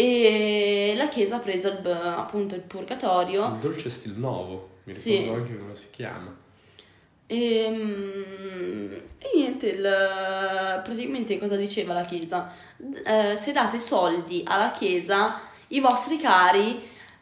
E 0.00 0.92
la 0.96 1.08
Chiesa 1.08 1.36
ha 1.36 1.40
preso 1.40 1.66
il, 1.68 1.86
appunto 1.86 2.54
il 2.54 2.60
purgatorio 2.60 3.46
Il 3.46 3.54
dolce 3.60 3.90
stil 3.90 4.12
nuovo. 4.16 4.68
Mi 4.84 4.92
Sì. 4.92 5.16
ricordo 5.18 5.40
anche 5.42 5.58
come 5.58 5.74
si 5.74 5.86
chiama. 5.90 6.36
E, 7.26 7.68
mm, 7.68 8.92
e 9.18 9.30
niente, 9.34 9.66
il- 9.70 10.80
praticamente 10.84 11.36
cosa 11.36 11.56
diceva 11.56 11.94
la 11.94 12.02
Chiesa? 12.02 12.52
Eh, 13.04 13.34
se 13.36 13.50
date 13.50 13.80
soldi 13.80 14.44
alla 14.46 14.70
Chiesa, 14.70 15.40
i 15.68 15.80
vostri 15.80 16.16
cari 16.18 16.80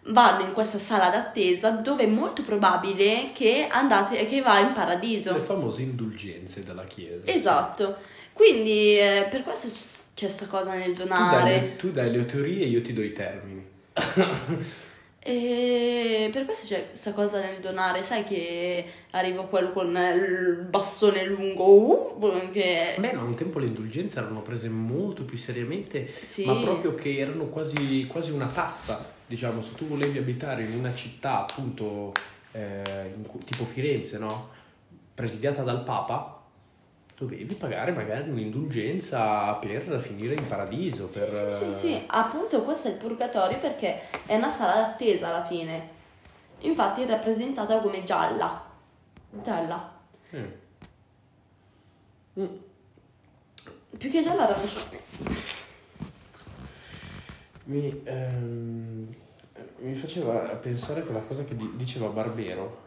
vanno 0.09 0.45
in 0.45 0.53
questa 0.53 0.79
sala 0.79 1.09
d'attesa 1.09 1.71
dove 1.71 2.03
è 2.03 2.07
molto 2.07 2.43
probabile 2.43 3.31
che 3.33 3.67
andate 3.71 4.25
che 4.27 4.43
va 4.43 4.59
in 4.61 4.69
Le 4.69 4.75
paradiso. 4.75 5.35
famose 5.37 5.81
indulgenze 5.81 6.61
della 6.63 6.85
Chiesa. 6.85 7.31
Esatto. 7.33 7.97
Quindi 8.35 8.99
eh, 8.99 9.27
per 9.31 9.43
questo 9.45 9.67
c'è 10.17 10.25
questa 10.25 10.47
cosa 10.47 10.73
nel 10.73 10.95
Tu 10.95 11.05
dai, 11.05 11.07
donare. 11.09 11.77
tu 11.77 11.93
dai 11.93 12.11
le 12.11 12.25
teorie 12.25 12.65
e 12.65 12.69
io 12.69 12.81
ti 12.81 12.95
do 12.95 13.03
i 13.03 13.13
termini. 13.13 13.65
E 15.29 16.29
per 16.31 16.45
questo 16.45 16.69
c'è 16.69 16.87
questa 16.87 17.13
cosa 17.13 17.41
nel 17.41 17.59
donare, 17.59 18.05
sai 18.05 18.23
che 18.23 18.85
arriva 19.11 19.43
quello 19.47 19.73
con 19.73 19.89
il 19.89 20.67
bastone 20.71 21.25
lungo, 21.25 22.15
uh, 22.17 22.51
che 22.53 22.95
Beh, 22.97 23.13
ma 23.13 23.23
un 23.23 23.35
tempo 23.35 23.59
le 23.59 23.67
indulgenze 23.67 24.21
erano 24.21 24.41
prese 24.43 24.69
molto 24.69 25.25
più 25.25 25.37
seriamente, 25.37 26.09
Sì. 26.21 26.45
ma 26.45 26.55
proprio 26.61 26.95
che 26.95 27.19
erano 27.19 27.47
quasi, 27.47 28.07
quasi 28.07 28.31
una 28.31 28.47
tassa. 28.47 29.05
Diciamo, 29.27 29.61
se 29.63 29.75
tu 29.75 29.89
volevi 29.89 30.17
abitare 30.19 30.63
in 30.63 30.79
una 30.79 30.95
città, 30.95 31.41
appunto, 31.41 32.13
eh, 32.53 32.83
in 33.17 33.25
tipo 33.45 33.65
Firenze, 33.65 34.19
no? 34.19 34.51
Presidiata 35.13 35.63
dal 35.65 35.83
Papa, 35.83 36.36
dovevi 37.17 37.55
pagare 37.55 37.93
magari 37.93 38.29
un'indulgenza 38.29 39.55
per 39.55 40.01
finire 40.03 40.35
in 40.35 40.47
paradiso. 40.47 41.09
Sì, 41.09 41.21
per, 41.21 41.29
sì, 41.29 41.51
sì, 41.51 41.73
sì, 41.73 42.05
appunto 42.09 42.63
questo 42.63 42.89
è 42.89 42.91
il 42.93 42.99
purgatorio 42.99 43.59
perché 43.59 44.03
è 44.27 44.37
una 44.37 44.51
sala 44.51 44.75
d'attesa 44.75 45.29
alla 45.29 45.45
fine. 45.45 45.95
Infatti 46.61 47.03
è 47.03 47.07
rappresentata 47.07 47.81
come 47.81 48.05
gialla. 48.05 48.65
Gialla. 49.43 49.99
eh. 50.31 50.65
Mm. 52.39 52.57
Più 53.97 54.11
che 54.11 54.21
gialla 54.23 54.43
arancione. 54.47 55.01
Mi, 57.65 58.03
ehm, 58.05 59.09
mi 59.79 59.95
faceva 59.95 60.35
pensare 60.57 61.01
a 61.01 61.03
quella 61.03 61.21
cosa 61.21 61.45
che 61.45 61.57
di- 61.57 61.73
diceva 61.77 62.09
Barbero 62.09 62.85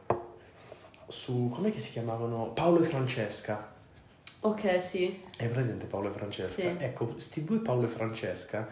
su 1.08 1.52
come 1.54 1.76
si 1.78 1.90
chiamavano 1.92 2.52
Paolo 2.54 2.82
e 2.84 2.86
Francesca. 2.86 3.78
Ok, 4.42 4.82
sì. 4.82 5.22
È 5.36 5.48
presente 5.48 5.86
Paolo 5.86 6.10
e 6.10 6.12
Francesca? 6.12 6.62
Sì. 6.62 6.76
Ecco, 6.78 7.08
questi 7.08 7.44
due 7.44 7.60
Paolo 7.60 7.86
e 7.86 7.90
Francesca 7.90 8.68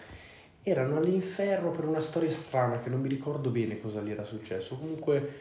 erano 0.64 0.98
all'inferno 0.98 1.72
per 1.72 1.86
una 1.86 2.00
storia 2.00 2.32
strana 2.32 2.80
che 2.80 2.90
non 2.90 3.02
mi 3.02 3.10
ricordo 3.10 3.50
bene 3.50 3.80
cosa 3.80 4.02
gli 4.02 4.12
era 4.12 4.24
successo. 4.24 4.78
Comunque, 4.78 5.32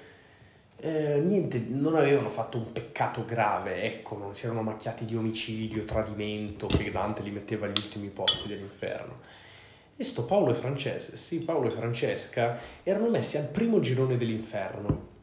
eh, 0.76 1.20
niente, 1.24 1.64
non 1.68 1.94
avevano 1.94 2.28
fatto 2.28 2.58
un 2.58 2.72
peccato 2.72 3.24
grave, 3.24 3.82
ecco, 3.82 4.16
non 4.16 4.34
si 4.34 4.46
erano 4.46 4.62
macchiati 4.62 5.04
di 5.04 5.16
omicidio, 5.16 5.84
tradimento, 5.84 6.66
che 6.66 6.90
Dante 6.90 7.22
li 7.22 7.30
metteva 7.30 7.66
agli 7.66 7.78
ultimi 7.78 8.08
posti 8.08 8.48
dell'inferno. 8.48 9.20
E 9.96 10.04
sto 10.04 10.24
Paolo 10.24 10.50
e 10.50 10.54
Francesca, 10.54 11.16
sì, 11.16 11.38
Paolo 11.38 11.68
e 11.68 11.70
Francesca 11.70 12.58
erano 12.82 13.08
messi 13.08 13.36
al 13.36 13.48
primo 13.48 13.80
girone 13.80 14.16
dell'inferno. 14.16 15.14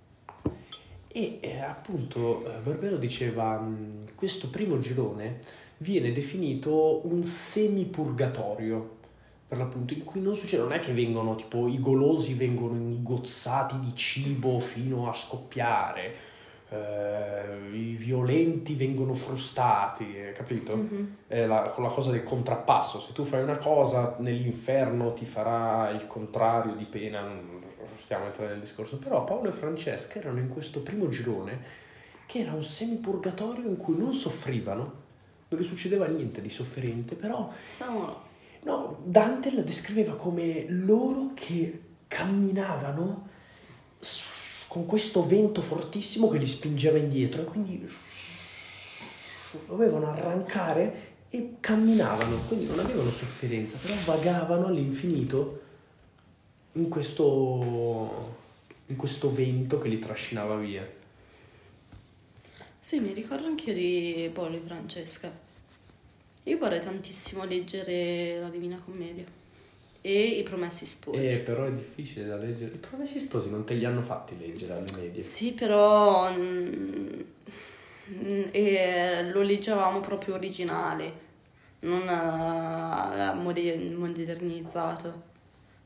E 1.15 1.37
eh, 1.41 1.59
appunto 1.59 2.43
eh, 2.43 2.59
Barbero 2.63 2.97
diceva, 2.97 3.59
mh, 3.59 4.15
questo 4.15 4.49
primo 4.49 4.79
girone 4.79 5.41
viene 5.77 6.11
definito 6.11 7.05
un 7.07 7.23
semipurgatorio, 7.23 9.01
per 9.47 9.59
l'appunto, 9.59 9.93
in 9.93 10.03
cui 10.03 10.21
non 10.21 10.35
succede, 10.35 10.63
non 10.63 10.73
è 10.73 10.79
che 10.79 10.91
vengono, 10.91 11.35
tipo, 11.35 11.67
i 11.67 11.79
golosi 11.79 12.33
vengono 12.33 12.73
ingozzati 12.73 13.79
di 13.79 13.95
cibo 13.95 14.59
fino 14.59 15.07
a 15.07 15.13
scoppiare, 15.13 16.15
eh, 16.69 17.75
i 17.75 17.93
violenti 17.93 18.73
vengono 18.73 19.13
frustati, 19.13 20.17
eh, 20.17 20.31
capito? 20.31 20.75
Mhm. 20.75 21.15
È 21.27 21.45
la, 21.45 21.69
con 21.75 21.83
la 21.83 21.89
cosa 21.91 22.09
del 22.09 22.23
contrappasso, 22.23 22.99
se 22.99 23.13
tu 23.13 23.23
fai 23.23 23.43
una 23.43 23.57
cosa 23.57 24.15
nell'inferno 24.17 25.13
ti 25.13 25.25
farà 25.25 25.91
il 25.91 26.07
contrario 26.07 26.73
di 26.73 26.85
pena, 26.85 27.21
non 28.03 28.05
stiamo 28.05 28.25
entrando 28.25 28.53
nel 28.53 28.61
discorso, 28.61 28.97
però 28.97 29.23
Paolo 29.23 29.49
e 29.49 29.53
Francesca 29.53 30.19
erano 30.19 30.39
in 30.39 30.49
questo 30.49 30.81
primo 30.81 31.09
girone 31.09 31.81
che 32.25 32.39
era 32.39 32.53
un 32.53 32.63
semipurgatorio 32.63 33.67
in 33.67 33.77
cui 33.77 33.97
non 33.97 34.13
soffrivano, 34.13 35.01
non 35.49 35.59
gli 35.59 35.63
succedeva 35.63 36.05
niente 36.07 36.41
di 36.41 36.49
sofferente, 36.49 37.15
però 37.15 37.51
Siamo 37.65 38.21
no, 38.63 38.99
Dante 39.03 39.53
la 39.53 39.61
descriveva 39.61 40.15
come 40.15 40.65
loro 40.69 41.31
che 41.33 41.81
camminavano 42.07 43.29
con 44.67 44.85
questo 44.85 45.25
vento 45.25 45.61
fortissimo 45.61 46.29
che 46.29 46.39
li 46.39 46.47
spingeva 46.47 46.97
indietro 46.97 47.43
e 47.43 47.45
quindi 47.45 47.87
dovevano 49.67 50.11
arrancare 50.11 51.11
e 51.29 51.55
camminavano, 51.59 52.37
quindi 52.47 52.65
non 52.65 52.79
avevano 52.79 53.09
sofferenza, 53.09 53.77
però 53.81 53.93
vagavano 54.05 54.67
all'infinito 54.67 55.61
in 56.73 56.89
questo, 56.89 58.35
in 58.87 58.95
questo 58.95 59.31
vento 59.31 59.79
che 59.79 59.87
li 59.89 59.99
trascinava 59.99 60.55
via. 60.55 60.87
Sì, 62.79 62.99
mi 62.99 63.13
ricordo 63.13 63.47
anch'io 63.47 63.73
di 63.73 64.29
e 64.33 64.61
Francesca. 64.65 65.31
Io 66.43 66.57
vorrei 66.57 66.81
tantissimo 66.81 67.45
leggere 67.45 68.39
La 68.39 68.49
Divina 68.49 68.81
Commedia 68.83 69.23
e 70.01 70.23
I 70.39 70.43
Promessi 70.43 70.83
Sposi. 70.83 71.35
Eh, 71.35 71.39
però 71.39 71.65
è 71.65 71.71
difficile 71.71 72.25
da 72.25 72.35
leggere. 72.35 72.73
I 72.73 72.77
promessi 72.77 73.19
sposi 73.19 73.49
non 73.49 73.63
te 73.63 73.75
li 73.75 73.85
hanno 73.85 74.01
fatti 74.01 74.37
leggere 74.37 74.73
alle 74.73 74.91
medie. 74.97 75.21
Sì, 75.21 75.53
però 75.53 76.29
mm, 76.29 77.21
mm, 78.09 78.43
e 78.51 79.29
lo 79.31 79.41
leggevamo 79.41 80.01
proprio 80.01 80.33
originale, 80.33 81.13
non 81.81 82.01
eh, 82.01 83.33
moder- 83.35 83.95
modernizzato. 83.95 85.31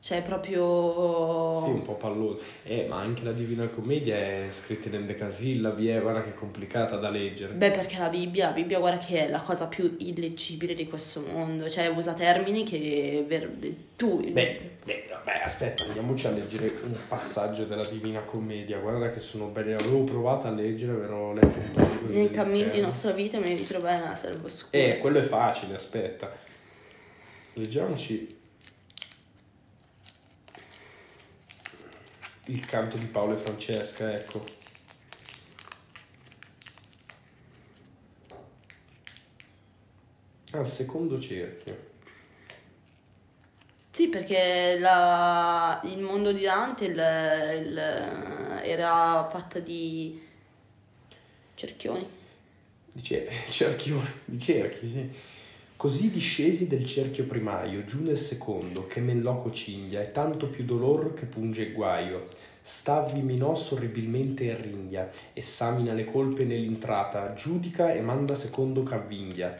Cioè, 0.00 0.22
proprio... 0.22 1.64
Sì, 1.64 1.70
un 1.70 1.82
po' 1.84 1.94
palloso. 1.94 2.40
Eh, 2.62 2.86
ma 2.88 3.00
anche 3.00 3.24
la 3.24 3.32
Divina 3.32 3.66
Commedia 3.66 4.16
è 4.16 4.46
scritta 4.52 4.88
in 4.88 4.94
endecasillabi, 4.94 5.90
eh, 5.90 6.00
guarda 6.00 6.22
che 6.22 6.30
è 6.30 6.34
complicata 6.34 6.96
da 6.96 7.10
leggere. 7.10 7.52
Beh, 7.52 7.72
perché 7.72 7.98
la 7.98 8.08
Bibbia, 8.08 8.46
la 8.46 8.52
Bibbia, 8.52 8.78
guarda 8.78 9.04
che 9.04 9.26
è 9.26 9.28
la 9.28 9.42
cosa 9.42 9.66
più 9.66 9.96
illeggibile 9.98 10.74
di 10.74 10.88
questo 10.88 11.24
mondo. 11.28 11.68
Cioè, 11.68 11.88
usa 11.88 12.14
termini 12.14 12.62
che 12.62 13.24
ver- 13.26 13.50
tu... 13.96 14.20
Beh, 14.20 14.70
beh, 14.84 15.04
vabbè, 15.10 15.40
aspetta, 15.42 15.82
andiamoci 15.82 16.28
a 16.28 16.30
leggere 16.30 16.72
un 16.84 16.94
passaggio 17.08 17.64
della 17.64 17.86
Divina 17.86 18.20
Commedia. 18.20 18.78
Guarda 18.78 19.10
che 19.10 19.18
sono 19.18 19.46
belli. 19.46 19.72
Avevo 19.72 20.04
provato 20.04 20.46
a 20.46 20.50
leggere, 20.50 20.92
avevo 20.92 21.32
letto 21.32 21.58
un 21.58 21.70
po' 21.72 21.80
di 21.80 21.98
cose. 22.06 22.12
Nel 22.18 22.30
cammino 22.30 22.68
di 22.70 22.80
nostra 22.80 23.10
vita 23.10 23.38
mi 23.40 23.48
ritrovai 23.48 23.98
nella 23.98 24.14
serva 24.14 24.44
oscura. 24.44 24.80
Eh, 24.80 24.98
quello 24.98 25.18
è 25.18 25.22
facile, 25.22 25.74
aspetta. 25.74 26.32
Leggiamoci 27.54 28.36
il 32.48 32.64
canto 32.64 32.96
di 32.96 33.06
Paolo 33.06 33.34
e 33.34 33.36
Francesca, 33.42 34.12
ecco. 34.14 34.42
Al 40.52 40.66
secondo 40.68 41.20
cerchio. 41.20 41.86
Sì, 43.90 44.08
perché 44.08 44.78
la- 44.78 45.80
il 45.84 45.98
mondo 45.98 46.32
di 46.32 46.42
Dante 46.42 46.84
il- 46.84 46.92
il- 47.66 47.78
era 48.62 49.28
fatto 49.30 49.58
di 49.60 50.20
cerchioni. 51.54 52.08
Di, 52.92 53.02
cer- 53.02 53.28
cerchio, 53.50 54.00
di 54.24 54.38
cerchi, 54.38 54.90
sì. 54.90 55.12
Così 55.78 56.10
discesi 56.10 56.66
del 56.66 56.84
cerchio 56.84 57.22
primaio, 57.26 57.84
giù 57.84 58.02
nel 58.02 58.18
secondo, 58.18 58.88
che 58.88 58.98
men 58.98 59.22
loco 59.22 59.52
cinghia, 59.52 60.02
e 60.02 60.10
tanto 60.10 60.48
più 60.48 60.64
dolor 60.64 61.14
che 61.14 61.24
punge 61.24 61.70
guaio. 61.70 62.26
Stavi 62.60 63.20
minos 63.20 63.70
orribilmente 63.70 64.50
e 64.50 64.60
ringhia, 64.60 65.08
esamina 65.32 65.92
le 65.92 66.04
colpe 66.04 66.42
nell'intrata, 66.42 67.32
giudica 67.34 67.92
e 67.92 68.00
manda 68.00 68.34
secondo 68.34 68.82
c'avvinghia. 68.82 69.56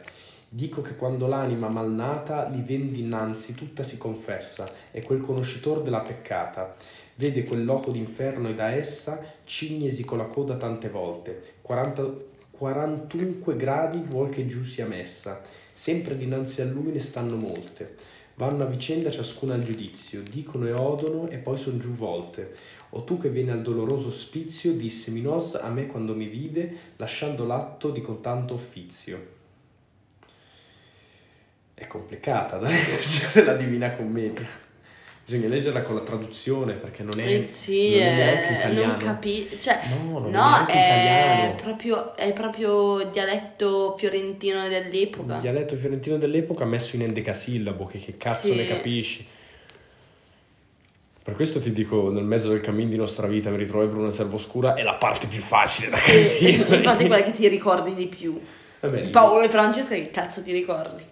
Dico 0.49 0.81
che 0.81 0.97
quando 0.97 1.25
l'anima 1.25 1.69
malnata 1.69 2.49
li 2.49 2.63
vende 2.63 2.97
innanzi 2.97 3.53
tutta 3.53 3.83
si 3.83 3.97
confessa, 3.97 4.67
e 4.91 5.01
quel 5.01 5.21
conoscitor 5.21 5.81
della 5.83 6.01
peccata. 6.01 6.75
Vede 7.15 7.45
quel 7.45 7.63
loco 7.63 7.91
d'inferno 7.91 8.49
e 8.49 8.55
da 8.55 8.71
essa 8.71 9.23
cignesi 9.45 10.03
con 10.03 10.17
la 10.17 10.25
coda 10.25 10.57
tante 10.57 10.89
volte. 10.89 11.53
40, 11.61 12.13
41 12.51 13.55
gradi 13.55 13.99
vuol 13.99 14.29
che 14.29 14.45
giù 14.47 14.65
sia 14.65 14.85
messa. 14.85 15.67
Sempre 15.79 16.17
dinanzi 16.17 16.59
a 16.61 16.65
lui 16.65 16.91
ne 16.91 16.99
stanno 16.99 17.37
molte. 17.37 17.95
Vanno 18.35 18.63
a 18.63 18.65
vicenda 18.65 19.09
ciascuna 19.09 19.53
al 19.53 19.63
giudizio, 19.63 20.21
dicono 20.29 20.67
e 20.67 20.73
odono 20.73 21.29
e 21.29 21.37
poi 21.37 21.57
son 21.57 21.79
giù 21.79 21.91
volte. 21.91 22.53
O 22.89 23.05
tu 23.05 23.17
che 23.17 23.29
vieni 23.29 23.51
al 23.51 23.61
doloroso 23.61 24.09
ospizio, 24.09 24.73
disse 24.73 25.09
Minos 25.11 25.55
a 25.55 25.69
me 25.69 25.87
quando 25.87 26.13
mi 26.13 26.27
vide, 26.27 26.75
lasciando 26.97 27.45
l'atto 27.45 27.91
di 27.91 28.01
con 28.01 28.19
tanto 28.19 28.55
offizio. 28.55 29.25
È 31.73 31.87
complicata 31.87 32.57
da 32.57 32.67
leggere 32.67 33.45
la 33.45 33.55
Divina 33.55 33.93
Commedia. 33.93 34.68
Bisogna 35.29 35.47
leggerla 35.47 35.83
con 35.83 35.93
la 35.93 36.01
traduzione 36.01 36.73
perché 36.73 37.03
non 37.03 37.19
è, 37.19 37.27
Eh 37.35 37.41
sì, 37.43 37.91
non 37.91 37.99
è 38.01 38.15
neanche 38.15 38.49
eh, 38.49 38.57
italiano. 38.57 38.87
non 38.93 38.97
capi... 38.97 39.47
Cioè, 39.59 39.79
No, 39.89 40.17
non 40.17 40.29
è 40.29 40.31
no, 40.35 40.65
è 40.65 40.71
italiano. 40.71 41.55
proprio, 41.61 42.15
è 42.15 42.33
proprio 42.33 43.07
dialetto 43.11 43.95
fiorentino 43.95 44.67
dell'epoca. 44.67 45.35
Il 45.35 45.41
dialetto 45.41 45.75
fiorentino 45.75 46.17
dell'epoca 46.17 46.65
messo 46.65 46.95
in 46.95 47.03
endecasillabo, 47.03 47.85
che, 47.85 47.99
che 47.99 48.17
cazzo 48.17 48.47
Sì. 48.47 48.55
ne 48.55 48.67
capisci? 48.67 49.27
Per 51.21 51.35
questo 51.35 51.59
ti 51.59 51.71
dico, 51.73 52.09
nel 52.09 52.23
mezzo 52.23 52.49
del 52.49 52.61
cammin 52.61 52.89
di 52.89 52.95
nostra 52.95 53.27
vita 53.27 53.51
mi 53.51 53.57
ritrovai 53.57 53.87
per 53.87 53.97
una 53.97 54.09
serva 54.09 54.33
oscura, 54.33 54.73
è 54.73 54.81
la 54.81 54.95
parte 54.95 55.27
più 55.27 55.41
facile 55.41 55.91
da 55.91 55.97
capire. 55.97 56.47
infatti 56.75 57.05
quella 57.05 57.21
che 57.21 57.31
ti 57.31 57.47
ricordi 57.47 57.93
di 57.93 58.07
più. 58.07 58.39
Vabbè, 58.79 59.09
Paolo 59.09 59.43
e 59.43 59.49
Francesca 59.49 59.93
che 59.93 60.09
cazzo 60.09 60.41
ti 60.41 60.51
ricordi? 60.53 61.03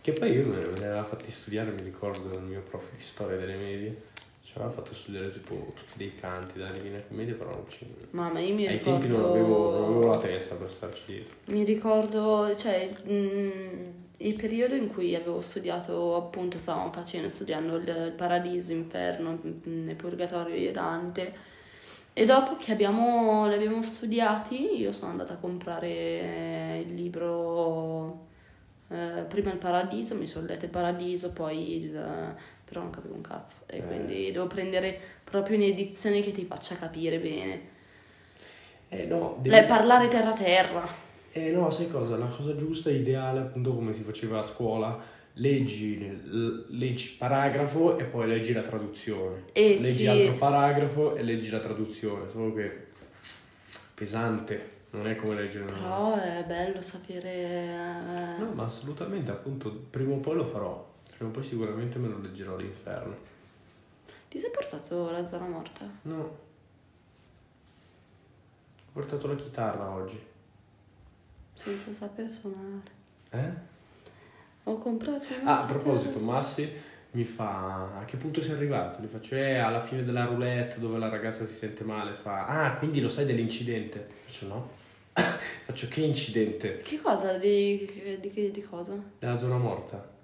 Che 0.00 0.12
poi 0.12 0.32
io 0.32 0.46
me 0.46 0.56
ne 0.78 0.86
aveva 0.86 1.04
fatti 1.04 1.30
studiare, 1.30 1.72
mi 1.72 1.82
ricordo, 1.82 2.28
dal 2.28 2.42
mio 2.42 2.62
prof 2.62 2.84
di 2.96 3.02
storia 3.02 3.36
delle 3.36 3.56
medie. 3.56 4.08
Ci 4.42 4.52
aveva 4.56 4.72
fatto 4.72 4.94
studiare 4.94 5.30
tipo 5.30 5.72
tutti 5.76 5.92
dei 5.96 6.14
canti 6.16 6.58
della 6.58 6.70
Divina 6.70 7.00
Commedia, 7.02 7.34
però 7.34 7.50
non 7.50 7.64
ci... 7.68 7.86
Mamma, 8.10 8.40
io 8.40 8.54
mi 8.54 8.66
Ai 8.66 8.78
ricordo... 8.78 8.98
tempi 8.98 9.14
non 9.14 9.30
avevo, 9.30 9.70
non 9.70 9.84
avevo 9.84 10.10
la 10.10 10.18
testa 10.18 10.54
per 10.56 10.70
starci 10.70 11.02
dietro. 11.06 11.36
Mi 11.50 11.62
ricordo, 11.64 12.52
cioè, 12.56 12.90
mh, 13.04 13.92
il 14.16 14.34
periodo 14.34 14.74
in 14.74 14.88
cui 14.88 15.14
avevo 15.14 15.40
studiato, 15.40 16.16
appunto, 16.16 16.58
stavamo 16.58 16.90
facendo, 16.90 17.28
studiando 17.28 17.76
il, 17.76 17.88
il 17.88 18.12
paradiso, 18.16 18.72
l'inferno, 18.72 19.38
mh, 19.40 19.88
il 19.90 19.94
purgatorio 19.96 20.56
di 20.56 20.72
Dante. 20.72 21.32
E 22.12 22.24
dopo 22.24 22.56
che 22.56 22.72
abbiamo, 22.72 23.46
li 23.46 23.54
abbiamo 23.54 23.82
studiati, 23.82 24.80
io 24.80 24.90
sono 24.90 25.12
andata 25.12 25.34
a 25.34 25.36
comprare 25.36 26.82
il 26.84 26.92
libro, 26.92 28.26
eh, 28.90 29.22
prima 29.28 29.50
il 29.52 29.58
paradiso, 29.58 30.14
mi 30.16 30.26
sono 30.26 30.46
letto 30.46 30.64
il 30.64 30.70
paradiso, 30.70 31.32
poi 31.32 31.76
il... 31.82 31.90
però 32.64 32.80
non 32.82 32.90
capivo 32.90 33.14
un 33.14 33.20
cazzo. 33.22 33.62
E 33.66 33.78
Eh. 33.78 33.82
quindi 33.82 34.30
devo 34.32 34.46
prendere 34.46 34.98
proprio 35.24 35.56
un'edizione 35.56 36.20
che 36.20 36.32
ti 36.32 36.44
faccia 36.44 36.76
capire 36.76 37.18
bene. 37.18 37.60
Eh 38.88 39.04
no, 39.06 39.36
devi- 39.40 39.54
Lei 39.54 39.64
parlare 39.66 40.08
terra 40.08 40.32
terra. 40.32 40.88
Eh 41.32 41.50
no, 41.52 41.70
sai 41.70 41.88
cosa? 41.88 42.16
La 42.16 42.26
cosa 42.26 42.56
giusta, 42.56 42.90
ideale, 42.90 43.40
appunto 43.40 43.72
come 43.72 43.92
si 43.92 44.02
faceva 44.02 44.40
a 44.40 44.42
scuola, 44.42 45.00
leggi, 45.34 45.96
l- 46.00 46.66
leggi 46.70 47.14
paragrafo 47.16 47.96
e 47.98 48.04
poi 48.04 48.26
leggi 48.26 48.52
la 48.52 48.62
traduzione. 48.62 49.44
Eh, 49.52 49.76
leggi 49.78 49.92
sì. 49.92 50.06
altro 50.08 50.34
paragrafo 50.34 51.14
e 51.14 51.22
leggi 51.22 51.50
la 51.50 51.60
traduzione, 51.60 52.28
solo 52.32 52.52
che 52.52 52.88
pesante, 54.00 54.70
non 54.92 55.06
è 55.06 55.14
come 55.14 55.34
leggere 55.34 55.64
una... 55.64 55.72
Però 55.74 56.14
è 56.14 56.42
bello 56.46 56.80
sapere. 56.80 57.30
eh, 57.30 58.38
No, 58.38 58.50
ma 58.54 58.64
assolutamente, 58.64 59.30
appunto, 59.30 59.70
prima 59.90 60.14
o 60.14 60.16
poi 60.16 60.36
lo 60.36 60.46
farò. 60.46 60.88
Prima 61.14 61.28
o 61.28 61.32
poi 61.34 61.44
sicuramente 61.44 61.98
me 61.98 62.08
lo 62.08 62.18
leggerò 62.18 62.54
all'inferno. 62.54 63.14
Ti 64.26 64.38
sei 64.38 64.50
portato 64.50 65.10
la 65.10 65.22
zona 65.26 65.44
morta? 65.48 65.84
No. 66.02 66.18
Ho 68.86 68.92
portato 68.94 69.26
la 69.26 69.34
chitarra 69.34 69.90
oggi. 69.90 70.18
Senza 71.52 71.92
saper 71.92 72.32
suonare. 72.32 72.90
Eh? 73.28 73.52
Ho 74.64 74.78
comprato. 74.78 75.26
Ah, 75.44 75.60
a 75.60 75.66
proposito, 75.66 76.20
Massi 76.20 76.72
mi 77.12 77.24
fa 77.24 77.98
a 78.00 78.04
che 78.04 78.16
punto 78.16 78.40
sei 78.40 78.52
arrivato? 78.52 79.02
Gli 79.02 79.06
faccio 79.10 79.34
eh 79.34 79.56
alla 79.56 79.80
fine 79.80 80.04
della 80.04 80.24
roulette 80.26 80.78
dove 80.78 80.98
la 80.98 81.08
ragazza 81.08 81.44
si 81.46 81.54
sente 81.54 81.82
male 81.84 82.12
fa 82.22 82.46
ah 82.46 82.76
quindi 82.76 83.00
lo 83.00 83.08
sai 83.08 83.26
dell'incidente 83.26 84.06
faccio 84.24 84.46
no 84.46 84.70
faccio 85.66 85.88
che 85.88 86.02
incidente 86.02 86.76
Che 86.78 87.00
cosa? 87.00 87.36
Di, 87.36 87.84
di, 88.20 88.30
di, 88.32 88.50
di 88.52 88.62
cosa? 88.62 88.94
della 89.18 89.36
zona 89.36 89.56
morta 89.56 90.18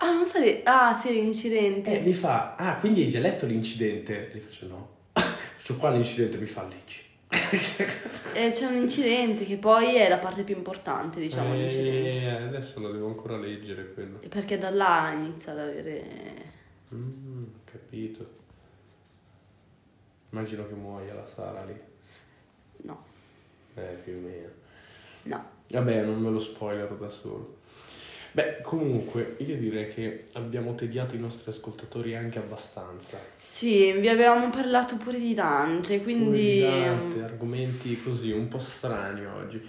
Ah, 0.00 0.12
non 0.12 0.24
sai. 0.26 0.60
Ah, 0.64 0.94
sì, 0.94 1.12
l'incidente. 1.12 1.98
e 1.98 2.02
mi 2.02 2.12
fa 2.12 2.54
ah 2.54 2.76
quindi 2.76 3.02
hai 3.02 3.08
già 3.10 3.18
letto 3.20 3.46
l'incidente 3.46 4.30
e 4.30 4.36
gli 4.36 4.40
faccio 4.40 4.66
no 4.68 4.88
faccio 5.12 5.76
qua 5.76 5.90
l'incidente 5.90 6.36
mi 6.38 6.46
fa 6.46 6.62
leggi 6.64 7.00
E 7.30 8.52
c'è 8.52 8.66
un 8.66 8.76
incidente 8.76 9.44
che 9.44 9.56
poi 9.58 9.96
è 9.96 10.08
la 10.08 10.18
parte 10.18 10.44
più 10.44 10.56
importante, 10.56 11.20
diciamo, 11.20 11.54
l'incidente. 11.54 12.20
eh, 12.22 12.28
adesso 12.30 12.80
lo 12.80 12.90
devo 12.92 13.08
ancora 13.08 13.36
leggere 13.36 13.92
quello 13.92 14.18
Perché 14.28 14.56
da 14.58 14.70
là 14.70 15.12
inizia 15.12 15.52
ad 15.52 15.58
avere. 15.58 16.02
mm, 16.94 17.44
capito 17.64 18.36
immagino 20.30 20.66
che 20.68 20.74
muoia 20.74 21.14
la 21.14 21.26
Sara 21.34 21.64
lì 21.64 21.74
No, 22.82 23.02
eh 23.74 23.98
più 24.04 24.14
o 24.14 24.20
meno 24.20 24.48
no. 25.24 25.44
Vabbè, 25.70 26.04
non 26.04 26.18
me 26.20 26.30
lo 26.30 26.40
spoiler 26.40 26.90
da 26.94 27.08
solo. 27.10 27.57
Beh, 28.32 28.60
comunque, 28.62 29.36
io 29.38 29.56
direi 29.56 29.92
che 29.92 30.26
abbiamo 30.34 30.74
tediato 30.74 31.14
i 31.14 31.18
nostri 31.18 31.50
ascoltatori 31.50 32.14
anche 32.14 32.38
abbastanza. 32.38 33.18
Sì, 33.36 33.92
vi 33.92 34.08
avevamo 34.08 34.50
parlato 34.50 34.96
pure 34.96 35.18
di 35.18 35.34
Dante, 35.34 36.02
quindi. 36.02 36.24
Pure 36.24 36.38
di 36.38 36.60
Dante, 36.60 37.22
argomenti 37.22 38.02
così 38.02 38.30
un 38.30 38.48
po' 38.48 38.58
strani 38.60 39.24
oggi. 39.24 39.60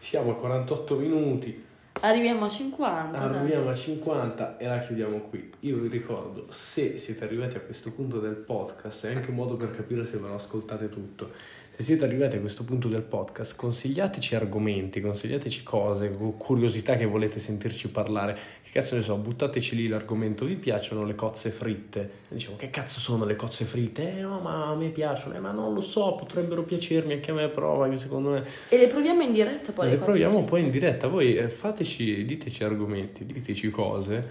Siamo 0.00 0.32
a 0.32 0.36
48 0.36 0.96
minuti, 0.96 1.64
Arriviamo 2.00 2.44
a 2.44 2.48
50. 2.48 3.26
dai. 3.26 3.38
arriviamo 3.38 3.70
a 3.70 3.74
50 3.74 4.58
e 4.58 4.66
la 4.66 4.78
chiudiamo 4.80 5.18
qui. 5.30 5.50
Io 5.60 5.78
vi 5.78 5.88
ricordo, 5.88 6.46
se 6.50 6.98
siete 6.98 7.24
arrivati 7.24 7.56
a 7.56 7.60
questo 7.60 7.90
punto 7.90 8.20
del 8.20 8.34
podcast, 8.34 9.06
è 9.06 9.14
anche 9.14 9.30
un 9.30 9.36
modo 9.36 9.56
per 9.56 9.74
capire 9.74 10.04
se 10.04 10.18
ve 10.18 10.28
lo 10.28 10.34
ascoltate 10.34 10.88
tutto. 10.90 11.30
Se 11.76 11.82
siete 11.82 12.06
arrivati 12.06 12.36
a 12.36 12.40
questo 12.40 12.64
punto 12.64 12.88
del 12.88 13.02
podcast, 13.02 13.54
consigliateci 13.54 14.34
argomenti, 14.34 15.02
consigliateci 15.02 15.62
cose, 15.62 16.08
cu- 16.10 16.38
curiosità 16.38 16.96
che 16.96 17.04
volete 17.04 17.38
sentirci 17.38 17.90
parlare. 17.90 18.34
Che 18.62 18.70
cazzo 18.72 18.94
ne 18.96 19.02
so, 19.02 19.14
buttateci 19.16 19.76
lì 19.76 19.86
l'argomento. 19.86 20.46
Vi 20.46 20.54
piacciono 20.54 21.04
le 21.04 21.14
cozze 21.14 21.50
fritte? 21.50 22.10
Diciamo, 22.28 22.56
che 22.56 22.70
cazzo 22.70 22.98
sono 22.98 23.26
le 23.26 23.36
cozze 23.36 23.66
fritte? 23.66 24.16
Eh 24.16 24.22
no, 24.22 24.40
ma 24.40 24.68
a 24.68 24.74
me 24.74 24.88
piacciono. 24.88 25.34
Eh, 25.34 25.38
ma 25.38 25.50
non 25.50 25.74
lo 25.74 25.82
so, 25.82 26.14
potrebbero 26.14 26.62
piacermi 26.62 27.12
anche 27.12 27.30
a 27.30 27.34
me, 27.34 27.48
prova 27.48 27.90
che 27.90 27.98
secondo 27.98 28.30
me... 28.30 28.44
E 28.70 28.78
le 28.78 28.86
proviamo 28.86 29.20
in 29.20 29.34
diretta 29.34 29.72
poi. 29.72 29.90
le 29.90 29.98
cose 29.98 30.06
proviamo 30.06 30.34
fritte. 30.36 30.48
poi 30.48 30.62
in 30.62 30.70
diretta. 30.70 31.08
Voi 31.08 31.36
eh, 31.36 31.48
fateci, 31.50 32.24
diteci 32.24 32.64
argomenti, 32.64 33.26
diteci 33.26 33.68
cose. 33.68 34.28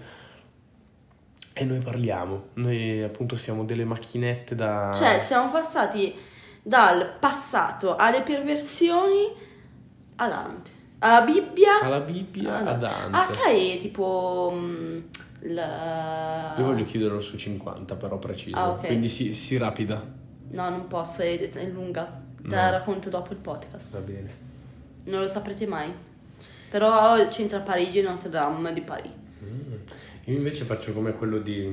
E 1.52 1.64
noi 1.64 1.78
parliamo, 1.78 2.48
noi 2.54 3.04
appunto 3.04 3.36
siamo 3.36 3.64
delle 3.64 3.84
macchinette 3.84 4.56
da... 4.56 4.90
Cioè, 4.92 5.20
siamo 5.20 5.52
passati 5.52 6.34
dal 6.66 7.16
passato 7.20 7.94
alle 7.94 8.22
perversioni 8.22 9.32
a 10.16 10.28
Dante. 10.28 10.70
Alla 10.98 11.20
Bibbia. 11.22 11.80
alla 11.82 12.00
Bibbia, 12.00 12.56
a 12.56 12.72
Dante. 12.72 13.16
Ah, 13.16 13.24
sai, 13.26 13.76
tipo... 13.78 14.52
mm, 14.52 14.98
la- 15.42 16.54
Io 16.58 16.64
voglio 16.64 16.84
chiuderlo 16.84 17.20
su 17.20 17.36
50 17.36 17.94
però 17.94 18.18
preciso, 18.18 18.56
Ah, 18.56 18.70
ok. 18.70 18.86
quindi 18.86 19.08
si, 19.08 19.32
si 19.34 19.56
rapida, 19.56 20.14
No, 20.48 20.68
non 20.70 20.86
posso, 20.88 21.22
è, 21.22 21.38
è 21.50 21.66
lunga. 21.68 22.04
Te 22.36 22.48
No. 22.48 22.54
la 22.54 22.70
racconto 22.70 23.10
dopo 23.10 23.32
il 23.32 23.38
va 23.42 23.52
podcast. 23.52 24.04
bene. 24.04 24.30
Non 25.04 25.20
lo 25.20 25.28
saprete 25.28 25.66
mai. 25.66 25.92
Però 26.70 27.26
c'entra 27.28 27.60
Parigi 27.60 27.98
e 27.98 28.02
Notre 28.02 28.28
Dame 28.30 28.72
di 28.72 28.80
Parigi. 28.80 29.14
Mm. 29.44 29.72
Io 30.24 30.36
invece 30.36 30.64
faccio 30.64 30.92
come 30.92 31.12
quello 31.14 31.38
di... 31.38 31.64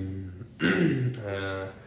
eh, 0.59 1.81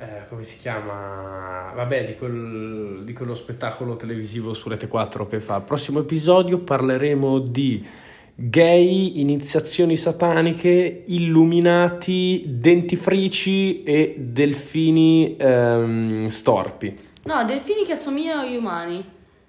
eh, 0.00 0.26
come 0.28 0.44
si 0.44 0.56
chiama? 0.58 1.72
Vabbè, 1.74 2.06
di, 2.06 2.16
quel- 2.16 3.02
di 3.04 3.12
quello 3.12 3.34
spettacolo 3.34 3.96
televisivo 3.96 4.54
su 4.54 4.70
Rete 4.70 4.88
4 4.88 5.26
che 5.26 5.40
fa. 5.40 5.60
Prossimo 5.60 5.98
episodio 5.98 6.58
parleremo 6.58 7.38
di 7.38 7.86
gay, 8.34 9.20
iniziazioni 9.20 9.98
sataniche, 9.98 11.02
illuminati, 11.06 12.44
dentifrici 12.46 13.82
e 13.82 14.14
delfini 14.18 15.36
ehm, 15.36 16.28
storpi. 16.28 16.94
No, 17.24 17.44
delfini 17.44 17.84
che 17.84 17.92
assomigliano 17.92 18.40
agli 18.40 18.56
umani. 18.56 19.04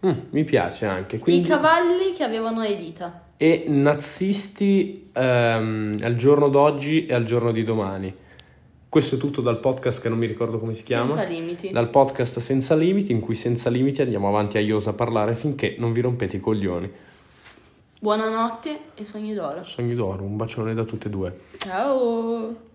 Mm, 0.06 0.12
mi 0.32 0.44
piace 0.44 0.86
anche. 0.86 1.18
Quindi... 1.20 1.46
I 1.46 1.50
cavalli 1.50 2.12
che 2.14 2.24
avevano 2.24 2.62
le 2.62 2.76
dita. 2.76 3.28
e 3.38 3.64
nazisti 3.68 5.10
ehm, 5.14 5.96
al 6.02 6.16
giorno 6.16 6.50
d'oggi 6.50 7.06
e 7.06 7.14
al 7.14 7.24
giorno 7.24 7.54
di 7.54 7.64
domani. 7.64 8.14
Questo 8.92 9.16
è 9.16 9.18
tutto 9.18 9.40
dal 9.40 9.62
podcast 9.62 10.02
che 10.02 10.10
non 10.10 10.18
mi 10.18 10.26
ricordo 10.26 10.60
come 10.60 10.74
si 10.74 10.84
chiama. 10.84 11.14
Senza 11.14 11.26
limiti. 11.26 11.72
Dal 11.72 11.90
podcast 11.90 12.40
Senza 12.40 12.76
Limiti, 12.76 13.14
in 13.14 13.22
cui 13.22 13.36
senza 13.36 13.70
limiti 13.70 14.02
andiamo 14.02 14.28
avanti 14.28 14.58
a 14.58 14.60
iosa 14.60 14.90
a 14.90 14.94
parlare 14.94 15.34
finché 15.34 15.76
non 15.78 15.94
vi 15.94 16.02
rompete 16.02 16.36
i 16.36 16.40
coglioni. 16.42 16.92
Buonanotte 18.02 18.80
e 18.96 19.06
sogni 19.06 19.34
d'oro. 19.34 19.64
Sogni 19.64 19.96
d'oro, 19.96 20.24
un 20.24 20.36
bacione 20.36 20.74
da 20.74 20.84
tutte 20.84 21.08
e 21.08 21.10
due. 21.10 21.40
Ciao. 21.58 22.71